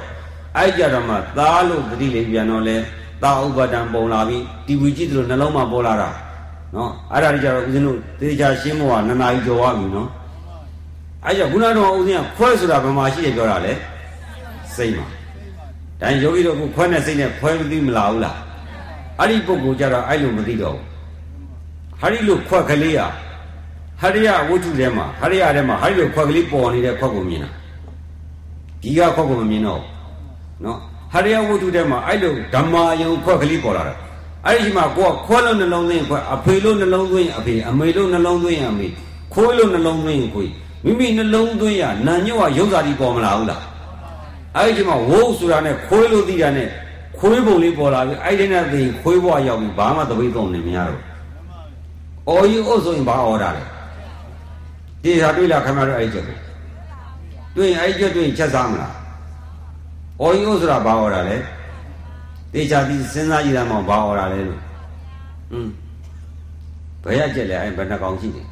[0.56, 2.76] အဲ့ကြတော့မှသားလို့တတိလေးပြန်တော့လဲ
[3.22, 6.08] သာဥပဒံပုံလာပြီးတီဗီကြည့်သလိုနှလုံးမှာပေါ်လာတာ
[6.74, 10.08] နော်အဲ့ဒါကြီးကြတော့ဦးဇင်းတို့သေချာရှင်းဖို့ကနှစ်နာရီကျော်သွားပြီနော်
[11.24, 13.72] အဲ့ကြောင့်ခုနတော့ဦးဇင်းကခွဲဆိုတာဘယ်မှာရှိတယ်ပြောတာလဲ
[14.74, 15.06] စိတ်မှာ
[16.00, 18.38] ဒါယောဂီတို့ကခွဲနဲ့စိတ်နဲ့ခွဲမသိမလားဘူးလား
[19.18, 20.93] အဲ့ဒီပုဂ္ဂိုလ်ကြတော့အဲ့လိုမသိတော့ဘူး
[22.00, 23.08] ဟာဒီလိုခွက်ကလေးอ่ะ
[24.00, 27.50] ဟရိယဝတ္ထုထဲမှာဟရိယထဲမှာဟာဒီလိုခွက်ကလေးပေါ်နေတဲ့ခွက်ကိုမြင်တာ
[28.82, 29.82] ဒီကခွက်ကိုမမြင်တော့
[30.64, 30.78] နော်
[31.12, 33.94] ဟရိယဝတ္ထုထဲမှာအဲ့လိုဓမ္မာယုံခွက်ကလေးပေါ်လာတာ
[34.46, 38.86] အဲ့ဒီမှာကိုကခွဲလို့နှလုံးသွင်းခွက်အဖေလို့နှလုံးသွင်းအဖေအမေလို့နှလုံးသွင်းအမေ
[39.34, 40.50] ခွေးလို့နှလုံးသွင်းခွေး
[40.84, 43.62] မိမိနှလုံးသွင်းရနာညော့ကရုပ်စာတိပေါ်မလာဘူးလား
[44.56, 46.68] အဲ့ဒီမှာဝုတ်ဆိုတာနဲ့ခွေးလို့သိတာနဲ့
[47.18, 51.00] ခွေးပုံလေးပေါ်လာပြီအဲ့ဒီနဲ့သိခွေးဘွားရောက်ပြီဘာမှသပိတ်ကုန်နေမရတော့
[52.29, 53.63] အော်ယူအုပ်ဆိုရင်ဘာအော်တာလဲ
[55.03, 56.37] ဒီဟာတွေ့လားခင်ဗျားတို့အဲ့ဒီချက်ကို
[57.55, 58.95] တွေ့ရင်အဲ့ဒီချက်တွေ့ရင်ချက်စားမလား
[60.21, 61.37] အော်ယူဆိုတာဘာအော်တာလဲ
[62.53, 64.61] တေချာပြီးစဉ်းစားကြည့်ရမှာဘာအော်တာလဲလို့
[65.51, 65.69] อืม
[67.03, 68.47] ဘယ်ရချက်လဲအဲ့ဘယ်နှကောင်ရှိတယ်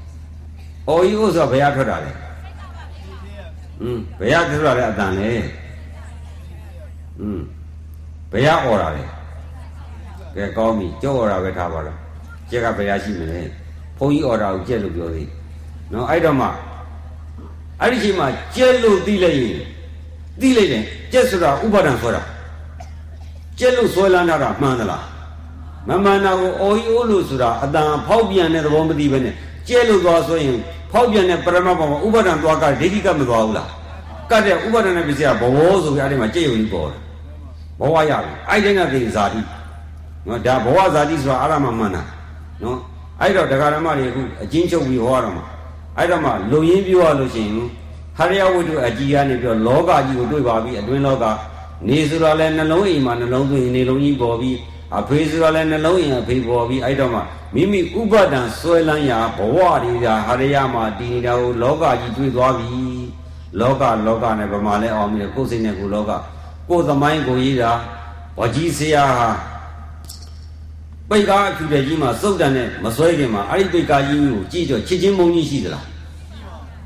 [0.89, 2.11] အော်ယူဆိုတာဘယ်ရထွက်တာလဲ
[3.81, 5.29] อืมဘယ်ရထွက်တာလဲအတန်လဲ
[7.21, 7.41] อืม
[8.31, 9.03] ဘယ်ရအော်တာလဲ
[10.35, 11.97] ကဲကောင်းပြီကြောက်အော်တာပဲထားပါတော့
[12.49, 13.60] ကျက်ကဘယ်ရရှိမလဲဘု
[14.06, 15.28] န်းကြီးအော်တာကိုကျက်လို့ပြောသေး
[15.92, 16.46] နော်အဲ့တော့မှ
[17.80, 18.26] အဲ့ဒီချိန်မှာ
[18.56, 19.56] ကျက်လို့သိလိုက်ရင်
[20.40, 22.22] သိလိုက်တယ်ကျက်ဆိုတာဥပါဒံဆိုတာ
[23.58, 25.04] ကျက်လို့ဆွဲလန်းတာမှန်သလား
[25.88, 29.34] မမှန်တာကိုအော်ကြီးအိုးလို့ဆိုတာအတန်ဖောက်ပြန်တဲ့သဘောမသိဘဲနဲ့
[29.68, 30.56] ကျက်လို့သွားဆိုရင်
[30.92, 33.68] ဖောက်ပြန်တဲ့ပရမတ်ပေါ်မှာဥပါဒံသွားကဒိဋ္ဌိကမသွားဘူးလား
[34.30, 37.00] ကတ်တဲ့ဥပါဒံနဲ့ပစ္စည်းကဘဝဆိုပြီးအဲ့ဒီမှာကျက်ရုံကြီးပေါ်တယ်
[37.80, 39.40] ဘဝရပြီအဲ့ဒီကသိဇာတိ
[40.26, 42.02] နော်ဒါဘဝဇာတိဆိုတာအာရမမှန်တာ
[42.62, 42.78] နော်
[43.22, 45.44] အဲ့တော့တရားဓမ္မတွေအခုအချင်းချုပ်ပြီးဟောရမှာ
[45.98, 47.54] အဲ့တော့မှလုံရင်းပြောရလို့ရှိရင်
[48.18, 51.24] ဟရိယဝတ္ထုအကြီးကနေပြောလောကကြီးကိုတွေ့ပါပြီအတွင်းလောက
[51.88, 54.56] နေဆိုတာလဲနှလုံးအိမ်မှာနှလုံးသွင်းနေလုံးကြီးပေါ်ပြီး
[54.98, 57.20] အဖေဆိုတာလဲနှလုံးအိမ်အဖေပေါ်ပြီးအဲ့တော့မှ
[57.54, 62.68] မိမိဥပဒံဆွဲလန်းရာဘဝတွေကဟရိယမှာတည်နေတာကိုလောကကြီးတွေ့သွားပြီ
[63.60, 66.10] လောကလောကနဲ့ဗမာလဲအောင်ပြီးကိုယ်စိတ်နဲ့ကိုလောက
[66.68, 67.72] ကိုယ်သမိုင်းကိုရေးတာ
[68.38, 69.28] ဝကြီးဆရာဟာ
[71.12, 75.86] ပိတ်ကားအဖြူတဲ့ကြီးမှာစုပ်တန်နဲ့မစွဲခင်မှာအဲ့ဒီပိတ်ကားကြီးကိုကြည့်တော့ချစ်ချင်းမုန်းကြီးရှိသလား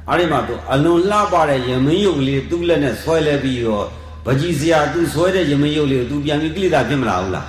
[0.09, 3.85] အဲ့ဒီမှာသူအလွန်လှပတဲ့ယမင်းရုပ်လေးသူ့လက်နဲ့ဆွဲလဲပြီးတော့
[4.27, 7.48] ဗကြီးစရာသူဆွဲတဲ့ယမင်းရုပ်လေးကိုသူပြန်ပြီးကိလေသာဖြစ်မလာဘူးလား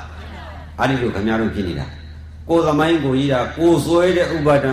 [0.80, 1.86] အဲ့ဒီလိုခင်ဗျားတို့ဖြစ်နေတာ
[2.50, 4.72] ကိုယ်သမိုင်းကိုကြီးတာကိုယ်ဆွဲတဲ့ဥပါဒံ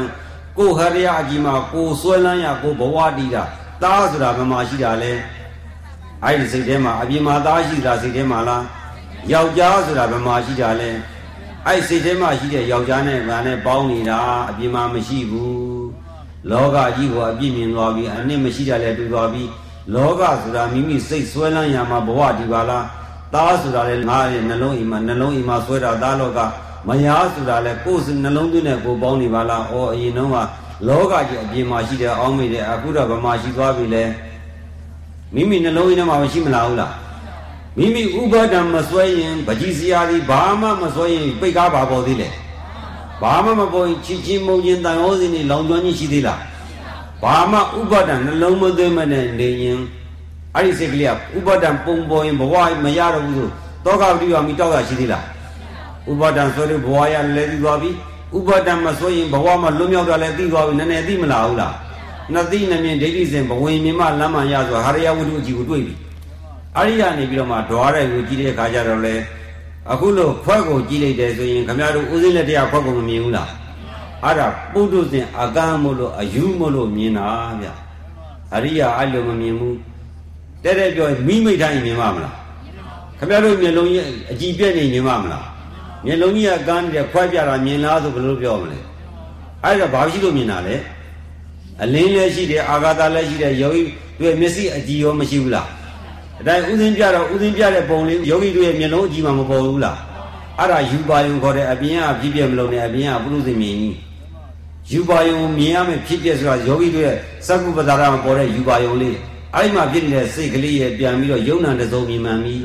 [0.58, 3.42] ကိုယ်ဟရိယအကြီးမှာကိုယ်ဆွဲလန်းရကိုယ်ဘဝတည်တာ
[3.82, 5.12] သားဆိုတာဘယ်မှာရှိတာလဲ
[6.24, 8.64] အဲ့ဒီစိတ်ထဲမှာအပြင်မှာသားရှိတာစိတ်ထဲမှာလား
[9.32, 10.90] ယောက်ျားဆိုတာဘယ်မှာရှိတာလဲ
[11.68, 14.18] အဲ့စိတ်ထဲမှာရှိတဲ့ယောက်ျားနဲ့ဗာနဲ့ပေါင်းနေတာ
[14.50, 15.88] အပြင်မှာမရှိဘူး
[16.50, 19.48] လောကကြီးကိုအပြည့်မြင်သွားပြီးအနှစ်မရှိတာလည်းတွေ့သွားပြီး
[19.94, 22.84] လောကဆိုတာမိမိစိတ်ဆွဲလန်းရမှာဘဝဒီပါလား
[23.34, 26.40] သားဆိုတာလည်းငါရဲ့နှလုံးအိမ်မှာနှလုံးအိမ်မှာဆွဲတာသားလောက
[26.88, 30.36] မယားဆိုတာလည်းကိုယ်နှလုံးသွင်းတဲ့ကိုပေါင်းနေပါလားဩအရင်တော့က
[30.88, 34.04] လောကကြီးအပြင်မှာရှိတဲ့အောင်းမိတဲ့အခုတော့ဗမာရှိသွားပြီလေ
[35.34, 36.92] မိမိနှလုံးအိမ်ထဲမှာမရှိမလားဘူးလား
[37.78, 42.28] မိမိဥပါဒံမစွဲရင်ပကြီးစရာဒီဘာမှမစွဲရင်ပိတ်ကားပါပေါ်သေးလေ
[43.20, 46.40] ဘာမှမပေါ်ရင်ချီချင်းမုံချင်းတန်ဟောစင်းနေလောင်ကျွမ်းကြီးရှိသေးလား
[47.22, 49.80] ဘာမှဥပါဒံနှလုံးမသွင်းမနဲ့နေရင်
[50.54, 53.48] အဲ့ဒီစိတ်ကလေးကဥပါဒံပုံပေါ်ရင်ဘဝမရတော့ဘူးဆို
[53.84, 55.24] တောကပတိဝါမိတောက်ရရှိသေးလား
[56.10, 57.90] ဥပါဒံဆိုတဲ့ဘဝရလည်းသိသွားပြီ
[58.36, 61.74] ဥပါဒံမစွဲရင်ဘဝမှာလွတ်မြောက်တာလည်းသိသွားပြီနည်းနည်းသိမလားဟုတ်လား
[62.32, 65.94] နှစ်သိနှမြင်ဒိဋ္ဌိစဉ်ဘဝင်မြင်မှလမ်းမှန်ရဆိုဟာရယဝတ္ထုအကြီးကိုတွေ့ပြီ
[66.76, 69.14] အဲ့ဒီကနေပြီးတော့မှဓွားတဲ့ကိုကြည့်တဲ့အခါကျတော့လေ
[69.92, 73.50] အခုလို့ခွက်ကိုကြည့်လိုက်တယ်ဆိုရင်ခမရတို့ဦးစင်းလက်တရားခွက်ကိုမမြင်ဘူးလား
[74.24, 77.28] အဲ့ဒါပုထုဇဉ်အကမ်းမို့လို့အယူမို့လို့မြင်တာ
[77.60, 77.66] ဗျ
[78.54, 79.76] အရိယာအဲ့လိုမမြင်ဘူး
[80.64, 82.34] တဲ့တဲ့ပြောမိမိတ်တိုင်းမြင်ပါမလား
[83.18, 85.46] ခမရတို့မျက်လုံးကြီးအကြည့်ပြက်နေမြင်ပါမလား
[86.04, 88.78] မျက်လုံးကြီးကကန်းနေတဲ့ခွက်ပြတာမြင်လားဆိုဘယ်လိုပြောမလဲ
[89.64, 90.76] အဲ့ဒါဘာရှိလို့မြင်တာလဲ
[91.82, 93.82] အလင်းလည်းရှိတယ်အာဂါသလည်းရှိတယ်ယောဂီ
[94.18, 95.68] တွေ့မျက်စိအကြည့်ရောမရှိဘူးလား
[96.40, 99.98] အတိုင်းဥစဉ်ပြတော့ဥစဉ်ပြတဲ့ပုံလေးယောဂီတို့ရဲ့မျက်လုံးအကြည့်မှမပေါ်ဘူးလား
[100.58, 103.96] အဲ့ဒါယူပါယုံခေါ်တဲ့အပြင်ကဖြစ်ပြမလို့နဲ့အပြင်ကပုရုသေမြင်ကြီး
[104.90, 107.16] ယူပါယုံမြင်ရမယ်ဖြစ်ပြဆိုတာယောဂီတို့ရဲ့
[107.46, 109.16] စက္ကုပ္ပဒါရမှာပေါ်တဲ့ယူပါယုံလေး
[109.54, 112.64] အဲ့ဒီမှာဖြစ်နေတဲ့စိတ်ကလေးရဲ့ပြန်ပြီးတော့ယုံနာတစုံမြင်မှန်ပြီး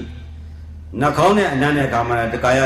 [1.00, 2.60] နှာခေါင်းနဲ့အနံ့နဲ့ကာမရာတကာယ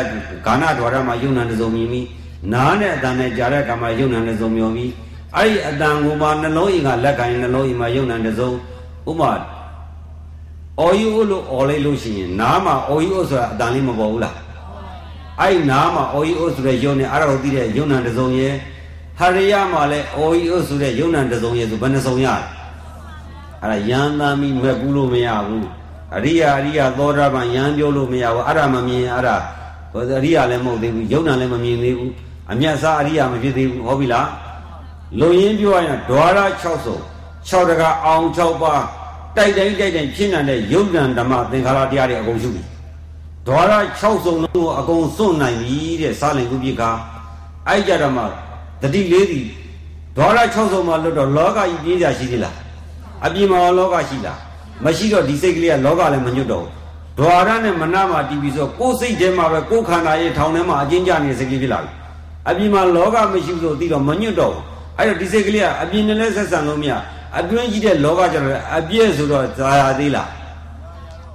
[0.46, 2.08] ဂါနဒွါရမှာယုံနာတစုံမြင်ပြီး
[2.54, 4.92] နားနဲ့အတန်နဲ့ကြားတဲ့ကာမယုံနာတစုံမြင်ပြီး
[5.36, 8.50] အဲ့ဒီအတန်ကိုမှနှလုံးအိမ်ကလက်ကိုင်းနှလုံးအိမ်မှာယုံနာတစုံ
[9.10, 9.32] ဥမာ
[10.82, 14.36] အော်ယူလို့အော်လိုက်လို့ရှိရင်နားမှာအော်ယူဆိုတာအတန်လေးမပေါ်ဘူးလား
[15.42, 18.54] အဲ့နားမှာအော်ယူဆိုတဲ့ယုံနဲ့အဲ့ဒါကိုသိတဲ့ယုံနံတစုံရဲ့
[19.20, 22.42] ဟရိယမှာလည်းအော်ယူဆိုတဲ့ယုံနံတစုံရဲ့ဆိုဘယ်နှစုံရလဲ
[23.62, 25.68] အဲ့ဒါယန္တာမီမဲ့ဘူးလို့မရဘူး
[26.16, 29.36] အရိယာအရိယာသောတာပန်ယံပြောလို့မရဘူးအဲ့ဒါမမြင်အဲ့ဒါ
[29.92, 32.12] ဟိုအရိယာလည်းမဟုတ်သေးဘူးယုံနာလည်းမမြင်သေးဘူး
[32.52, 34.30] အမျက်စားအရိယာမဖြစ်သေးဘူးဟုတ်ပြီလား
[35.20, 36.98] လုံရင်းပြောရင်ဒွါရ6စုံ
[37.50, 38.84] 6တကအောင်6ပါး
[39.38, 42.64] တိုက်တိုင်းတိုက်တိုင်းဖြစ်နေတဲ့ယုံ nant ဓမ္မသင်္ခါရတရားတွေအကုန်ရှုပြီ
[43.48, 46.82] ဒွါရ6စုံလုံးအကုန်စွန့်နိုင်ပြီတဲ့စာလင်ကုပိက
[47.68, 48.24] အဲ့ကြတော့မှ
[48.82, 49.42] တတိလေးဒီ
[50.18, 52.56] ဒွါရ6စုံမှာလွတ်တော့လောကကြီးပြေးကြရှိသေးလား
[53.26, 54.40] အပြင်မှာလောကရှိလား
[54.84, 56.72] မရှိတော့ဒီစိတ်ကလေးကလောကလည်းမညွတ်တော့ဘူး
[57.20, 61.92] ဒွါရနဲ့မနမှာတီးပြီးဆိုကိုယ်စိတ်ထဲမှာပဲကိုယ်ခန္ဓာရဲ့ထောင်ထဲမှာအကျဉ်းချနေတဲ့စိတ်ကလေးဖြစ်လာပြီ
[62.50, 64.64] အပြင်မှာလောကမရှိလို့သိတော့မညွတ်တော့ဘူး
[64.98, 66.94] အဲ့တော့ဒီစိတ်ကလေးကအပြင်နဲ့လည်းဆက်ဆံလို့မရ
[67.40, 70.30] အတွင်းကြီးတဲ့လောဘကြောင့်လည်းအပြည့်ဆိုတော့ဇာရသေးလား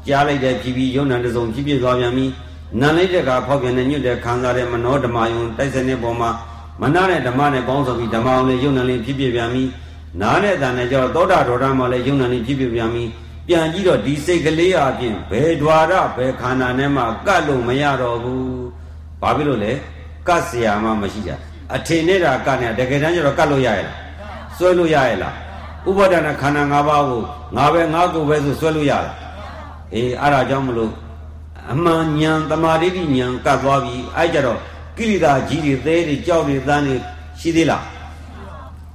[0.07, 2.27] ကြားလိုက်တဲ့ဖြစ်ပြီးယုံနာတစုံဖြစ်ဖြစ်သွားပြန်ပြီ
[2.81, 6.31] နာလိုက်တဲ့ကဖောက်ပြန်တဲ့ညွတ်တဲ့ခံစားတဲ့မနောဓမ္မယုံတိုက်စနစ်ပေါ်မှာ
[6.83, 9.63] မနာနဲ့ဓမ္မနဲ့ပေါင်းစုံပြီးဓမ္မအောင်လည်းယုံနာလည်းဖြစ်ဖြစ်ပြန်ပြီ
[10.23, 13.05] နာနဲ့တန်နဲ့ကြောသောတာဒေါရမှာလည်းယုံနာလည်းဖြစ်ဖြစ်ပြန်ပြီ
[13.49, 18.45] ပြန်ကြည့်တော့ဒီစိတ်ကလေးအပြင်ဘယ်ဓွာရဘယ်ခန္ဓာနဲ့မှကတ်လို့မရတော့ဘူး
[19.21, 19.73] ဘာဖြစ်လို့လဲ
[20.29, 21.37] ကတ်เสียမှမရှိတာ
[21.75, 23.97] အထင်နဲ့တာကတ်နေတာတကယ်တမ်းကျတော့ကတ်လို့ရရဲ့လား
[24.57, 25.35] စွဲလို့ရရဲ့လား
[25.89, 27.23] ဥပါဒနာခန္ဓာ၅ပါးကို
[27.57, 29.15] ငါပဲငါကိုပဲဆိုဆွဲလို့ရလား
[29.95, 30.93] အေးအဲ့ဒါကြောင့်မလို့
[31.73, 34.59] အမှန်ဉာဏ်တမာတိတိဉာဏ်ကတ်သွားပြီအဲ့ကြတော့
[34.97, 36.97] ကိရိတာကြီးတွေသေးတွေကြောက်တွေတန်းတွေ
[37.41, 37.85] ရှိသေးလား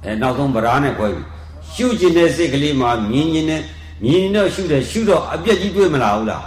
[0.04, 1.22] အဲနောက်ဆုံးဗရာနဲ့ခွဲပြီ
[1.72, 3.62] ရှုကျင်တဲ့စိတ်ကလေးမှာမြင်ကျင်တဲ့
[4.04, 6.44] မြင်တော့ရှုတယ်ရှုတော့အပြက်ကြီးတွေ့မလားဟုတ်လား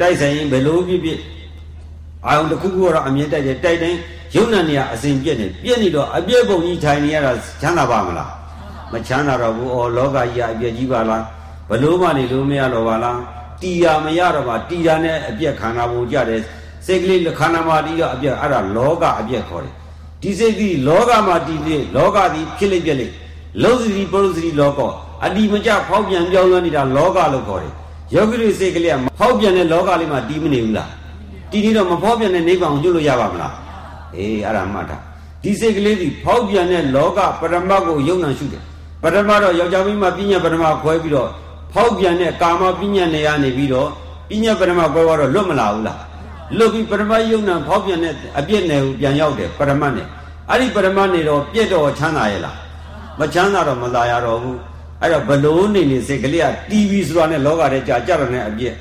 [0.00, 1.18] တိုက်ဆိုင်ရင်ဘယ်လိုဖြစ်ဖြစ်
[2.26, 3.98] အာယုံတစ်ခုခုတော့အမြင်တိုက်တယ်တိုက်တိုင်း
[4.34, 8.30] ယုံနာနေရအစဉ်ပြက်နေပြက်နေတော့အပြက်ပုံကြီးထိုင်နေရတာချမ်းသာပါမလား
[8.92, 11.24] မချမ်းသာတော့ဘူးအော်လောကကြီးအပြက်ကြီးပါလား
[11.68, 13.18] ဘလို့မှနေလို့မရတော့ပါလား
[13.62, 16.40] တီယာမရတော့ပါတီယာနဲ့အပြက်ခန္ဓာပုံကြတယ်
[16.86, 19.74] စိတ်ကလေးခန္ဓာမှာတီးတော့အပြက်အဲ့ဒါလောကအပြက်ခေါ်တယ်
[20.22, 23.14] ဒီစိတ်ကြီးလောကမှာတီးလေလောကသည်ဖြစ်လိမ့်ပြက်လိမ့်
[23.62, 24.80] လောစီပရုစီလောက
[25.24, 27.72] အတိမကြဖောက်ပြန်ပြောင်းလဲနေတာလောကလို့ခေါ်တယ်
[28.14, 30.90] ယောဂီတွေစိတ်ကလေးကဖောက်ပြန်တဲ့လောကလေးမှာတီးမနေဘူးလား
[31.50, 33.54] တီးနေတော့မဖောက်ပြန်တဲ့နိဗ္ဗာန်ကိုကျွလို့ရပါမလား
[34.16, 34.96] အေးအဲ့ဒါမှတ်တာ
[35.42, 38.62] ဒီစိတ်ကလေးဒီဖောက်ပြန်တဲ့လောကပရမတ်ကိုယုံနာရှုတယ်
[39.02, 41.28] ပထမတော့ယောက်ျားမိန်းမပညာပထမခွဲပြီးတော့
[41.72, 43.88] ဖောက်ပြန်တဲ့ကာမပညာနေရနေပြီးတော့
[44.28, 46.00] ပညာပထမခွဲတော့လွတ်မလာဘူးလား
[46.58, 50.06] လွတ်ပြီးပထမယုံနာဖောက်ပြန်တဲ့အပြစ်နယ်ကိုပြန်ရောက်တယ်ပထမနဲ့
[50.50, 52.56] အဲ့ဒီပထမနေတော့ပြက်တော့ချမ်းသာရဲ့လား
[53.18, 54.58] မချမ်းသာတော့မလာရတော့ဘူး
[55.00, 58.74] အဲ့တော့ဘလို့နေနေစိတ်ကလေးကတီဗီဆိုတာနဲ့လောကထဲကြာကြရတဲ့အပြစ်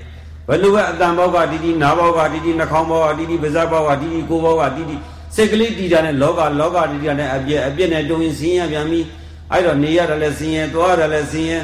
[0.48, 4.95] ဘလို့ပဲအတန်ဘောကတီတီနာဘောကတီတီနှာခေါင်းဘောကတီတီပါးစပ်ဘောကတီတီကိုယ်ဘောကတီတီ
[5.35, 8.99] စိတ်ကလေးတီတာနဲ့လောကလောကတီတာနဲ့အပြစ်အပြစ်နဲ့တုံရင်ဆင်းရပြန်ပြီ
[9.52, 11.60] အဲ့တော့နေရတယ်လဲဆင်းရဲသွားရတယ်လဲဆင်းရဲ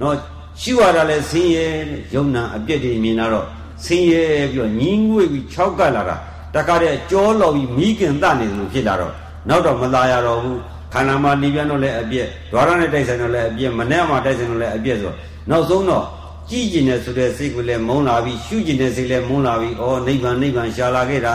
[0.00, 0.14] နော်
[0.60, 1.66] ရှိရတာလဲဆင်းရဲ
[2.14, 3.46] ယုံနာအပြစ်တွေမြင်လာတော့
[3.84, 6.16] ဆင်းရဲပြီးတော့ညီးငွေ့ပြီးခြောက်ကလာတာ
[6.54, 9.12] တခါတည်းကြောလော်ပြီးမိခင်တနေတယ်လို့ဖြစ်လာတော့
[9.48, 10.60] နောက်တော့မလာရတော့ဘူး
[10.92, 15.12] ခန္ဓာမှာနေပြန်တော့လဲအပြစ်ဒွါရနဲ့တိုက်ဆိုင်တော့လဲအပြစ်မနဲ့မှာတိုက်ဆိုင်တော့လဲအပြစ်ဆို
[15.50, 16.04] နောက်ဆုံးတော့
[16.50, 21.34] ကြည်ကျင်တဲ့ဆိုတဲ့စိတ်ကလည်းမုန်းလာပြီးရှုကျင်တဲ့စိတ်လည်းမုန်းလာပြီးဩနိဗ္ဗာန်နိဗ္ဗာန်ရှာလာခဲ့တာ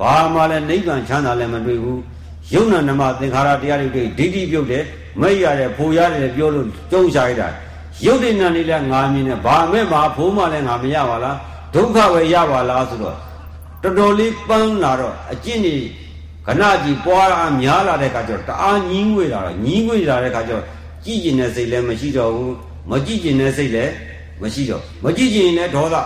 [0.00, 2.00] ဘာမှလည်းနိဗ္ဗာန်ချမ်းသာလည်းမတွေ့ဘူး
[2.52, 4.84] ယုံနာနမသင်္ခါရတရားတွေတွေ့ဒိဋ္ဌိပြုတ်တယ်
[5.20, 7.48] မိတ်ရတယ်ဖိုရတယ်ပြောလို့ကြုံရှာရတာ
[8.04, 11.36] ရုပ်တည်နာနေလဲငါမြင်တယ်ဘာမဲ့မှာဖိုးမှလည်းငါမရပါလား
[11.74, 13.16] ဒုက္ခပဲရပါလားဆိုတော့
[13.82, 15.86] တော်တော်လေးပန်းလာတော့အကျင့်ကြီး
[16.46, 20.64] ခဏကြီးပွားအားများလာတဲ့ခါကျတော့တအားညင်းငွေလာတော့ညင်းငွေလာတဲ့ခါကျတော့
[21.04, 22.54] ကြည်ကျင်တဲ့စိတ်လည်းမရှိတော့ဘူး
[22.90, 23.92] မကြည်ကျင်တဲ့စိတ်လည်း
[24.42, 25.96] မရှိတော့မကြည်ကျင်လည်းဒေါသ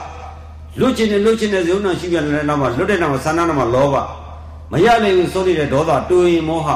[0.80, 3.96] လွတ်ကျင်တဲ့လွတ်ကျင်တဲ့ဇုံနာရှိပြန်တဲ့နောက်မှာလွတ်တဲ့နောက်မှာဆန္ဒနောက်မှာလောဘ
[4.72, 6.68] မရနိုင်ဘူးစိုးနေတဲ့ဒေါသတွေးရင်မောဟ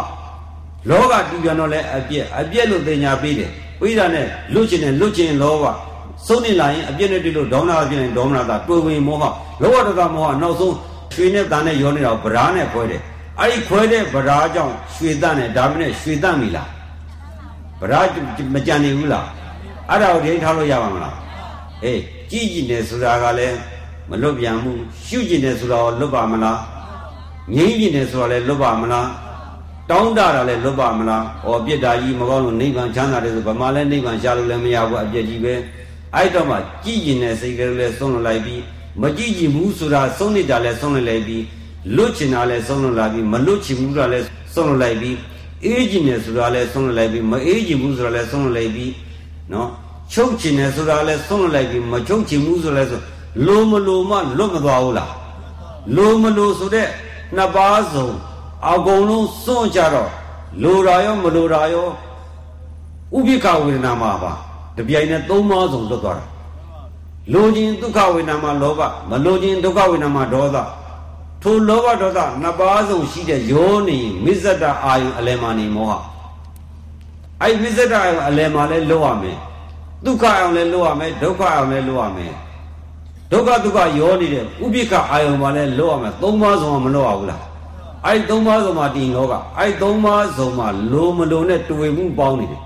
[0.88, 3.50] လောကတူပြန်တော့လဲအပြက်အပြက်လို့တင်ညာပေးတယ်
[3.80, 5.64] ဝိဒါနဲ့လွတ်ကျင်တဲ့လွတ်ကျင်လောဘ
[6.26, 9.24] ဆုံးနေလာရင်အပြက်နဲ့တွေ့လို့ဒေါမနအပြက်နဲ့ဒေါမနသာတွေးဝင်မောဟ
[9.62, 10.76] လောဘတကမောဟနောက်ဆုံး
[11.14, 13.00] ရွှေနဲ့တန်နဲ့ရောနေတာကိုဗရာနဲ့ခွဲတယ်
[13.40, 16.68] အဲ့ဒီခွဲတဲ့ဗရာကြောင့်ရွှေတန့်နဲ့ဒါမနဲ့ရွှေတန့်ပြီလား
[17.80, 18.00] ဗရာ
[18.54, 19.26] မကြံနေဘူးလား
[19.90, 21.16] အဲ့ဒါကိုဒိဋ္ဌထားလို့ရပါမလား
[21.84, 22.00] အေး
[22.30, 23.56] ကြည်ကြည်နေဆိုတာကလည်း
[24.10, 26.58] မလွတ်ပြန်ဘူးရှုကြည်နေဆိုတာကိုလွတ်ပါမလား
[27.54, 29.06] ငြိမ့်ကြည်နေဆိုတာလည်းလွတ်ပါမလား
[29.90, 35.54] တောင်းတတာလည်းလွတ်ပါမလား။ဩပြစ်တာကြီးမကောင်းလို့နိဗ္ဗာန်ချမ်းသာတယ်ဆိုဗမာလည်းနိဗ္ဗာန်ရှာလို့လည်းမရဘူးအပြစ်ကြီးပဲ။
[36.16, 38.62] အဲ့တော့မှကြည်ကျင်တဲ့စိတ်ကလေးလည်းဆုံးလွတ်လိုက်ပြီး
[39.02, 41.44] မကြည်ကျင်ဘူးဆိုတာဆုံးနေတာလည်းဆုံးလွတ်လိုက်ပြီး
[41.96, 45.16] လွတ်ချင်တာလည်းဆုံးလွတ်လာပြီးမလွတ်ချင်ဘူးတာလည်းဆုံးလွတ်လိုက်ပြီး
[45.64, 48.92] အေးကျင်တယ်ဆိုတာလည်းဆုံးလွတ်လိုက်ပြီးမအေးကျင်ဘူးဆိုတာလည်းဆုံးလွတ်လိုက်ပြီး
[49.52, 49.68] နော်
[50.12, 53.00] ချုပ်ချင်တယ်ဆိုတာလည်းဆုံးလွတ်လိုက်ပြီးမချုပ်ချင်ဘူးဆိုလည်းဆို
[53.46, 55.12] လိုမလိုမှလွတ်မသွားဘူးလား
[55.96, 56.88] လိုမလိုဆိုတဲ့
[57.36, 58.08] နှစ်ပါးစုံ
[58.70, 60.10] အကုန်လုံးစွန့်ကြတော့
[60.62, 61.88] လိုတာရောမလိုတာရော
[63.16, 64.32] ဥပိ္ပခဝေဒနာမှာပါ
[64.76, 66.26] တပြိုင်နဲ့သုံးပါးဆုံးလွတ်သွားတာ
[67.32, 68.80] လိုခြင်းဒုက္ခဝေဒနာမှာလောဘ
[69.10, 70.56] မလိုခြင်းဒုက္ခဝေဒနာမှာဒေါသ
[71.42, 75.92] ထိုလောဘဒေါသနှစ်ပါးဆုံးရှိတဲ့ယောနေမစ္ဆတအာယုအလယ်မှာနေမောဟ
[77.42, 79.38] အဲ့မစ္ဆတအာယုအလယ်မှာလဲလွတ်ရမယ်
[80.04, 82.32] ဒုက္ခအောင်လဲလွတ်ရမယ်ဒုက္ခအောင်လဲလွတ်ရမယ်
[83.32, 87.42] ဒုက္ခဒုက္ခရောနေတဲ့ဥပိ္ပခအာယုမှာလဲလွတ်ရမယ်သုံးပါးဆုံးမလွတ်ရဘူးလား
[88.06, 92.62] အဲ့သုံးပါးဆုံးမှာတည်လောကအဲ့သုံးပါးဆုံးမှာလိုမလိုနဲ့တွေ့မှုပေါင်းနေတယ်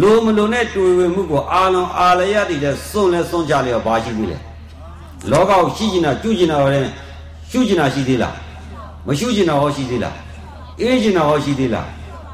[0.00, 4.38] လိုမလိုနဲ့တွေ့ဝေမှုကိုအာလုံးအာလရတည်တဲ့စွန့်လဲစွန့်ကြလျောဘာရှိသေးလဲ
[5.30, 6.90] လောကကိုရှိကျင်တာကျွကျင်တာလည်း
[7.50, 8.34] ရှုကျင်တာရှိသေးလား
[9.06, 10.16] မရှုကျင်တာဟောရှိသေးလား
[10.80, 11.86] အေးကျင်တာဟောရှိသေးလား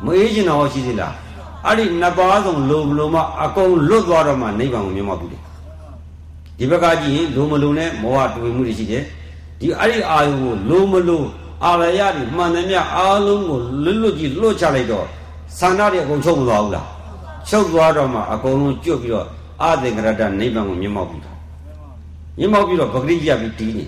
[0.05, 1.13] မအေးကျင်တာဟောရှိသေးလား
[1.67, 5.27] အဲ့ဒီနှစ်ပါးဆုံးလိုမလိုမှအကုန်လွတ်သွားတော့မှနိဗ္ဗာန်ကိုမြင်မှပြီ
[6.59, 9.03] ဒီဘက်ကကြည့်ရင်လိုမလိုနဲ့မောဟတွေ့မှုတွေရှိတယ်
[9.61, 11.23] ဒီအဲ့ဒီအာယုကိုလိုမလို
[11.65, 15.07] အာရယတွေမှန်တယ်မြအားလုံးကိုလွတ်လွတ်ကြီးလွတ်ချလိုက်တော့
[15.59, 16.87] သန္တာတွေအကုန်ချုပ်မသွားဘူးလား
[17.49, 19.27] ချုပ်သွားတော့မှအကုန်လုံးကျွတ်ပြီးတော့
[19.63, 21.33] အာသင်္ကရတနိဗ္ဗာန်ကိုမြင်မောက်ပြီးတာ
[22.39, 23.85] မြင်မောက်ပြီးတော့ပဂရိယပြီးတီးနေ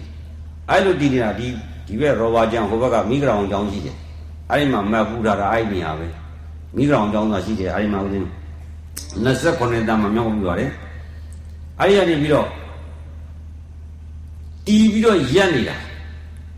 [0.70, 1.47] အဲ့လိုတီးနေတာဒီ
[1.86, 3.97] ဒီဘက်ရောဘာကျန်ဟိုဘက်ကမိဂရောင်ကျောင်းရှိတယ်
[4.51, 6.07] အဲ့ဒီမှာမတ်ပူထားတာအဲ့ဒီနေရာပဲ
[6.77, 8.27] မိဂရောင်ကျောင်းသာရှိတယ်အဲ့ဒီမှာဦးဇင်း
[9.24, 10.70] 29တန်းမှာမြောက်ပြီးပါတယ်
[11.81, 12.47] အဲ့ဒီကနေပြီးတော့
[14.66, 15.77] တီးပြီးတော့ရက်နေတာ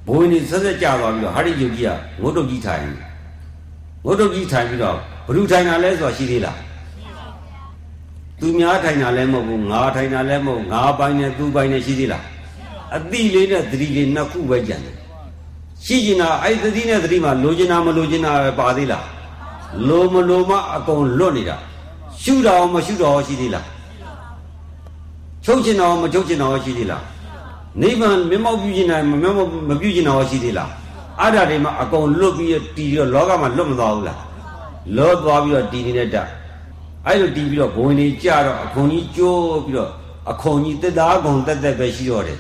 [0.07, 1.91] ဘိုးနေဆက်ဆက်ကြသွားပြီးတော့ဟာရိယုတ်ကြီးက
[2.21, 2.83] ငုတ်တုတ်ကြီးထိုင်
[4.05, 6.59] ငုတ်တုတ်ကြီးထိုင်ပြီးတော့ဘ누구ထိုင်တာလဲဆိုတာရှိသေးလား
[8.41, 12.25] သူများထိုင်တာလည်းမဟုတ်ဘူးငါထိုင်တာလည်းမဟုတ်ငါပိုင်းနဲ့သူပိုင်းနဲ့ရှိသေးလား
[12.97, 14.97] အတိလေးနဲ့သတိလေးနှစ်ခုပဲကြံတယ်
[15.87, 19.07] ရှိကျင်တာအဲ့သတိနဲ့သတိမှာလိုချင်တာမလိုချင်တာပဲပါသေးလား
[19.89, 21.57] လိုမလိုမှအကုန်လွတ်နေတာ
[22.23, 23.67] ရှုတာမရှုတာရှိသေးလား
[25.45, 27.03] ချုပ်ကျင်တာမချုပ်ကျင်တာရှိသေးလား
[27.83, 30.71] နိဗ္ဗာန်မျက်မှောက်ပြုကျင်တာမမျက်မှောက်မပြုကျင်တာရှိသေးလား
[31.21, 34.21] အဲ့ဒါတွေမှာအကုန်လွတ်ပြီးတည်ပြီးတော့လောကမှာလွတ်မသွားဘူးလား
[34.97, 36.29] လောသွားပြီးတော့တည်နေတဲ့တတ်
[37.07, 39.91] အဲ့လိုတီးပြီးတော့ဘုံနေကြတော့အခွန်ကြီးကျိုးပြီးတော့
[40.31, 42.39] အခွန်ကြီးတက်သားကုံတက်တက်ပဲရှိတော့တယ်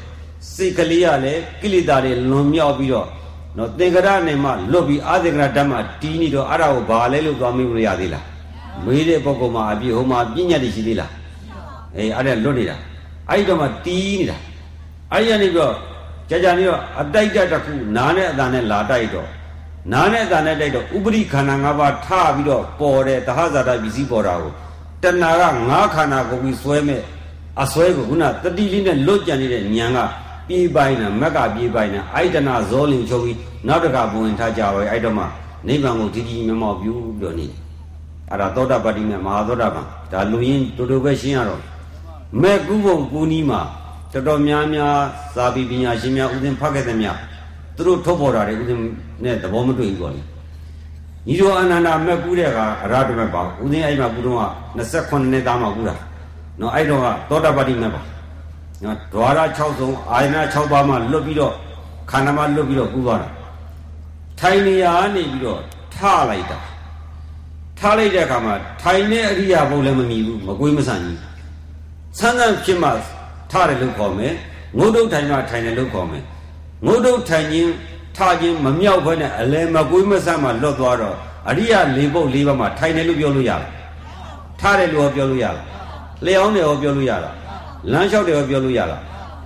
[0.53, 3.09] စိတ်ကလေးကလည်းကိလေသာတွေလွန်မြောက်ပြီးတော့
[3.57, 8.25] နော်သင်္ကရနဲ့မှလွတ်ပြီးအာသင်္ကရဓမ္မတီးနေတော့အဲ့ဒါကိုဘာလဲလို့သွားမေးလို့ရသေးလား
[8.85, 11.11] မေးတဲ့ပုဂ္ဂိုလ်မှာအပြည့်ဟိုမှာပြညတ်တွေရှိသေးလား
[11.97, 12.77] အေးအဲ့ဒါလွတ်နေတာ
[13.31, 14.37] အဲ့ဒီတော့မှတီးနေတာ
[15.13, 15.75] အဲ့ဒီကနေပြီးတော့
[16.29, 19.29] ကြာကြာနေတော့အတိုက်ကြတစ်ခုနားနဲ့အတန်နဲ့လာတိုက်တော့
[19.93, 24.53] နားနဲ့အတန်နဲ့တိုက်တော့ဥပရိခန္ဓာ၅ပါးထပြီးတော့ပေါ်တဲ့တဟဇာတပစ္စည်းပေါ်တာကို
[25.03, 27.03] တဏှာကငါးခန္ဓာကိုပြီးဆွဲမဲ့
[27.63, 29.99] အဆွဲကိုခုနတတိလေးနဲ့လွတ်ကြံနေတဲ့ဉာဏ်က
[30.49, 35.25] ပြေးပိုင်းတာမက်ကပြေးပိုင်းတာအိုက်တနာဇောလင်ချုပ်ပြီးနောက်တကဘဝင်ထားကြရောအဲ့တော့မှ
[35.67, 37.47] နိဗ္ဗာန်ကိုဒီဒီမြမောပြုပြီးတော့နေ
[38.31, 41.61] အဲ့ဒါသောတာပတ္တိမြတ်မဟာသောတာပန်ဒါလူရင်းတူတူပဲရှင်းရတော့
[42.43, 43.61] မဲ့ကုဘုံကူနီးမှာ
[44.15, 44.97] တော်တော်များများ
[45.37, 47.17] သာပြီးပညာရှင်များဥစဉ်ဖတ်ခဲ့တဲ့မြတ်
[47.77, 48.79] သူတို့ထုတ်ပေါ်တာတွေဥစဉ်
[49.25, 50.23] နဲ့သဘောမတွေ့ဘူးပေါ့လေ
[51.29, 54.45] ညီတော်အနန္ဒာမက်ကူးတဲ့ကအရာတမက်ပါဥစဉ်အဲ့မှာကူတော့က
[54.79, 55.95] 28နှစ်သားမှကူတာ
[56.61, 58.03] နော်အဲ့တော့ကသောတာပတိမက်ပါ
[58.83, 61.55] နော်ဒွါရ6ဆုံးအာယနာ6ပါးမှလွတ်ပြီးတော့
[62.11, 63.29] ခန္ဓာမှလွတ်ပြီးတော့ကူသွားတာ
[64.41, 65.61] ထိုင်နေရနေပြီးတော့
[65.95, 65.97] ထ
[66.31, 66.59] လိုက်တာ
[67.79, 71.21] ထားလိုက်တဲ့အခါမှာထိုင်တဲ့အရိယာဘုံလည်းမမြည်ဘူးမကွေးမဆန်ကြီး
[72.19, 72.91] ဆန်းဆန်းဖြစ်မှ
[73.55, 74.35] ထားတယ်လို့ခေါ်မယ်
[74.79, 76.23] ငုတ်တုတ်ထိုင်မှထိုင်တယ်လို့ခေါ်မယ်
[76.87, 77.73] ငုတ်တုတ်ထိုင်ခြင်း
[78.17, 81.17] ထားခြင်းမမြောက်ဘဲနဲ့အလဲမကွေးမဆန်မှလွတ်သွားတော့
[81.49, 83.65] အရိယာ၄ပုတ်၄ပါးမှထိုင်တယ်လို့ပြောလို့ရလား
[84.61, 85.59] ထားတယ်လို့ပြောလို့ရလား
[86.25, 87.35] လျှောင်းတယ်လို့ပြောလို့ရလား
[87.93, 89.01] လမ်းလျှောက်တယ်လို့ပြောလို့ရလား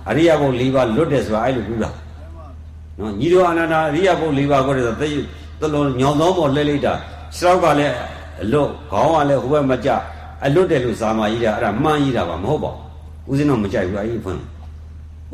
[0.09, 1.89] အရိယာဘုံ၄ပါးလွတ်တယ်ဆိုတာအဲ့လိုကူးတာ
[2.99, 5.09] နော်ညီတော်အနန္ဒာအရိယာဘုံ၄ပါးကိုတည်းသိ
[5.61, 6.93] သလုံးညောင်သောပေါ်လှဲလိုက်တာ
[7.37, 7.93] ခြေောက်ကလည်း
[8.43, 9.89] အလွတ်ခေါင်းကလည်းဟိုဘက်မကြ
[10.45, 12.88] အလွတ်တယ်လို့ဇာမာကြီးတာအဲ့ဒါမှန်းကြီးတာပါမဟုတ်ပါဘူး
[13.29, 14.41] ဦးဇင်းတော့မကြိုက်ဘူးအဲ့ဒီဖွင့်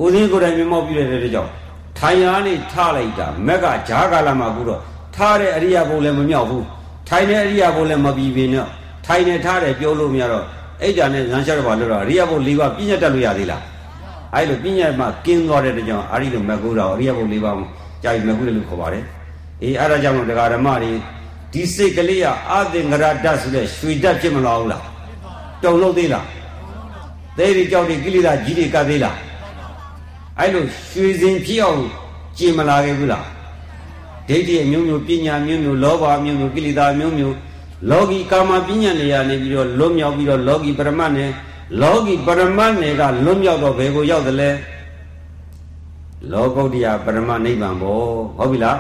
[0.02, 1.52] ဦးဇင်းကိုယ်တိုင်မျက်မှောက်ပြုတဲ့တဲ့ကြောင့်
[2.00, 4.82] ထိုင်ရနေထလိုက်တာမက်ကဂျားကာလမှာကူတော့
[5.16, 6.66] ထားတဲ့အရိယာဘုံလည်းမမြောက်ဘူး
[7.10, 8.70] ထိုင်တဲ့အရိယာဘုံလည်းမပြီးပင်တော့
[9.06, 10.46] ထိုင်နေထားတယ်ပြောလို့မရတော့
[10.82, 13.62] အဲ့ဒါနဲ့ဇန်ရှာတော့ဘာလို့တော့အရိယာဘုံ၄ပါးပြည့်ညတ်တက်လို့ရသေးလား
[14.34, 17.56] အဲ့လိုပြည့်ညတ်မှကင်းသွားတဲ့ကြောင့်အာရိလိုမက်ကူတော့အရိယာဘုံ၄ပါး
[18.04, 19.04] ကြာပြီမက်ကူလို့ခေါ်ပါတယ်
[19.64, 20.92] အေးအဲ့ဒါကြောင့်တရားဓမ္မတွေ
[21.54, 24.84] ဒီစိတ်ကလေးကအာသင်္ကရတ္တဆိုတဲ့ရွှေတတ်ဖြစ်မလာဘူးလား
[25.64, 26.26] တုံလို့သေးလား
[27.38, 29.18] သေးဒီကြောက်ဒီကိလေသာကြီးတွေကသေးလား
[30.40, 31.82] အဲ့လိုရွှေစင်ဖြစ်အောင်
[32.38, 33.26] ကြင်မလာခဲ့ဘူးလား
[34.28, 37.36] ဒိဋ္ဌိအမျိုးမျိုးပညာမျိုးမျိုးလောဘမျိုးမျိုးကိလေသာမျိုးမျိုး
[37.90, 41.30] လောကီကာမပညာနေရာနေပြီးတော့လွတ်မြောက်ပြီးတော့လောကီပရမတ်နဲ့
[41.82, 44.50] လောကီပရမတ်နယ်ကလွတ်မြောက်တော့ဘယ်ကိုရောက်သလဲ
[46.32, 48.00] လောကုတ္တရာပရမနိဗ္ဗာန်ဘော
[48.38, 48.80] ဟုတ်ပြီလား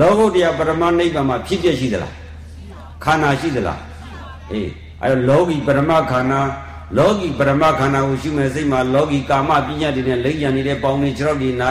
[0.00, 2.14] လောကုတ္တရာပရမနိဗ္ဗာန်မှာဖြစ်ပြရှိသလား
[3.04, 3.80] ခန္ဓာရှိသလား
[4.52, 4.70] အေး
[5.02, 6.40] အဲလောကီပရမခန္ဓာ
[6.94, 11.68] လောကီပရမခန္ဓာကိုရှုမဲ့စိတ်မှာလောကီကာမပညာတွေနဲ့လိမ့်ညံနေတဲ့ပေါင်းနေခြေထောက်တွေနာ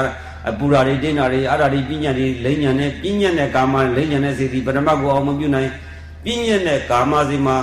[0.50, 5.70] အပူရာတွေတင်းတာတွေအဲ့ဒါတွေပညာတွေလိမ့်ညံနေပညာနဲ့ကာမလိမ့်ညံတဲ့စိတ်ဒီပရမကိုအောင်မပြုနိုင်
[6.24, 7.56] ပညာနဲ့ကာမစိမှာ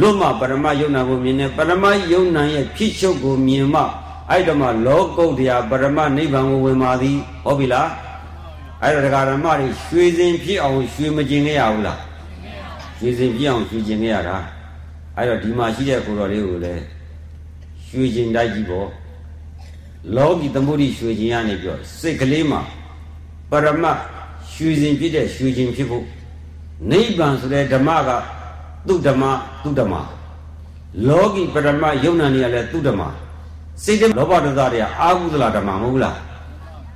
[0.00, 3.82] လွတ်မှပရမယုံနာကိုမြင်တယ်ပရမယုံနာရဲ့ဖြစ်ချုပ်ကိုမြင်မှ
[4.30, 7.88] အဲ့တော့မှလောကုတ္တရာပရမနိဗ္ဗာန်ကိုဝင်ပါသည်ဟုတ်ပြီလား
[8.82, 12.00] အဲ့တော့ဒကာဓမ္မတွေရွှေစင်ဖြစ်အောင်ရွှေမကျင်ခဲ့ရဘူးလား
[13.00, 14.36] ရွှေစင်ဖြစ်အောင်ရွှေကျင်ခဲ့ရတာ
[15.16, 16.95] အဲ့တော့ဒီမှာရှိတဲ့ကိုတော်လေးကိုလည်း
[17.88, 18.88] ရွှေကျင်တိုက်ကြီးပေါ့
[20.16, 22.60] လောကီသမုဒိရွှေကျင်ရနေပြောစိတ်ကလေးမှာ
[23.50, 23.84] ပရမ
[24.52, 26.04] ရွှေစင်ဖြစ်တဲ့ရွှေကျင်ဖြစ်ဖို့
[26.90, 28.10] နိဗ္ဗာန်ဆိုတဲ့ဓမ္မက
[28.88, 29.24] သူ့ဓမ္မ
[29.62, 29.94] သူ့ဓမ္မ
[31.08, 33.02] လောကီပရမယုံနာနေရလဲသူ့ဓမ္မ
[33.84, 36.16] စိတ်တလောဘဒေါသတွေကအာဟုသလဓမ္မမဟုတ်လား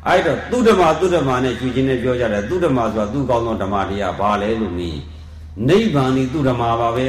[0.07, 4.99] အဲ့တော့သူဓမ္မသူဓမ္မနဲ့ကျွချင်းနဲ့ပြောကြတယ်သူဓမ္မဆိုတာသူကောင်းသောဓမ္မတရားဘာလဲလို့မြည်
[5.69, 7.07] နိဗ္ဗာန်ဒီသူဓမ္မပါပဲ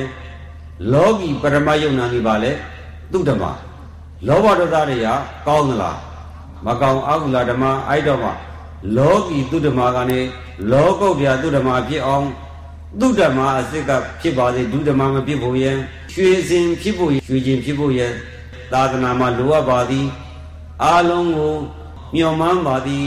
[0.93, 2.51] လောကီပရမယုံနာနေပါလေ
[3.11, 3.43] သူဓမ္မ
[4.27, 5.07] လောဘဒေါသတွေက
[5.47, 5.97] ကောင်းသလား
[6.65, 8.29] မကောင်းအာဟုလဓမ္မအဲ့တော့မှ
[8.97, 10.19] လောကီသူဓမ္မကနေ
[10.71, 12.27] လောကုတ်တရားသူဓမ္မဖြစ်အောင်
[12.99, 13.91] သူဓမ္မအစစ်က
[14.21, 15.75] ဖြစ်ပါစေဒုဓမ္မမဖြစ်ဖို့ရဲ့
[16.13, 18.11] ရွှေစင်ဖြစ်ဖို့ရွှေကျင်ဖြစ်ဖို့ရဲ့
[18.73, 20.07] သာသနာမှာလိုအပ်ပါသည်
[20.83, 21.55] အာလုံးကို
[22.15, 23.05] မျှော်မှန်းပါသည်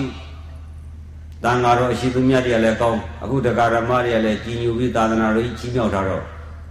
[1.44, 6.22] တန်ဃာတော်အရှိသူမြတ်တွေကလည်းကောင်းအခုတက္ကရာမတွေကလည်းကြီးညိုပြီးသာသနာတော်ကြီးကြီးမြောက်ထားတော့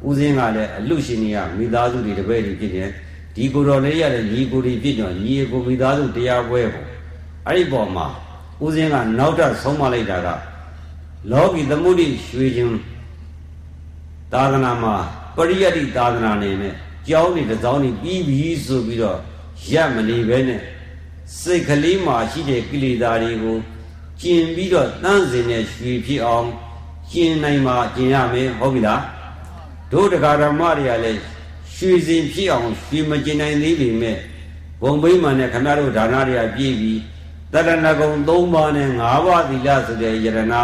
[0.08, 2.86] ဦးစင်းကလည်းအလူရှင်တွေကမိသားစုတွေတပည့်တွေဖြစ်နေ
[3.36, 6.88] ဒီကိုယ်တော်လေးရတဲ့ညီကိုတွေဖြစ်တော့ညီကိုမိသားစုတရားပွဲပေါ့
[7.48, 8.08] အဲ့ဒီပေါ်မှာ
[8.64, 10.28] ဦးစင်းကနောက်ထပ်ဆုံးမလိုက်တာက
[11.32, 12.70] လောကီသမုဒိရွှေခြင်း
[14.34, 14.96] သာသနာမှာ
[15.36, 16.74] ပရိယတ္တိသာသနာနေနဲ့
[17.08, 19.20] ကြောင်းနေတစ်စောင်းနေပြီးပြီဆိုပြီးတော့
[19.72, 20.62] ရက်မနေပဲနဲ့
[21.40, 23.58] စိတ်ကလေးမှာရှိတဲ့ကိလေသာတွေကို
[24.22, 26.48] ကျင်ပြီးတော့တန်းစင်နဲ့ရွှေဖြစ်အောင်
[27.12, 29.02] ကျင်နိုင်မှာကျင်ရမယ်ဟုတ်ပြီလား
[29.92, 31.22] တို့တရားဓမ္မတွေကလည်း
[31.84, 34.18] ရွှေစင်ဖြစ်အောင်ရွှေမကျင်နိုင်သေးပေမဲ့
[34.82, 37.00] ဘုံဘိမှန်နဲ့ခဏတို့ဒါနတွေကပြည့်ပြီး
[37.54, 38.12] တရဏဂုံ
[38.44, 40.62] ၃ပါးနဲ့၅ပါးသီလဆိုတဲ့ယရနာ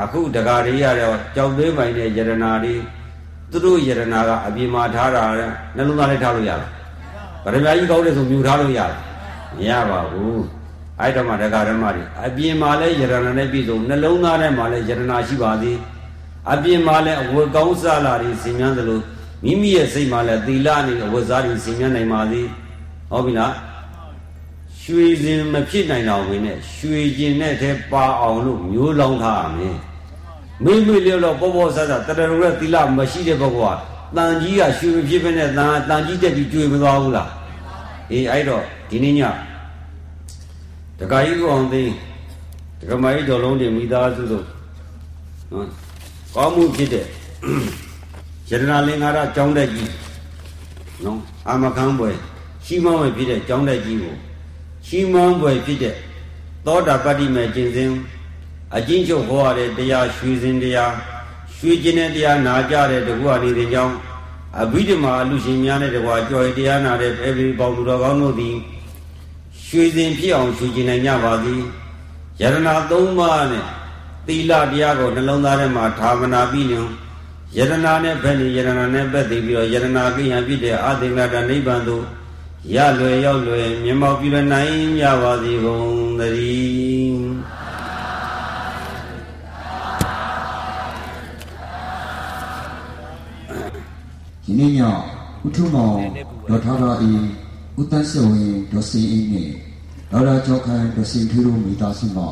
[0.00, 2.74] အခုတရားတွေရတော့ကြောက်သေးပိုင်တဲ့ယရနာတွေ
[3.50, 5.24] သူတို့ယရနာကအပြင်မှာထားတာ
[5.76, 6.70] နှလုံးသားလေးထားလို့ရလား
[7.44, 8.92] ဗရမကြီးကောင်းတယ်ဆိုမြူထားလို့ရလား
[9.56, 10.42] မရပါဘူး
[11.00, 15.76] အဲ့တော့မှဒကာဓမ္မတွေအပြင်မှာလဲယရနာနဲ့ပြည့်စုံနှလုံးသားထဲမှာလဲယရနာရှိပါသည်
[16.52, 19.00] အပြင်မှာလဲအဝတ်ကောင်းစားလာတွေစင်မြန်းသလို
[19.44, 22.46] မိမိရဲ့စိတ်မှာလဲသီလနဲ့အဝတ်စားတွေစင်မြန်းနိုင်ပါသည်
[23.10, 23.54] ဟုတ်ပြီလား
[24.82, 29.76] ရွှေစင်မဖြစ်နိုင်တော့ဝင်နဲ့ရွှေကျင်နဲ့ထဲပါအောင်လို့မျိုးလောင်းထားရမယ်
[30.64, 33.58] မိမိလျော်တော့ပေါ်ပေါ်ဆဆတရရုရဲ့သီလမရှိတဲ့ဘက်က
[34.16, 37.30] တန်ကြီးကရွှေမဖြစ်ပဲနဲ့တန်တန်ကြီးတက်ပြီးကျွေမသွားဘူးလား
[38.12, 39.20] အေးအဲ့တော့ဒီနေ့ည
[40.98, 41.82] တခါကြီးကိုအောင်သိ
[42.80, 44.44] တခါမကြီးတော်လုံးတွေမိသားစုတို့
[45.52, 45.66] နော်
[46.34, 47.06] ကောင်းမှုဖြစ်တဲ့
[48.50, 49.90] ယတနာလင်္ကာရကျောင်းတက်ကြီး
[51.04, 52.10] နော်အာမခံပွဲ
[52.64, 54.14] ရှိမောင်းပဲဖြစ်တဲ့ကျောင်းတက်ကြီးကို
[54.86, 55.94] ရှိမောင်းပွဲဖြစ်တဲ့
[56.66, 57.90] သောတာပတ္တိမေကျင့်စဉ်
[58.76, 60.92] အကျဉ်းချုပ်ဟောရတဲ့တရားရွှေစင်တရား
[61.56, 63.94] ရွှေကျင်တဲ့တရားနာကြတဲ့တကူအနေနဲ့ကြောင်း
[64.60, 68.56] အဘိဓမ္မာလူရှင်များနဲ့တကွာကြော်ရတရားနာတဲ့ပေပိပေါင်းသူတော်ကောင်းတို့သည်
[69.66, 71.60] ရွှေစင်ဖြစ်အောင်ရွှေကျင်နိုင်ကြပါသည်
[72.40, 73.64] ယရနာ၃ပါးနဲ့
[74.26, 76.88] သီလတရားကိုနှလုံးသားထဲမှာဌာမနာပြီးလျင်
[77.58, 82.04] ယရနာနဲ့ဘယ်နေယရနာနဲ့ပတ်သိပြီးတော့ယရနာကိယံဖြစ်တဲ့အာသင်္ကတနိဗ္ဗာန်သို့
[82.74, 85.88] ရလွယ်ရောက်လွယ်မြင်မောက်ပြလွယ်နိုင်ကြပါစေကုန်
[86.18, 87.26] သတည်း
[94.44, 94.80] ဒီနေ့ည
[95.46, 95.98] ဥထုမောင်
[96.48, 97.10] ဒေါ်ထာရာဤ
[97.80, 99.50] ဥတ္တဆဝင်ဒေါ်စင်အင်းနဲ့
[100.10, 102.28] ဒေါ်ရာကျော်ခိုင်ဒေါ်စင်ထူတို့မိသားစုမှာ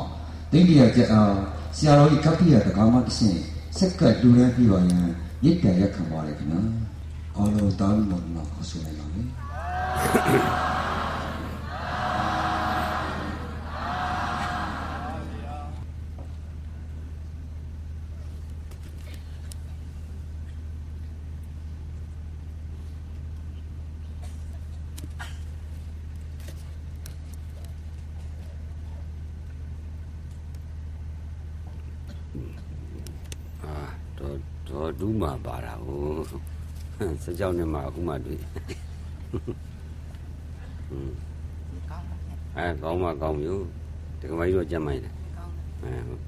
[0.51, 1.37] တင်းတရကြအောင်
[1.77, 3.39] ဆရာတော်ဤကပ္ပိယတကားမတဆင့်
[3.79, 4.99] စက်ကတူရပြီးပါရန်
[5.43, 6.61] မြစ်တရခံပါရခင်ဗျာ
[7.37, 9.29] အော်လို့တောင်းလို့မခေါ်ဆိုလိုက်ပါမယ်
[37.25, 38.41] 16နှစ်မှာအခုမှတွေ့
[42.57, 43.65] အဲကောင်းမှကောင်းမျိုး
[44.21, 45.13] တကယ်မကြီးတော့ကြမ်းမိုင်းတယ်
[45.83, 46.23] အဲဟုတ်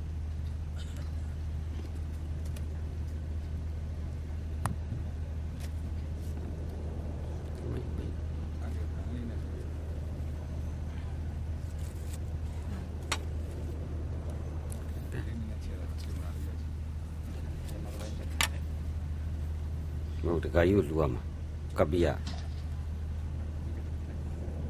[20.37, 21.23] ဟုတ်တခါကြီးကိုလှူရမှာ
[21.79, 22.07] ကပ္ပိယ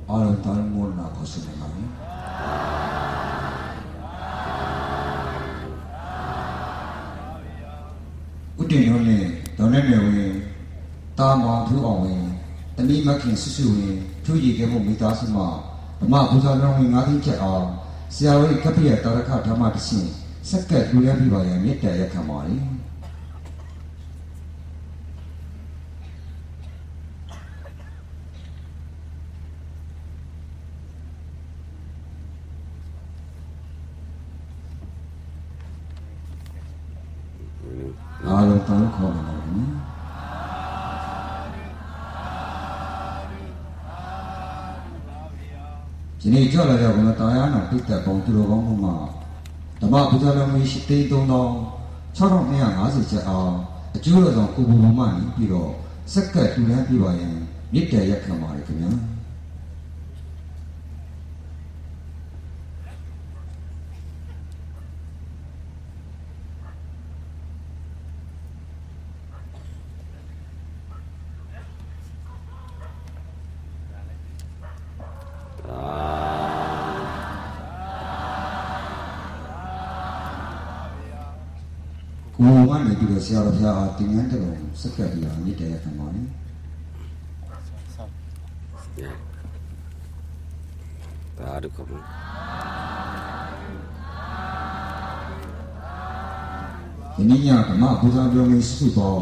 [0.08, 1.88] အားလုံးတောင်းမောနာခေါ်စနေပါမယ်
[8.60, 9.22] ဥတည်ရောနဲ့
[9.58, 10.32] ဒေါ်နဲ့နေဝင်
[11.18, 12.22] တာမောင်ထူအောင်ဝင်
[12.76, 13.94] တမိမခင်ဆွဆွဝင်
[14.24, 15.46] ထူရည်ကမှုမိသားစုမှာ
[16.00, 17.66] ဓမ္မပူဇော်တော်ဝင်ငါးသိန်းချက်အောင်
[18.14, 20.06] ဆရာတော်ကပ္ပိယတာရခဓမ္မတရှင်
[20.48, 22.56] စက်ကတ်လူရန်ပြပါရန်မြတ်တရားခံပါလေ
[38.28, 39.40] အားလုံးတောင်းခေါ်ပါမယ်
[46.20, 47.00] ဒီနေ့ကြောက်လာကြဘု
[47.70, 48.94] ရားတာယာနာပိတ်သက်ပုံသူတော်ကောင်းမှုမှာ
[49.80, 51.06] ဓမ္မပူဇော်တော်မူရှိသိန်း
[52.18, 53.54] 3250ချက်အောင်
[53.96, 55.70] အကျိုးတော်ဆောင်ကိုဘူဘုံမှနေပြီးတော့
[56.12, 57.34] စက္ကတ်တူလန်းပြပါရင်
[57.72, 58.90] မြစ်တရက်ခံပါရခင်ဗျာ
[82.38, 84.50] ကိုယ်ကနေပြီးတော့ဆရာတော်ဘုရားအားတင်ငန်းတော်
[84.80, 86.22] စက္ကတ်တရားမြစ်တရားခံပါလေ
[91.38, 91.96] ဒါတို့ကဘု
[97.14, 99.20] ဒီနေ့ညဓမ္မပူဇော်ပြောင်းလေးစုတော်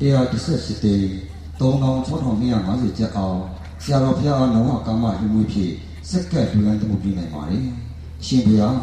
[0.00, 0.94] 138တေ
[1.60, 3.40] 3650ကျပ်အောင်
[3.82, 5.70] ဆရာတော်ဘုရားအားလုံးဝကာမယူမှုဖြစ်
[6.10, 7.58] စက္ကတ်လူလန်းတမှုပြနိုင်ပါလေ
[8.20, 8.76] အရှင်ဘုရား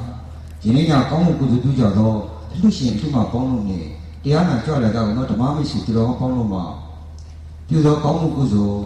[0.62, 2.20] ဒီနေ့ညကောင်းမှုကုသိုလ်ပြုကြတော့
[2.62, 3.80] လူရှင်သူမပေါင်းလို့နေ
[4.24, 6.64] တရားနာကြွလာတော့တော့ဓမ္မမရှိသူတော်ပေါင်းလို့မှာ
[7.68, 8.82] ပြုသောကောင်းမှုကုသိုလ်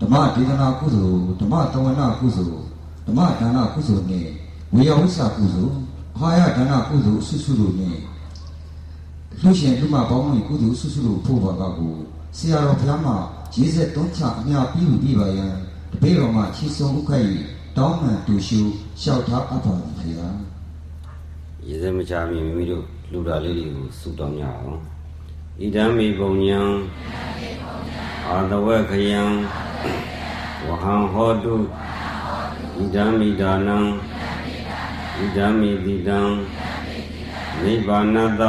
[0.00, 2.62] ဓမ္မဒေသနာကုသိုလ်ဓမ္မတဝနာကုသိုလ်
[3.06, 4.26] ဓမ္မဒါနကုသိုလ်နဲ့
[4.74, 5.74] ဝေယဝိစာကုသိုလ်
[6.16, 7.98] အာဟာရဒါနကုသိုလ်ဆုစုတို့နဲ့
[9.42, 11.94] လူရှင်လူမပေါင်းလို့ကုသိုလ်ဆုစုတို့ဖို့ပါကကို
[12.36, 13.16] ဆရာတော်ဘုရားမှာ
[13.54, 15.46] ရေးဆက်တုံးချအများပြီးပြီပါယံ
[15.92, 17.30] တပည့်တော်မှာချီဆုံးဥခိုက်
[17.76, 18.60] တောင်းမှန်တူရှု
[19.00, 20.55] လျှောက်ထားအပ်ပါဘုရား
[21.68, 24.80] ရေစမချမီမိမိတို့လူတာလေးတွေကိုစုတောင်းကြအောင်
[25.60, 26.60] ဣဒံမိပုံညာ
[28.28, 29.22] အာတဝခယံ
[30.66, 31.54] ဝဟံဟောတု
[32.78, 33.78] ဣဒံမိဒါနံ
[35.18, 36.20] ဣဒံမိတိတံ
[37.62, 38.42] နိဗ္ဗာနတ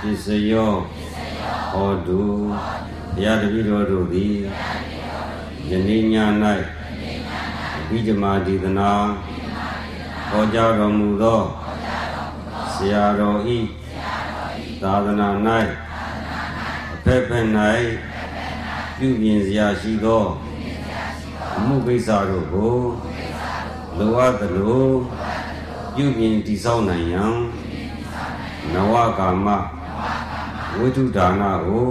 [0.00, 0.72] ပစ္စယော
[1.72, 2.20] ဟောတု
[3.14, 4.34] ဘုရားတပည့်တော်တို့သည်
[5.70, 6.14] ယနေ့ည၌
[7.78, 8.90] အဘိဓမ္မာဒေသနာ
[10.30, 11.42] ဟောကြားတော်မူသော
[12.76, 13.58] ဆရာတော်ဤ
[14.82, 15.28] သာသနာ၌
[16.94, 17.46] အဖက်ဖက်၌
[18.98, 20.24] ပြုပြင်စရာရှိသော
[21.56, 22.78] အမှုကိစ္စတို့ကို
[23.98, 24.86] လိုအပ်သလို
[25.94, 27.34] ပြုပြင်တည်ဆောက်နိုင်ရန်
[28.72, 29.46] နဝကာမ
[30.76, 31.88] ဝိတုဒါနကို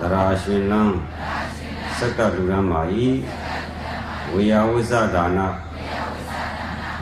[0.00, 0.96] သရာရှင်လန်း
[1.98, 3.08] စက္ကလူရမ်းမာဤ
[4.32, 5.48] ဝေယဝိဇ္ဇဒါနအာ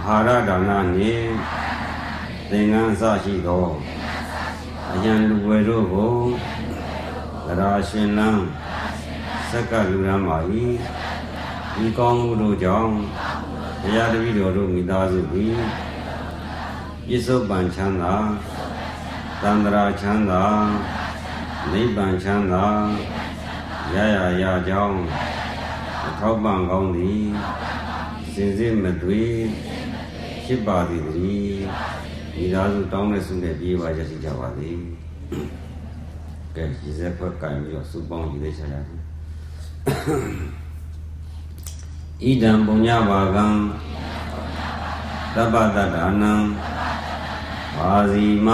[0.05, 1.28] ဟာရဒါနနှင့်
[2.53, 3.66] သင်္ကန်းအစရှိသော
[4.95, 6.15] အယံလူဝယ်တို့ကို
[7.47, 8.45] သရာရှင်လန်း
[9.51, 10.62] စက္ကလူရမ်းမာဤ
[11.85, 12.93] ဤကောင်းမှုတို့ကြောင့်
[13.81, 15.57] ဘုရားတပည့်တော်တို့မိသားစုသည်
[17.07, 18.15] ပြစ္ဆုတ်ပန်ချမ်းသာ
[19.43, 20.45] တန္တရာချမ်းသာ
[21.73, 22.66] နိဗ္ဗာန်ချမ်းသာ
[23.95, 25.01] ရရရကြောင်း
[26.07, 27.25] အထောက်ပံ့ကောင်းသည်
[28.33, 29.23] စင်စစ်မသွေ
[30.45, 31.59] ဖြစ်ပါသည်တည်း
[32.39, 34.77] ဒီသားစုတောင်းတဲ့ဆုနဲ့ပြေးပါရရှိကြပါသည်
[36.56, 38.85] ကဲဒီစက်ဖက်ကံပြီးတော့စုပေါင်းယူလိုက်ချင်တယ်
[42.23, 43.47] ဣဒံပုညဘာကံ
[45.35, 46.32] သဗ္ဗတတ္တာနံ
[47.77, 48.48] ပါစီမ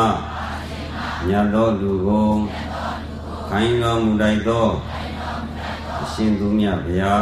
[1.29, 2.31] ညတ်သောလူကို
[3.49, 4.67] ခိုင်းတော်မူတိုက်သော
[6.03, 7.15] အရှင်သူမြတ်ဗျာ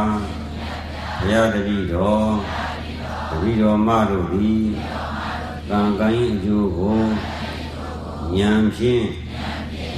[1.18, 2.28] ဘုရားတပည့်တော်
[3.28, 4.66] တပည့်တော်မတို့သည်
[5.72, 6.98] ကံကိုင်းအကျိုးကို
[8.36, 9.06] ဉာဏ်ဖြင့်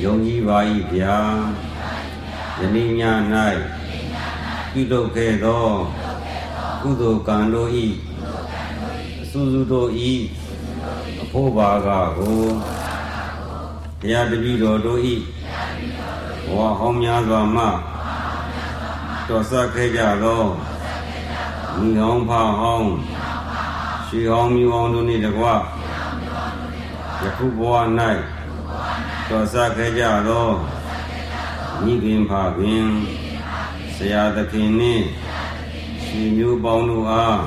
[0.02, 0.58] ယုံကြည်ပါ၏
[0.92, 1.16] ဗျာ
[2.58, 3.02] ယနေ့ည၌
[4.72, 5.66] ပြုလုပ်ခဲ့သော
[6.82, 7.70] ကုသိုလ်ကံတို့၏
[9.22, 9.90] အစူစူတို့၏
[11.22, 11.88] အဖို့ဘာက
[12.18, 12.40] ကို
[14.00, 15.00] ဘုရားတပည့်တော်တို့၏
[16.46, 17.64] ဘဝဟောင်းများစွာမှ
[19.28, 20.42] တော်ဆက်ခဲ့ကြသော
[21.78, 22.30] မိဟောင်းဖ
[22.60, 23.13] ဟောင်း
[24.14, 25.44] ရွှေဟောင်းမြူဟောင်းတို့နှင့်တကွ
[27.22, 27.74] ယခုဘဝ၌
[29.28, 30.48] တော်ဆက်ခဲ့ကြသော
[31.82, 32.86] မိခင်ဖခင်
[33.96, 35.04] ဆရာသခင်နှင့်
[36.04, 37.38] ရှင်မျိုးပေါင်းတို့အား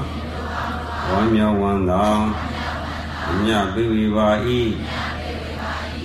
[1.09, 2.05] ဝမ်းမြောက်ဝမ်းသာ
[3.29, 4.29] အမြပိဝေပါ၏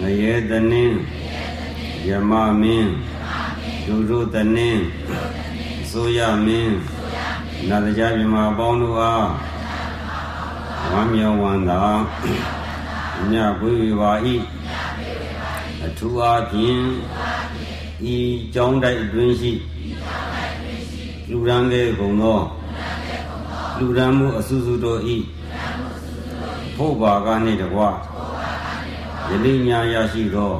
[0.00, 0.96] ငရဲတနင်း
[2.08, 2.90] ယမမင်း
[3.86, 4.82] ဒုတို့တနင်း
[5.90, 6.74] ဆိုရမင်း
[7.68, 9.26] နာတကြမြမပေါင်းတို့အား
[10.94, 11.82] ဝမ်းမြောက်ဝမ်းသာ
[13.30, 14.12] မြတ်ပွေပါ၏
[15.84, 16.80] အထူးအားဖြင့်
[18.14, 18.16] ဤ
[18.54, 19.52] ကြောင်းတိုက်အတွင်းရှိ
[21.30, 22.40] လူရန်လေးကုန်သော
[23.78, 25.16] လူရန်မှုအစုစုတို့ဤ
[26.76, 27.80] ဖို့ပါကနှင့်တကွ
[29.30, 30.52] ယနေ့ညာရရှိသော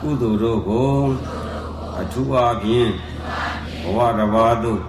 [0.00, 0.90] ကုသိုလ်တို့ကို
[2.00, 2.90] အထူးအားဖြင့်
[3.82, 4.80] ဘဝတစ်ပါးသို့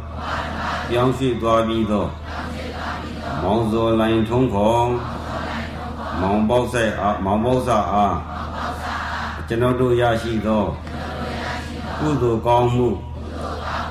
[0.89, 2.05] ပြောင်းရွှေ့သွားပြီးသော
[3.49, 4.89] မောင်စောလိုင်ထုံးခေါ်
[6.21, 8.15] မောင်ပေါက်ဆိုင်အားမောင်ပေါက်စာအား
[9.47, 10.65] ကျွန်တော်တို့ရရှိသော
[11.99, 12.87] ကုသိုလ်ကောင်းမှု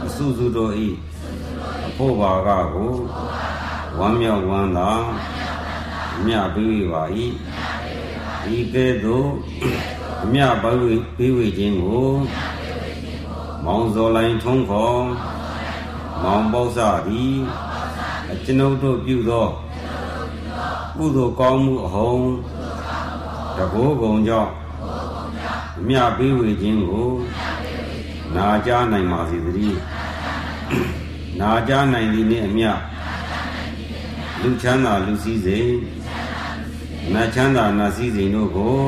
[0.04, 0.88] အစုစုတို့ဤ
[1.86, 2.92] အဖို့ပါကကို
[3.98, 4.90] ဝမ်းမြောက်ဝမ်းသာ
[6.24, 7.02] မြတ်ပြီးပါ၏
[8.56, 9.28] ဤကဲ့သို့
[10.24, 12.10] အမြဘဝေပေးဝေခြင်းကို
[13.64, 15.04] မောင်စောလိုင်ထုံးခေါ်
[16.22, 17.36] မောင်ပေါစသည်
[17.74, 17.75] အ
[18.44, 19.46] ကျွန်ုပ်တို့ပြုသော
[20.96, 22.26] ကုသိုလ်ကောင်းမှုအဟုံး
[23.56, 24.52] တဘောကုံကြောင့်
[25.78, 27.08] အမြပေးဝေခြင်းကို
[28.36, 29.78] နာကြားနိုင်ပါစေတည်း
[31.40, 32.64] နာကြားနိုင်သည်နှင့်အမြ
[34.42, 35.72] လူချမ်းသာလူစည်းစိမ်
[37.12, 38.78] နတ်ချမ်းသာနတ်စည်းစိမ်တို့ကို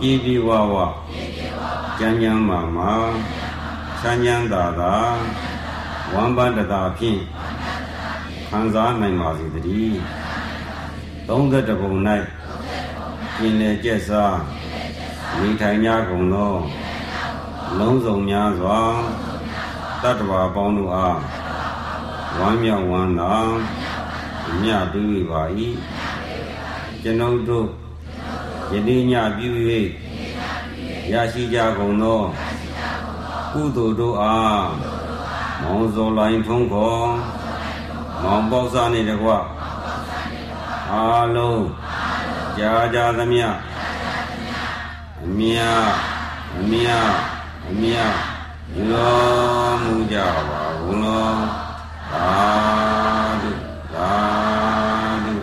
[0.00, 0.74] ပြေပြေဝဝ
[1.98, 2.92] ကျမ်းကျမ်းမာမာ
[4.00, 4.94] ချမ်းချမ်းသာသာ
[6.12, 7.20] ဝမ်းပန်းတသာဖြင့်
[8.56, 9.96] ခံစားနိုင်ပါစေတည်း
[11.28, 11.92] 31ပုံ၌
[13.36, 14.38] ပြင်လေကျက်စား
[15.38, 16.54] မိထိုင်ကြကုန်သော
[17.78, 18.80] လုံးစုံများစွာ
[20.02, 21.18] တတ္တဝါပေါင်းတို့အား
[22.38, 23.34] ဝမ်းမြောက်ဝမ်းသာ
[24.60, 25.42] မြတ်ပြီးပါ၏
[27.02, 27.68] ကျွန်ုပ်တို့
[28.72, 29.50] ယနေ့ညပြု၍
[31.12, 32.20] ရရှိကြကုန်သော
[33.52, 34.64] ကုသိုလ်တို့အား
[35.60, 37.08] မောင်စောလိုင်းထုံးခေါ်
[38.24, 39.28] မောင်ပေါစားနေတကွ
[40.92, 41.04] အာ
[41.36, 41.64] လုံး
[42.58, 43.46] ကြာကြာသမျှ
[45.24, 45.58] အမြ
[46.58, 46.88] အမြ
[47.68, 47.96] အမြ
[48.88, 50.16] ရောမူကြ
[50.48, 51.38] ပါဘုံတော်
[52.12, 52.30] သာ
[53.42, 53.52] ဓု
[53.94, 54.12] သာ
[55.24, 55.34] ဓု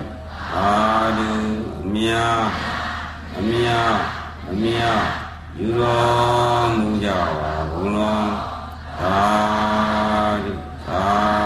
[0.51, 0.71] သာ
[1.17, 1.31] ဓု
[1.83, 2.09] အမြ
[3.37, 3.67] အမြ
[4.49, 4.79] အမြ
[5.59, 7.07] ယူတော်မူကြ
[7.39, 8.29] ပါဘုံတော်
[8.99, 9.17] သာ
[10.43, 10.53] ဓု
[10.87, 11.40] သာ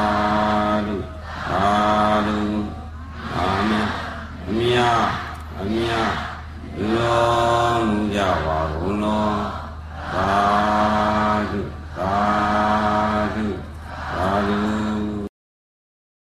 [4.86, 5.08] များ
[5.60, 6.14] အများ
[6.96, 7.84] လော
[8.16, 9.40] ကြပါဘုံတော်
[10.14, 10.32] သာ
[11.52, 11.62] ဓု
[11.98, 12.55] သာ